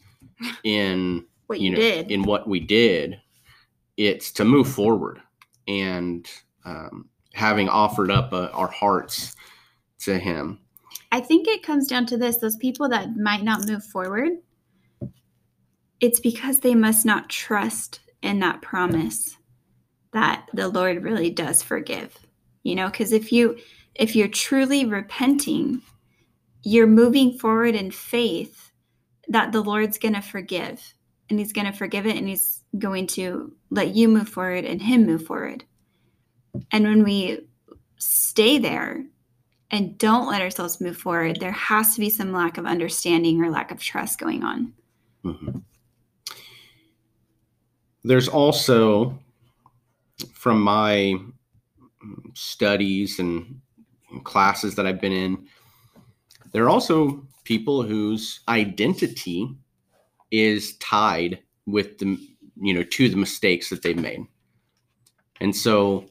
in 0.63 1.25
What 1.47 1.59
you 1.59 1.65
you, 1.65 1.75
know 1.75 1.81
did. 1.81 2.11
in 2.11 2.23
what 2.23 2.47
we 2.47 2.59
did 2.59 3.19
it's 3.97 4.31
to 4.33 4.45
move 4.45 4.67
forward 4.67 5.21
and 5.67 6.29
um, 6.65 7.09
having 7.33 7.69
offered 7.69 8.09
up 8.11 8.33
uh, 8.33 8.49
our 8.53 8.67
hearts 8.67 9.35
to 9.99 10.17
him 10.17 10.59
I 11.11 11.19
think 11.21 11.47
it 11.47 11.63
comes 11.63 11.87
down 11.87 12.05
to 12.07 12.17
this 12.17 12.37
those 12.37 12.55
people 12.57 12.89
that 12.89 13.15
might 13.17 13.43
not 13.43 13.67
move 13.67 13.83
forward, 13.83 14.31
it's 15.99 16.19
because 16.19 16.59
they 16.59 16.75
must 16.75 17.05
not 17.05 17.29
trust 17.29 17.99
in 18.21 18.39
that 18.39 18.61
promise 18.61 19.37
that 20.13 20.47
the 20.53 20.67
Lord 20.69 21.03
really 21.03 21.29
does 21.31 21.61
forgive. 21.63 22.17
You 22.69 22.75
know, 22.75 22.87
because 22.87 23.11
if 23.11 23.31
you 23.31 23.57
if 23.95 24.15
you're 24.15 24.27
truly 24.27 24.85
repenting, 24.85 25.81
you're 26.61 26.85
moving 26.85 27.35
forward 27.39 27.73
in 27.73 27.89
faith 27.89 28.71
that 29.27 29.51
the 29.51 29.61
Lord's 29.61 29.97
going 29.97 30.13
to 30.13 30.21
forgive 30.21 30.93
and 31.29 31.39
he's 31.39 31.51
going 31.51 31.65
to 31.65 31.73
forgive 31.73 32.05
it 32.05 32.15
and 32.15 32.27
he's 32.27 32.63
going 32.77 33.07
to 33.07 33.51
let 33.71 33.95
you 33.95 34.07
move 34.07 34.29
forward 34.29 34.65
and 34.65 34.83
him 34.83 35.07
move 35.07 35.25
forward. 35.25 35.63
And 36.71 36.83
when 36.83 37.03
we 37.03 37.47
stay 37.97 38.59
there 38.59 39.03
and 39.71 39.97
don't 39.97 40.27
let 40.27 40.41
ourselves 40.41 40.79
move 40.79 40.97
forward, 40.97 41.39
there 41.39 41.51
has 41.51 41.95
to 41.95 41.99
be 41.99 42.11
some 42.11 42.31
lack 42.31 42.59
of 42.59 42.67
understanding 42.67 43.43
or 43.43 43.49
lack 43.49 43.71
of 43.71 43.81
trust 43.81 44.19
going 44.19 44.43
on. 44.43 44.73
Mhm. 45.25 45.63
There's 48.03 48.27
also, 48.27 49.17
from 50.33 50.61
my 50.61 51.19
studies 52.33 53.19
and 53.19 53.61
classes 54.23 54.75
that 54.75 54.85
I've 54.85 55.01
been 55.01 55.11
in, 55.11 55.47
there 56.51 56.63
are 56.63 56.69
also 56.69 57.25
people 57.43 57.83
whose 57.83 58.41
identity 58.47 59.55
is 60.31 60.77
tied 60.77 61.39
with 61.65 61.97
the, 61.99 62.17
you 62.59 62.73
know, 62.73 62.83
to 62.83 63.09
the 63.09 63.17
mistakes 63.17 63.69
that 63.69 63.81
they've 63.81 63.97
made. 63.97 64.25
And 65.41 65.55
so, 65.55 66.05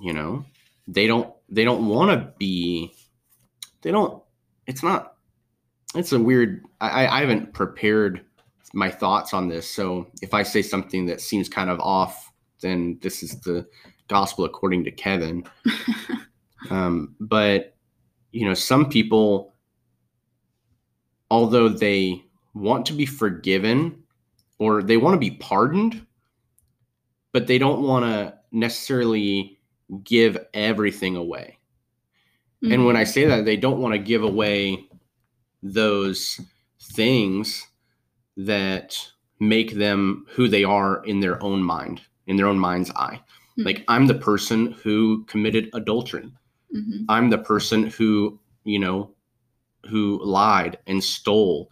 you 0.00 0.12
know, 0.12 0.44
they 0.88 1.06
don't, 1.06 1.32
they 1.48 1.64
don't 1.64 1.86
want 1.86 2.10
to 2.10 2.32
be, 2.38 2.92
they 3.82 3.90
don't, 3.90 4.22
it's 4.66 4.82
not 4.82 5.14
it's 5.94 6.12
a 6.12 6.18
weird. 6.18 6.64
I, 6.80 7.06
I 7.06 7.20
haven't 7.20 7.52
prepared 7.52 8.24
my 8.72 8.90
thoughts 8.90 9.32
on 9.32 9.48
this, 9.48 9.70
so 9.70 10.08
if 10.20 10.34
I 10.34 10.42
say 10.42 10.62
something 10.62 11.06
that 11.06 11.20
seems 11.20 11.48
kind 11.48 11.70
of 11.70 11.78
off, 11.80 12.32
then 12.60 12.98
this 13.00 13.22
is 13.22 13.40
the 13.40 13.66
gospel 14.08 14.44
according 14.44 14.84
to 14.84 14.90
Kevin. 14.90 15.44
um, 16.70 17.14
but 17.20 17.74
you 18.32 18.46
know, 18.46 18.54
some 18.54 18.88
people, 18.88 19.54
although 21.30 21.68
they 21.68 22.24
want 22.54 22.86
to 22.86 22.92
be 22.92 23.06
forgiven 23.06 24.02
or 24.58 24.82
they 24.82 24.96
want 24.96 25.14
to 25.14 25.18
be 25.18 25.36
pardoned, 25.36 26.04
but 27.32 27.46
they 27.46 27.58
don't 27.58 27.82
want 27.82 28.04
to 28.04 28.34
necessarily 28.52 29.58
give 30.02 30.38
everything 30.54 31.16
away. 31.16 31.58
Mm-hmm. 32.62 32.72
And 32.72 32.86
when 32.86 32.96
I 32.96 33.04
say 33.04 33.24
that, 33.26 33.44
they 33.44 33.56
don't 33.56 33.80
want 33.80 33.92
to 33.92 33.98
give 33.98 34.22
away 34.22 34.88
those 35.62 36.40
things 36.80 37.66
that 38.36 38.96
make 39.40 39.74
them 39.74 40.26
who 40.30 40.48
they 40.48 40.64
are 40.64 41.04
in 41.04 41.20
their 41.20 41.42
own 41.42 41.62
mind, 41.62 42.00
in 42.26 42.36
their 42.36 42.46
own 42.46 42.58
mind's 42.58 42.90
eye. 42.92 43.20
Mm-hmm. 43.58 43.66
Like, 43.66 43.84
I'm 43.88 44.06
the 44.06 44.14
person 44.14 44.72
who 44.82 45.24
committed 45.24 45.70
adultery. 45.74 46.30
Mm-hmm. 46.74 47.04
I'm 47.08 47.30
the 47.30 47.38
person 47.38 47.86
who, 47.86 48.38
you 48.64 48.78
know, 48.78 49.10
who 49.88 50.20
lied 50.24 50.78
and 50.86 51.02
stole, 51.02 51.70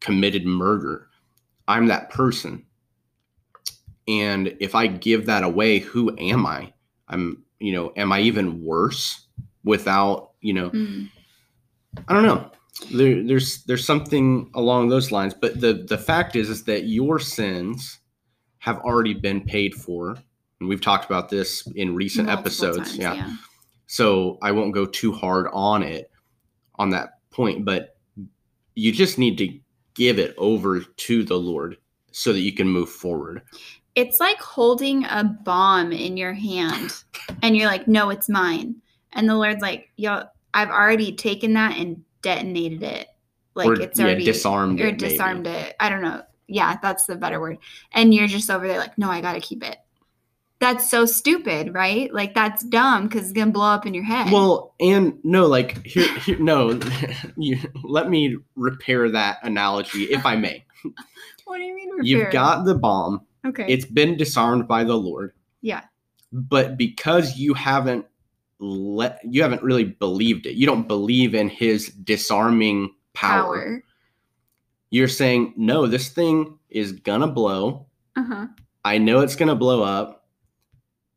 committed 0.00 0.44
murder. 0.44 1.08
I'm 1.66 1.86
that 1.86 2.10
person. 2.10 2.64
And 4.06 4.54
if 4.60 4.74
I 4.74 4.86
give 4.86 5.26
that 5.26 5.44
away, 5.44 5.78
who 5.78 6.14
am 6.18 6.44
I? 6.44 6.72
I'm, 7.08 7.42
you 7.58 7.72
know, 7.72 7.92
am 7.96 8.12
I 8.12 8.20
even 8.20 8.62
worse 8.62 9.26
without, 9.64 10.32
you 10.42 10.52
know, 10.52 10.70
mm. 10.70 11.08
I 12.08 12.12
don't 12.12 12.24
know. 12.24 12.50
There, 12.92 13.22
there's 13.22 13.62
there's 13.64 13.86
something 13.86 14.50
along 14.54 14.88
those 14.88 15.12
lines, 15.12 15.32
but 15.32 15.60
the 15.60 15.84
the 15.88 15.96
fact 15.96 16.34
is 16.34 16.50
is 16.50 16.64
that 16.64 16.84
your 16.84 17.18
sins 17.20 18.00
have 18.58 18.78
already 18.78 19.14
been 19.14 19.40
paid 19.42 19.74
for, 19.74 20.16
and 20.60 20.68
we've 20.68 20.80
talked 20.80 21.04
about 21.04 21.28
this 21.28 21.66
in 21.74 21.94
recent 21.94 22.26
Multiple 22.26 22.46
episodes. 22.46 22.90
Times, 22.90 22.98
yeah. 22.98 23.14
yeah. 23.14 23.36
So 23.86 24.38
I 24.42 24.52
won't 24.52 24.74
go 24.74 24.86
too 24.86 25.12
hard 25.12 25.46
on 25.52 25.82
it 25.82 26.10
on 26.76 26.90
that 26.90 27.20
point, 27.30 27.64
but 27.64 27.96
you 28.74 28.92
just 28.92 29.18
need 29.18 29.38
to 29.38 29.58
give 29.94 30.18
it 30.18 30.34
over 30.36 30.80
to 30.80 31.24
the 31.24 31.36
Lord 31.36 31.76
so 32.10 32.32
that 32.32 32.40
you 32.40 32.52
can 32.52 32.68
move 32.68 32.88
forward. 32.88 33.42
It's 33.94 34.18
like 34.18 34.40
holding 34.40 35.04
a 35.04 35.24
bomb 35.44 35.92
in 35.92 36.16
your 36.16 36.32
hand 36.32 36.92
and 37.42 37.56
you're 37.56 37.68
like, 37.68 37.86
no, 37.86 38.10
it's 38.10 38.28
mine. 38.28 38.76
And 39.12 39.28
the 39.28 39.36
Lord's 39.36 39.62
like, 39.62 39.90
yo, 39.96 40.24
I've 40.52 40.70
already 40.70 41.14
taken 41.14 41.52
that 41.54 41.76
and 41.76 42.02
detonated 42.22 42.82
it. 42.82 43.08
Like 43.54 43.68
or, 43.68 43.80
it's 43.80 44.00
already 44.00 44.24
yeah, 44.24 44.32
disarmed 44.32 44.80
or 44.80 44.86
it, 44.88 44.98
disarmed 44.98 45.44
maybe. 45.44 45.56
it. 45.56 45.76
I 45.78 45.88
don't 45.88 46.02
know. 46.02 46.22
Yeah, 46.48 46.76
that's 46.82 47.06
the 47.06 47.14
better 47.14 47.40
word. 47.40 47.58
And 47.92 48.12
you're 48.12 48.26
just 48.26 48.50
over 48.50 48.66
there 48.66 48.78
like, 48.78 48.98
no, 48.98 49.08
I 49.10 49.20
gotta 49.20 49.40
keep 49.40 49.62
it. 49.62 49.76
That's 50.64 50.88
so 50.88 51.04
stupid, 51.04 51.74
right? 51.74 52.10
Like 52.10 52.32
that's 52.32 52.64
dumb 52.64 53.06
because 53.06 53.24
it's 53.24 53.32
gonna 53.32 53.50
blow 53.50 53.66
up 53.66 53.84
in 53.84 53.92
your 53.92 54.04
head. 54.04 54.32
Well, 54.32 54.74
and 54.80 55.18
no, 55.22 55.44
like 55.44 55.84
here, 55.84 56.08
here 56.20 56.38
no, 56.38 56.80
you, 57.36 57.58
let 57.82 58.08
me 58.08 58.38
repair 58.56 59.10
that 59.10 59.40
analogy 59.42 60.04
if 60.04 60.24
I 60.24 60.36
may. 60.36 60.64
what 61.44 61.58
do 61.58 61.64
you 61.64 61.74
mean? 61.74 61.90
Repair? 61.90 62.04
You've 62.06 62.32
got 62.32 62.64
the 62.64 62.74
bomb. 62.74 63.26
Okay. 63.46 63.66
It's 63.68 63.84
been 63.84 64.16
disarmed 64.16 64.66
by 64.66 64.84
the 64.84 64.94
Lord. 64.94 65.34
Yeah. 65.60 65.82
But 66.32 66.78
because 66.78 67.36
you 67.36 67.52
haven't 67.52 68.06
let 68.58 69.20
you 69.22 69.42
haven't 69.42 69.62
really 69.62 69.84
believed 69.84 70.46
it. 70.46 70.54
You 70.54 70.64
don't 70.64 70.88
believe 70.88 71.34
in 71.34 71.50
his 71.50 71.88
disarming 71.88 72.94
power. 73.12 73.42
power. 73.42 73.82
You're 74.88 75.08
saying, 75.08 75.52
no, 75.58 75.86
this 75.86 76.08
thing 76.08 76.58
is 76.70 76.92
gonna 76.92 77.28
blow. 77.28 77.84
Uh-huh. 78.16 78.46
I 78.82 78.96
know 78.96 79.20
it's 79.20 79.36
gonna 79.36 79.54
blow 79.54 79.82
up, 79.82 80.23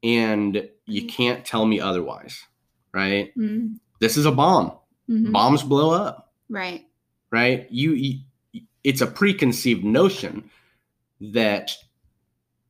and 0.07 0.69
you 0.85 1.03
mm. 1.03 1.09
can't 1.09 1.45
tell 1.45 1.65
me 1.65 1.79
otherwise, 1.79 2.41
right? 2.93 3.29
Mm-hmm. 3.37 3.75
This 3.99 4.17
is 4.17 4.25
a 4.25 4.31
bomb. 4.31 4.71
Mm-hmm. 5.09 5.31
Bombs 5.31 5.63
blow 5.63 5.91
up. 5.91 6.33
Right. 6.49 6.85
Right. 7.31 7.67
You, 7.69 7.91
you. 7.91 8.19
It's 8.83 9.01
a 9.01 9.07
preconceived 9.07 9.83
notion 9.83 10.49
that 11.19 11.75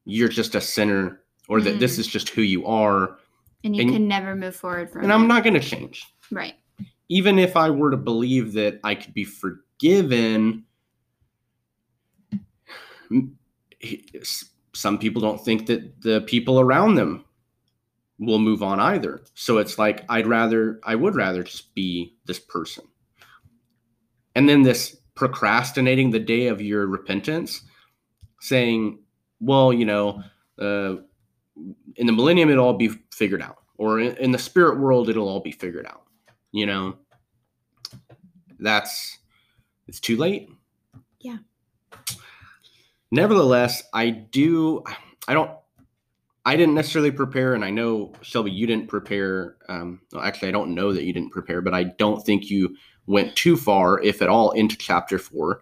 you're 0.05 0.29
just 0.29 0.55
a 0.55 0.61
sinner, 0.61 1.21
or 1.47 1.61
that 1.61 1.75
mm. 1.75 1.79
this 1.79 1.99
is 1.99 2.07
just 2.07 2.29
who 2.29 2.41
you 2.41 2.65
are 2.65 3.17
and 3.63 3.75
you 3.75 3.83
and, 3.83 3.91
can 3.91 4.07
never 4.07 4.35
move 4.35 4.55
forward 4.55 4.89
from 4.89 5.03
and 5.03 5.13
i'm 5.13 5.27
not 5.27 5.43
going 5.43 5.53
to 5.53 5.59
change 5.59 6.05
right 6.31 6.55
even 7.09 7.39
if 7.39 7.55
i 7.55 7.69
were 7.69 7.91
to 7.91 7.97
believe 7.97 8.53
that 8.53 8.79
i 8.83 8.93
could 8.95 9.13
be 9.13 9.23
forgiven 9.23 10.63
some 14.73 14.97
people 14.97 15.21
don't 15.21 15.43
think 15.43 15.65
that 15.65 16.01
the 16.01 16.21
people 16.21 16.59
around 16.59 16.95
them 16.95 17.23
will 18.19 18.39
move 18.39 18.63
on 18.63 18.79
either. 18.79 19.21
So 19.33 19.57
it's 19.57 19.77
like 19.77 20.03
i'd 20.09 20.27
rather 20.27 20.79
i 20.83 20.95
would 20.95 21.15
rather 21.15 21.43
just 21.43 21.73
be 21.75 22.15
this 22.25 22.39
person. 22.39 22.85
And 24.35 24.47
then 24.47 24.61
this 24.61 24.97
procrastinating 25.15 26.11
the 26.11 26.19
day 26.19 26.47
of 26.47 26.61
your 26.61 26.85
repentance 26.85 27.61
saying 28.39 28.99
well 29.39 29.73
you 29.73 29.85
know 29.85 30.21
uh, 30.59 30.95
in 31.95 32.05
the 32.05 32.13
millennium 32.13 32.49
it'll 32.49 32.65
all 32.65 32.73
be 32.73 32.89
figured 33.11 33.41
out 33.41 33.57
or 33.77 33.99
in, 33.99 34.15
in 34.17 34.31
the 34.31 34.37
spirit 34.37 34.79
world 34.79 35.09
it'll 35.09 35.27
all 35.27 35.39
be 35.39 35.51
figured 35.51 35.87
out 35.87 36.03
you 36.51 36.65
know? 36.65 36.95
That's 38.59 39.19
it's 39.87 39.99
too 39.99 40.17
late. 40.17 40.49
Yeah. 41.19 41.37
Nevertheless 43.11 43.83
i 43.93 44.09
do 44.09 44.83
i 45.27 45.33
don't 45.33 45.51
i 46.47 46.55
didn't 46.55 46.75
necessarily 46.75 47.11
prepare 47.11 47.53
and 47.53 47.63
i 47.63 47.69
know 47.69 48.11
shelby 48.21 48.51
you 48.51 48.65
didn't 48.65 48.87
prepare 48.87 49.57
um 49.69 50.01
well, 50.11 50.23
actually 50.23 50.47
i 50.47 50.51
don't 50.51 50.73
know 50.73 50.91
that 50.93 51.03
you 51.03 51.13
didn't 51.13 51.31
prepare 51.31 51.61
but 51.61 51.73
i 51.73 51.83
don't 51.83 52.25
think 52.25 52.49
you 52.49 52.75
went 53.05 53.35
too 53.35 53.55
far 53.55 54.01
if 54.01 54.21
at 54.21 54.29
all 54.29 54.51
into 54.51 54.75
chapter 54.75 55.19
four 55.19 55.61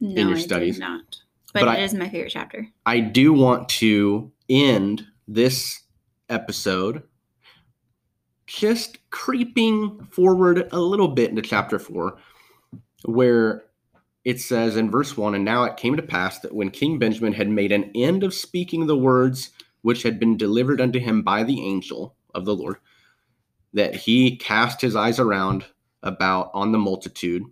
no, 0.00 0.20
in 0.20 0.28
your 0.28 0.38
studies. 0.38 0.78
not. 0.78 1.16
But, 1.52 1.60
but 1.60 1.78
it 1.78 1.80
I, 1.80 1.84
is 1.84 1.94
my 1.94 2.08
favorite 2.08 2.30
chapter. 2.30 2.68
I 2.84 3.00
do 3.00 3.32
want 3.32 3.68
to 3.70 4.32
end 4.48 5.06
this 5.28 5.82
episode 6.28 7.02
just 8.46 8.98
creeping 9.10 10.06
forward 10.10 10.68
a 10.72 10.80
little 10.80 11.08
bit 11.08 11.30
into 11.30 11.42
chapter 11.42 11.78
4 11.78 12.18
where 13.06 13.64
it 14.24 14.40
says 14.40 14.76
in 14.76 14.90
verse 14.90 15.16
1 15.16 15.34
and 15.34 15.44
now 15.44 15.64
it 15.64 15.78
came 15.78 15.96
to 15.96 16.02
pass 16.02 16.40
that 16.40 16.54
when 16.54 16.70
king 16.70 16.98
benjamin 16.98 17.32
had 17.32 17.48
made 17.48 17.72
an 17.72 17.90
end 17.94 18.22
of 18.22 18.34
speaking 18.34 18.86
the 18.86 18.96
words 18.96 19.50
which 19.84 20.02
had 20.02 20.18
been 20.18 20.36
delivered 20.36 20.80
unto 20.80 20.98
him 20.98 21.22
by 21.22 21.42
the 21.42 21.62
angel 21.64 22.16
of 22.34 22.44
the 22.44 22.54
lord 22.54 22.76
that 23.72 23.94
he 23.94 24.36
cast 24.36 24.80
his 24.80 24.96
eyes 24.96 25.18
around 25.18 25.64
about 26.02 26.50
on 26.54 26.72
the 26.72 26.78
multitude 26.78 27.42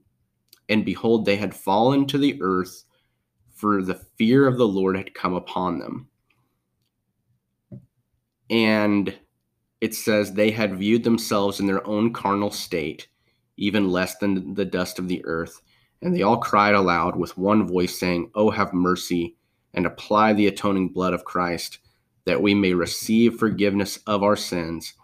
and 0.68 0.84
behold 0.84 1.24
they 1.24 1.36
had 1.36 1.54
fallen 1.54 2.06
to 2.06 2.18
the 2.18 2.40
earth 2.42 2.84
for 3.54 3.82
the 3.82 3.94
fear 3.94 4.46
of 4.46 4.58
the 4.58 4.66
lord 4.66 4.96
had 4.96 5.14
come 5.14 5.34
upon 5.34 5.78
them 5.78 6.08
and 8.50 9.18
it 9.80 9.94
says 9.96 10.32
they 10.32 10.52
had 10.52 10.78
viewed 10.78 11.02
themselves 11.02 11.58
in 11.58 11.66
their 11.66 11.84
own 11.86 12.12
carnal 12.12 12.52
state, 12.52 13.08
even 13.56 13.90
less 13.90 14.16
than 14.18 14.54
the 14.54 14.64
dust 14.64 15.00
of 15.00 15.08
the 15.08 15.24
earth. 15.24 15.60
And 16.02 16.14
they 16.14 16.22
all 16.22 16.36
cried 16.36 16.76
aloud 16.76 17.16
with 17.16 17.36
one 17.36 17.66
voice, 17.66 17.98
saying, 17.98 18.30
Oh, 18.36 18.50
have 18.50 18.72
mercy, 18.72 19.36
and 19.74 19.84
apply 19.84 20.34
the 20.34 20.46
atoning 20.46 20.90
blood 20.90 21.14
of 21.14 21.24
Christ, 21.24 21.80
that 22.24 22.42
we 22.42 22.54
may 22.54 22.74
receive 22.74 23.38
forgiveness 23.38 23.98
of 24.06 24.22
our 24.22 24.36
sins, 24.36 24.94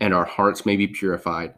and 0.00 0.14
our 0.14 0.24
hearts 0.24 0.66
may 0.66 0.76
be 0.76 0.86
purified. 0.86 1.54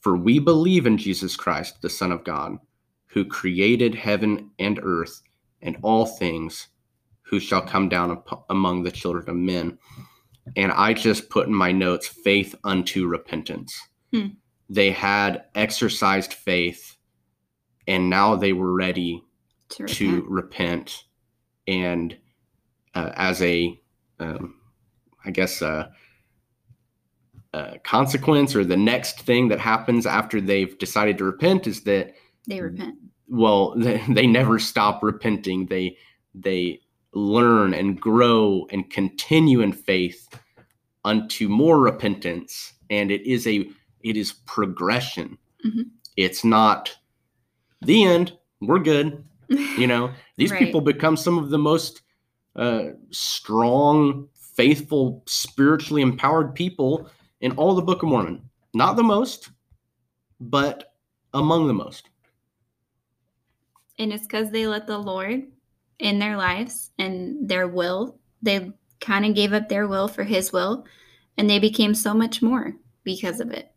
For 0.00 0.16
we 0.16 0.38
believe 0.38 0.86
in 0.86 0.98
Jesus 0.98 1.36
Christ, 1.36 1.80
the 1.82 1.90
Son 1.90 2.10
of 2.10 2.24
God, 2.24 2.58
who 3.06 3.24
created 3.24 3.94
heaven 3.94 4.50
and 4.58 4.80
earth 4.82 5.22
and 5.60 5.76
all 5.82 6.06
things, 6.06 6.68
who 7.22 7.38
shall 7.38 7.62
come 7.62 7.88
down 7.88 8.22
among 8.50 8.82
the 8.82 8.90
children 8.90 9.28
of 9.28 9.36
men 9.36 9.78
and 10.56 10.72
I 10.72 10.92
just 10.94 11.30
put 11.30 11.46
in 11.46 11.54
my 11.54 11.72
notes 11.72 12.06
faith 12.06 12.54
unto 12.64 13.06
repentance. 13.06 13.80
Hmm. 14.12 14.28
They 14.68 14.90
had 14.90 15.44
exercised 15.54 16.34
faith 16.34 16.96
and 17.86 18.08
now 18.08 18.36
they 18.36 18.52
were 18.52 18.72
ready 18.72 19.22
to 19.70 19.82
repent, 19.82 19.98
to 19.98 20.26
repent 20.28 21.04
and 21.66 22.16
uh, 22.94 23.12
as 23.14 23.42
a 23.42 23.80
um, 24.22 24.54
I 25.24 25.30
guess 25.30 25.62
a, 25.62 25.92
a 27.52 27.78
consequence 27.80 28.56
or 28.56 28.64
the 28.64 28.76
next 28.76 29.20
thing 29.20 29.48
that 29.48 29.58
happens 29.60 30.06
after 30.06 30.40
they've 30.40 30.76
decided 30.78 31.18
to 31.18 31.24
repent 31.24 31.66
is 31.66 31.82
that 31.82 32.14
they 32.46 32.60
repent. 32.60 32.96
Well, 33.28 33.74
they, 33.76 34.02
they 34.08 34.26
never 34.26 34.58
stop 34.58 35.02
repenting. 35.02 35.66
They 35.66 35.96
they 36.34 36.80
learn 37.12 37.74
and 37.74 38.00
grow 38.00 38.66
and 38.70 38.88
continue 38.90 39.60
in 39.60 39.72
faith 39.72 40.28
unto 41.04 41.48
more 41.48 41.78
repentance 41.78 42.72
and 42.88 43.10
it 43.10 43.20
is 43.26 43.46
a 43.46 43.68
it 44.02 44.16
is 44.16 44.32
progression 44.46 45.36
mm-hmm. 45.66 45.82
it's 46.16 46.42
not 46.42 46.96
The 47.82 48.04
end. 48.04 48.38
We're 48.60 48.78
good. 48.78 49.24
You 49.48 49.86
know, 49.86 50.12
these 50.36 50.50
Right. 50.52 50.60
people 50.60 50.80
become 50.80 51.16
some 51.16 51.36
of 51.36 51.50
the 51.50 51.58
most 51.58 52.02
uh, 52.56 52.90
strong, 53.10 54.28
faithful, 54.34 55.22
spiritually 55.26 56.02
empowered 56.02 56.54
people 56.54 57.08
in 57.40 57.52
all 57.52 57.74
the 57.74 57.82
Book 57.82 58.02
of 58.02 58.08
Mormon. 58.08 58.42
Not 58.74 58.96
the 58.96 59.02
most, 59.02 59.50
but 60.40 60.94
among 61.34 61.66
the 61.66 61.74
most. 61.74 62.08
And 63.98 64.12
it's 64.12 64.26
because 64.26 64.50
they 64.50 64.66
let 64.66 64.86
the 64.86 64.98
Lord 64.98 65.42
in 65.98 66.18
their 66.18 66.36
lives 66.36 66.90
and 66.98 67.48
their 67.48 67.68
will. 67.68 68.18
They 68.42 68.72
kind 69.00 69.24
of 69.24 69.34
gave 69.34 69.52
up 69.52 69.68
their 69.68 69.86
will 69.86 70.08
for 70.08 70.24
His 70.24 70.52
will, 70.52 70.84
and 71.36 71.48
they 71.48 71.58
became 71.58 71.94
so 71.94 72.14
much 72.14 72.42
more 72.42 72.74
because 73.04 73.40
of 73.40 73.50
it. 73.50 73.72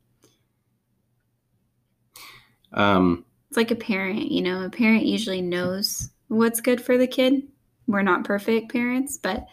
Um, 2.73 3.25
It's 3.49 3.57
like 3.57 3.71
a 3.71 3.75
parent, 3.75 4.31
you 4.31 4.41
know, 4.41 4.63
a 4.63 4.69
parent 4.69 5.05
usually 5.05 5.41
knows 5.41 6.09
what's 6.27 6.61
good 6.61 6.81
for 6.81 6.97
the 6.97 7.07
kid. 7.07 7.43
We're 7.87 8.01
not 8.01 8.23
perfect 8.23 8.71
parents, 8.71 9.17
but 9.17 9.45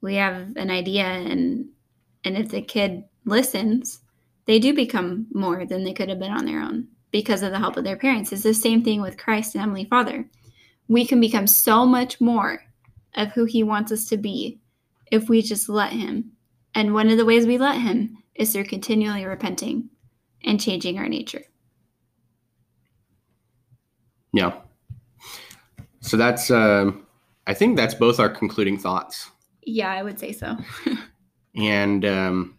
we 0.00 0.14
have 0.16 0.56
an 0.56 0.70
idea 0.70 1.04
and 1.04 1.68
and 2.24 2.36
if 2.36 2.50
the 2.50 2.62
kid 2.62 3.04
listens, 3.24 4.00
they 4.46 4.58
do 4.58 4.74
become 4.74 5.26
more 5.32 5.64
than 5.64 5.84
they 5.84 5.92
could 5.92 6.08
have 6.08 6.18
been 6.18 6.32
on 6.32 6.46
their 6.46 6.60
own 6.60 6.88
because 7.10 7.42
of 7.42 7.52
the 7.52 7.58
help 7.58 7.76
of 7.76 7.84
their 7.84 7.96
parents. 7.96 8.32
It's 8.32 8.42
the 8.42 8.54
same 8.54 8.82
thing 8.82 9.00
with 9.00 9.16
Christ 9.16 9.54
and 9.54 9.60
Heavenly 9.60 9.84
Father. 9.84 10.28
We 10.88 11.06
can 11.06 11.20
become 11.20 11.46
so 11.46 11.86
much 11.86 12.20
more 12.20 12.62
of 13.14 13.28
who 13.28 13.44
he 13.44 13.62
wants 13.62 13.92
us 13.92 14.06
to 14.06 14.16
be 14.16 14.60
if 15.10 15.28
we 15.28 15.42
just 15.42 15.68
let 15.68 15.92
him. 15.92 16.32
And 16.74 16.94
one 16.94 17.08
of 17.08 17.18
the 17.18 17.24
ways 17.24 17.46
we 17.46 17.58
let 17.58 17.80
him 17.80 18.18
is 18.34 18.52
through 18.52 18.64
continually 18.64 19.24
repenting 19.24 19.90
and 20.44 20.60
changing 20.60 20.98
our 20.98 21.08
nature. 21.08 21.44
yeah. 24.32 24.60
So 26.00 26.16
that's, 26.16 26.50
um, 26.50 27.06
I 27.48 27.54
think 27.54 27.78
that's 27.78 27.94
both 27.94 28.20
our 28.20 28.28
concluding 28.28 28.78
thoughts. 28.78 29.30
Yeah, 29.62 29.90
I 29.90 30.02
would 30.02 30.20
say 30.20 30.32
so. 30.32 30.58
and 31.56 32.04
um, 32.04 32.58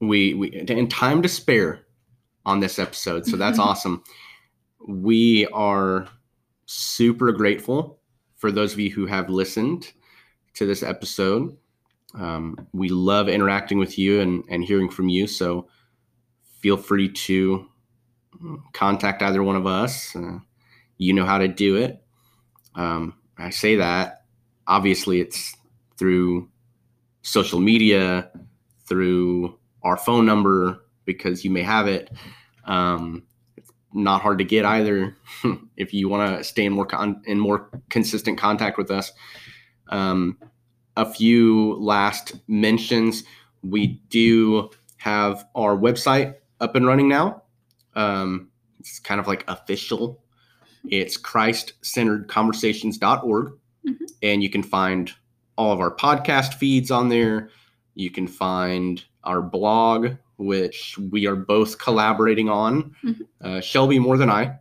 we 0.00 0.34
we 0.34 0.66
and 0.68 0.90
time 0.90 1.22
to 1.22 1.28
spare 1.28 1.86
on 2.44 2.58
this 2.58 2.80
episode, 2.80 3.24
so 3.24 3.36
that's 3.36 3.58
awesome. 3.60 4.02
We 4.88 5.46
are 5.52 6.08
super 6.66 7.30
grateful 7.30 8.00
for 8.34 8.50
those 8.50 8.72
of 8.72 8.80
you 8.80 8.90
who 8.90 9.06
have 9.06 9.30
listened 9.30 9.92
to 10.54 10.66
this 10.66 10.82
episode. 10.82 11.56
Um, 12.14 12.66
we 12.72 12.88
love 12.88 13.28
interacting 13.28 13.78
with 13.78 13.98
you 13.98 14.20
and 14.20 14.42
and 14.50 14.64
hearing 14.64 14.90
from 14.90 15.08
you. 15.08 15.28
So 15.28 15.68
feel 16.60 16.76
free 16.76 17.08
to 17.08 17.68
contact 18.72 19.22
either 19.22 19.44
one 19.44 19.54
of 19.54 19.68
us. 19.68 20.16
Uh, 20.16 20.38
you 20.98 21.12
know 21.12 21.24
how 21.24 21.38
to 21.38 21.46
do 21.46 21.76
it. 21.76 22.02
Um, 22.74 23.14
I 23.42 23.50
say 23.50 23.76
that 23.76 24.22
obviously 24.66 25.20
it's 25.20 25.56
through 25.96 26.48
social 27.22 27.60
media, 27.60 28.30
through 28.86 29.58
our 29.82 29.96
phone 29.96 30.24
number, 30.26 30.84
because 31.04 31.44
you 31.44 31.50
may 31.50 31.62
have 31.62 31.88
it. 31.88 32.10
Um, 32.64 33.24
it's 33.56 33.70
not 33.92 34.22
hard 34.22 34.38
to 34.38 34.44
get 34.44 34.64
either 34.64 35.16
if 35.76 35.92
you 35.92 36.08
want 36.08 36.36
to 36.36 36.44
stay 36.44 36.64
in 36.64 36.72
more 36.72 36.86
con- 36.86 37.22
in 37.26 37.38
more 37.38 37.68
consistent 37.90 38.38
contact 38.38 38.78
with 38.78 38.90
us. 38.90 39.12
Um, 39.88 40.38
a 40.96 41.10
few 41.10 41.74
last 41.74 42.34
mentions. 42.48 43.24
We 43.62 44.00
do 44.08 44.70
have 44.98 45.44
our 45.54 45.76
website 45.76 46.34
up 46.60 46.76
and 46.76 46.86
running 46.86 47.08
now. 47.08 47.42
Um, 47.94 48.50
it's 48.78 48.98
kind 48.98 49.20
of 49.20 49.26
like 49.26 49.44
official. 49.48 50.21
It's 50.88 51.16
christcenteredconversations.org. 51.16 53.52
Mhm. 53.86 53.96
And 54.22 54.42
you 54.42 54.50
can 54.50 54.62
find 54.62 55.12
all 55.56 55.72
of 55.72 55.80
our 55.80 55.94
podcast 55.94 56.54
feeds 56.54 56.90
on 56.90 57.08
there. 57.08 57.50
You 57.94 58.10
can 58.10 58.26
find 58.26 59.02
our 59.24 59.42
blog, 59.42 60.08
which 60.38 60.98
we 60.98 61.26
are 61.26 61.36
both 61.36 61.78
collaborating 61.78 62.48
on. 62.48 62.94
Mhm. 63.04 63.20
Uh, 63.40 63.60
Shelby 63.60 63.98
more 63.98 64.16
than 64.16 64.30
I. 64.30 64.58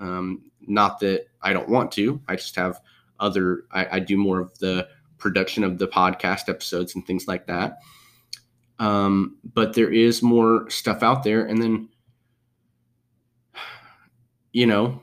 Um, 0.00 0.42
not 0.66 0.98
that 1.00 1.26
I 1.42 1.52
don't 1.52 1.68
want 1.68 1.92
to. 1.92 2.20
I 2.28 2.36
just 2.36 2.56
have 2.56 2.80
other. 3.20 3.64
I, 3.72 3.96
I 3.96 4.00
do 4.00 4.16
more 4.16 4.40
of 4.40 4.56
the 4.58 4.88
production 5.18 5.64
of 5.64 5.78
the 5.78 5.88
podcast 5.88 6.48
episodes 6.48 6.94
and 6.94 7.06
things 7.06 7.26
like 7.28 7.46
that. 7.46 7.78
Um, 8.78 9.36
but 9.54 9.74
there 9.74 9.90
is 9.90 10.22
more 10.22 10.68
stuff 10.68 11.02
out 11.02 11.22
there, 11.22 11.46
and 11.46 11.62
then 11.62 11.88
you 14.52 14.66
know, 14.66 15.00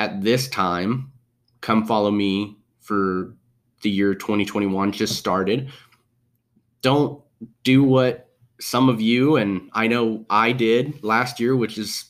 at 0.00 0.22
this 0.22 0.48
time, 0.48 1.12
come 1.60 1.84
follow 1.84 2.10
me 2.10 2.56
for 2.80 3.34
the 3.82 3.90
year 3.90 4.14
2021 4.14 4.92
just 4.92 5.16
started. 5.16 5.70
Don't 6.80 7.22
do 7.64 7.84
what 7.84 8.30
some 8.60 8.88
of 8.88 8.98
you 8.98 9.36
and 9.36 9.68
I 9.74 9.88
know 9.88 10.24
I 10.30 10.52
did 10.52 11.04
last 11.04 11.38
year, 11.38 11.54
which 11.54 11.76
is, 11.76 12.06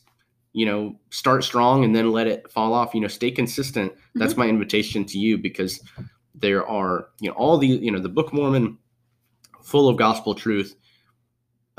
you 0.52 0.66
know, 0.66 0.94
start 1.10 1.42
strong 1.42 1.82
and 1.84 1.94
then 1.94 2.12
let 2.12 2.28
it 2.28 2.48
fall 2.48 2.74
off. 2.74 2.94
You 2.94 3.00
know, 3.00 3.08
stay 3.08 3.32
consistent. 3.32 3.92
Mm-hmm. 3.92 4.20
That's 4.20 4.36
my 4.36 4.46
invitation 4.46 5.04
to 5.06 5.18
you 5.18 5.36
because 5.36 5.80
there 6.36 6.64
are, 6.64 7.08
you 7.20 7.28
know, 7.28 7.34
all 7.34 7.58
the, 7.58 7.66
you 7.66 7.90
know, 7.90 7.98
the 7.98 8.08
Book 8.08 8.28
of 8.28 8.34
Mormon 8.34 8.78
full 9.64 9.88
of 9.88 9.96
gospel 9.96 10.36
truth. 10.36 10.76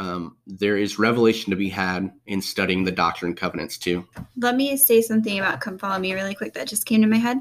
Um, 0.02 0.36
there 0.48 0.78
is 0.78 0.98
revelation 0.98 1.52
to 1.52 1.56
be 1.56 1.70
had 1.70 2.12
in 2.26 2.42
studying 2.42 2.84
the 2.84 2.92
Doctrine 2.92 3.30
and 3.30 3.38
Covenants 3.38 3.78
too. 3.78 4.08
Let 4.36 4.56
me 4.56 4.76
say 4.76 5.00
something 5.00 5.38
about 5.38 5.62
Come 5.62 5.78
Follow 5.78 6.00
Me 6.00 6.14
really 6.14 6.34
quick 6.34 6.56
that 6.56 6.68
just 6.68 6.88
came 6.88 7.02
to 7.02 7.08
my 7.08 7.18
head. 7.18 7.38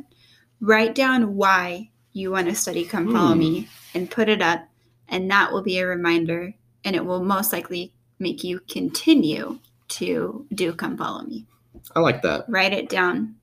Write 0.61 0.95
down 0.95 1.37
why 1.37 1.91
you 2.13 2.31
want 2.31 2.49
to 2.49 2.55
study 2.55 2.85
Come 2.85 3.15
Follow 3.15 3.33
Hmm. 3.33 3.39
Me 3.39 3.69
and 3.95 4.11
put 4.11 4.29
it 4.29 4.43
up, 4.43 4.69
and 5.09 5.31
that 5.31 5.53
will 5.53 5.63
be 5.63 5.79
a 5.79 5.87
reminder, 5.87 6.53
and 6.85 6.95
it 6.95 7.07
will 7.07 7.25
most 7.25 7.51
likely 7.51 7.95
make 8.19 8.45
you 8.45 8.61
continue 8.69 9.59
to 9.89 10.47
do 10.53 10.75
Come 10.75 10.99
Follow 10.99 11.23
Me. 11.23 11.47
I 11.97 12.01
like 12.01 12.21
that. 12.23 12.45
Write 12.47 12.75
it 12.75 12.91
down. 12.91 13.37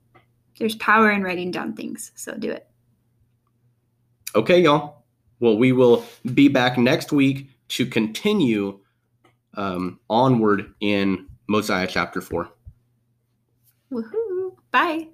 There's 0.60 0.76
power 0.76 1.10
in 1.10 1.24
writing 1.24 1.50
down 1.50 1.72
things, 1.72 2.12
so 2.14 2.36
do 2.36 2.52
it. 2.52 2.68
Okay, 4.36 4.60
y'all. 4.60 5.02
Well, 5.40 5.56
we 5.56 5.72
will 5.72 6.04
be 6.34 6.46
back 6.46 6.78
next 6.78 7.10
week 7.10 7.50
to 7.70 7.84
continue 7.84 8.78
um, 9.58 9.98
onward 10.08 10.72
in 10.80 11.26
Mosiah 11.48 11.86
chapter 11.86 12.20
4. 12.20 12.48
Woohoo! 13.92 14.56
Bye. 14.70 15.08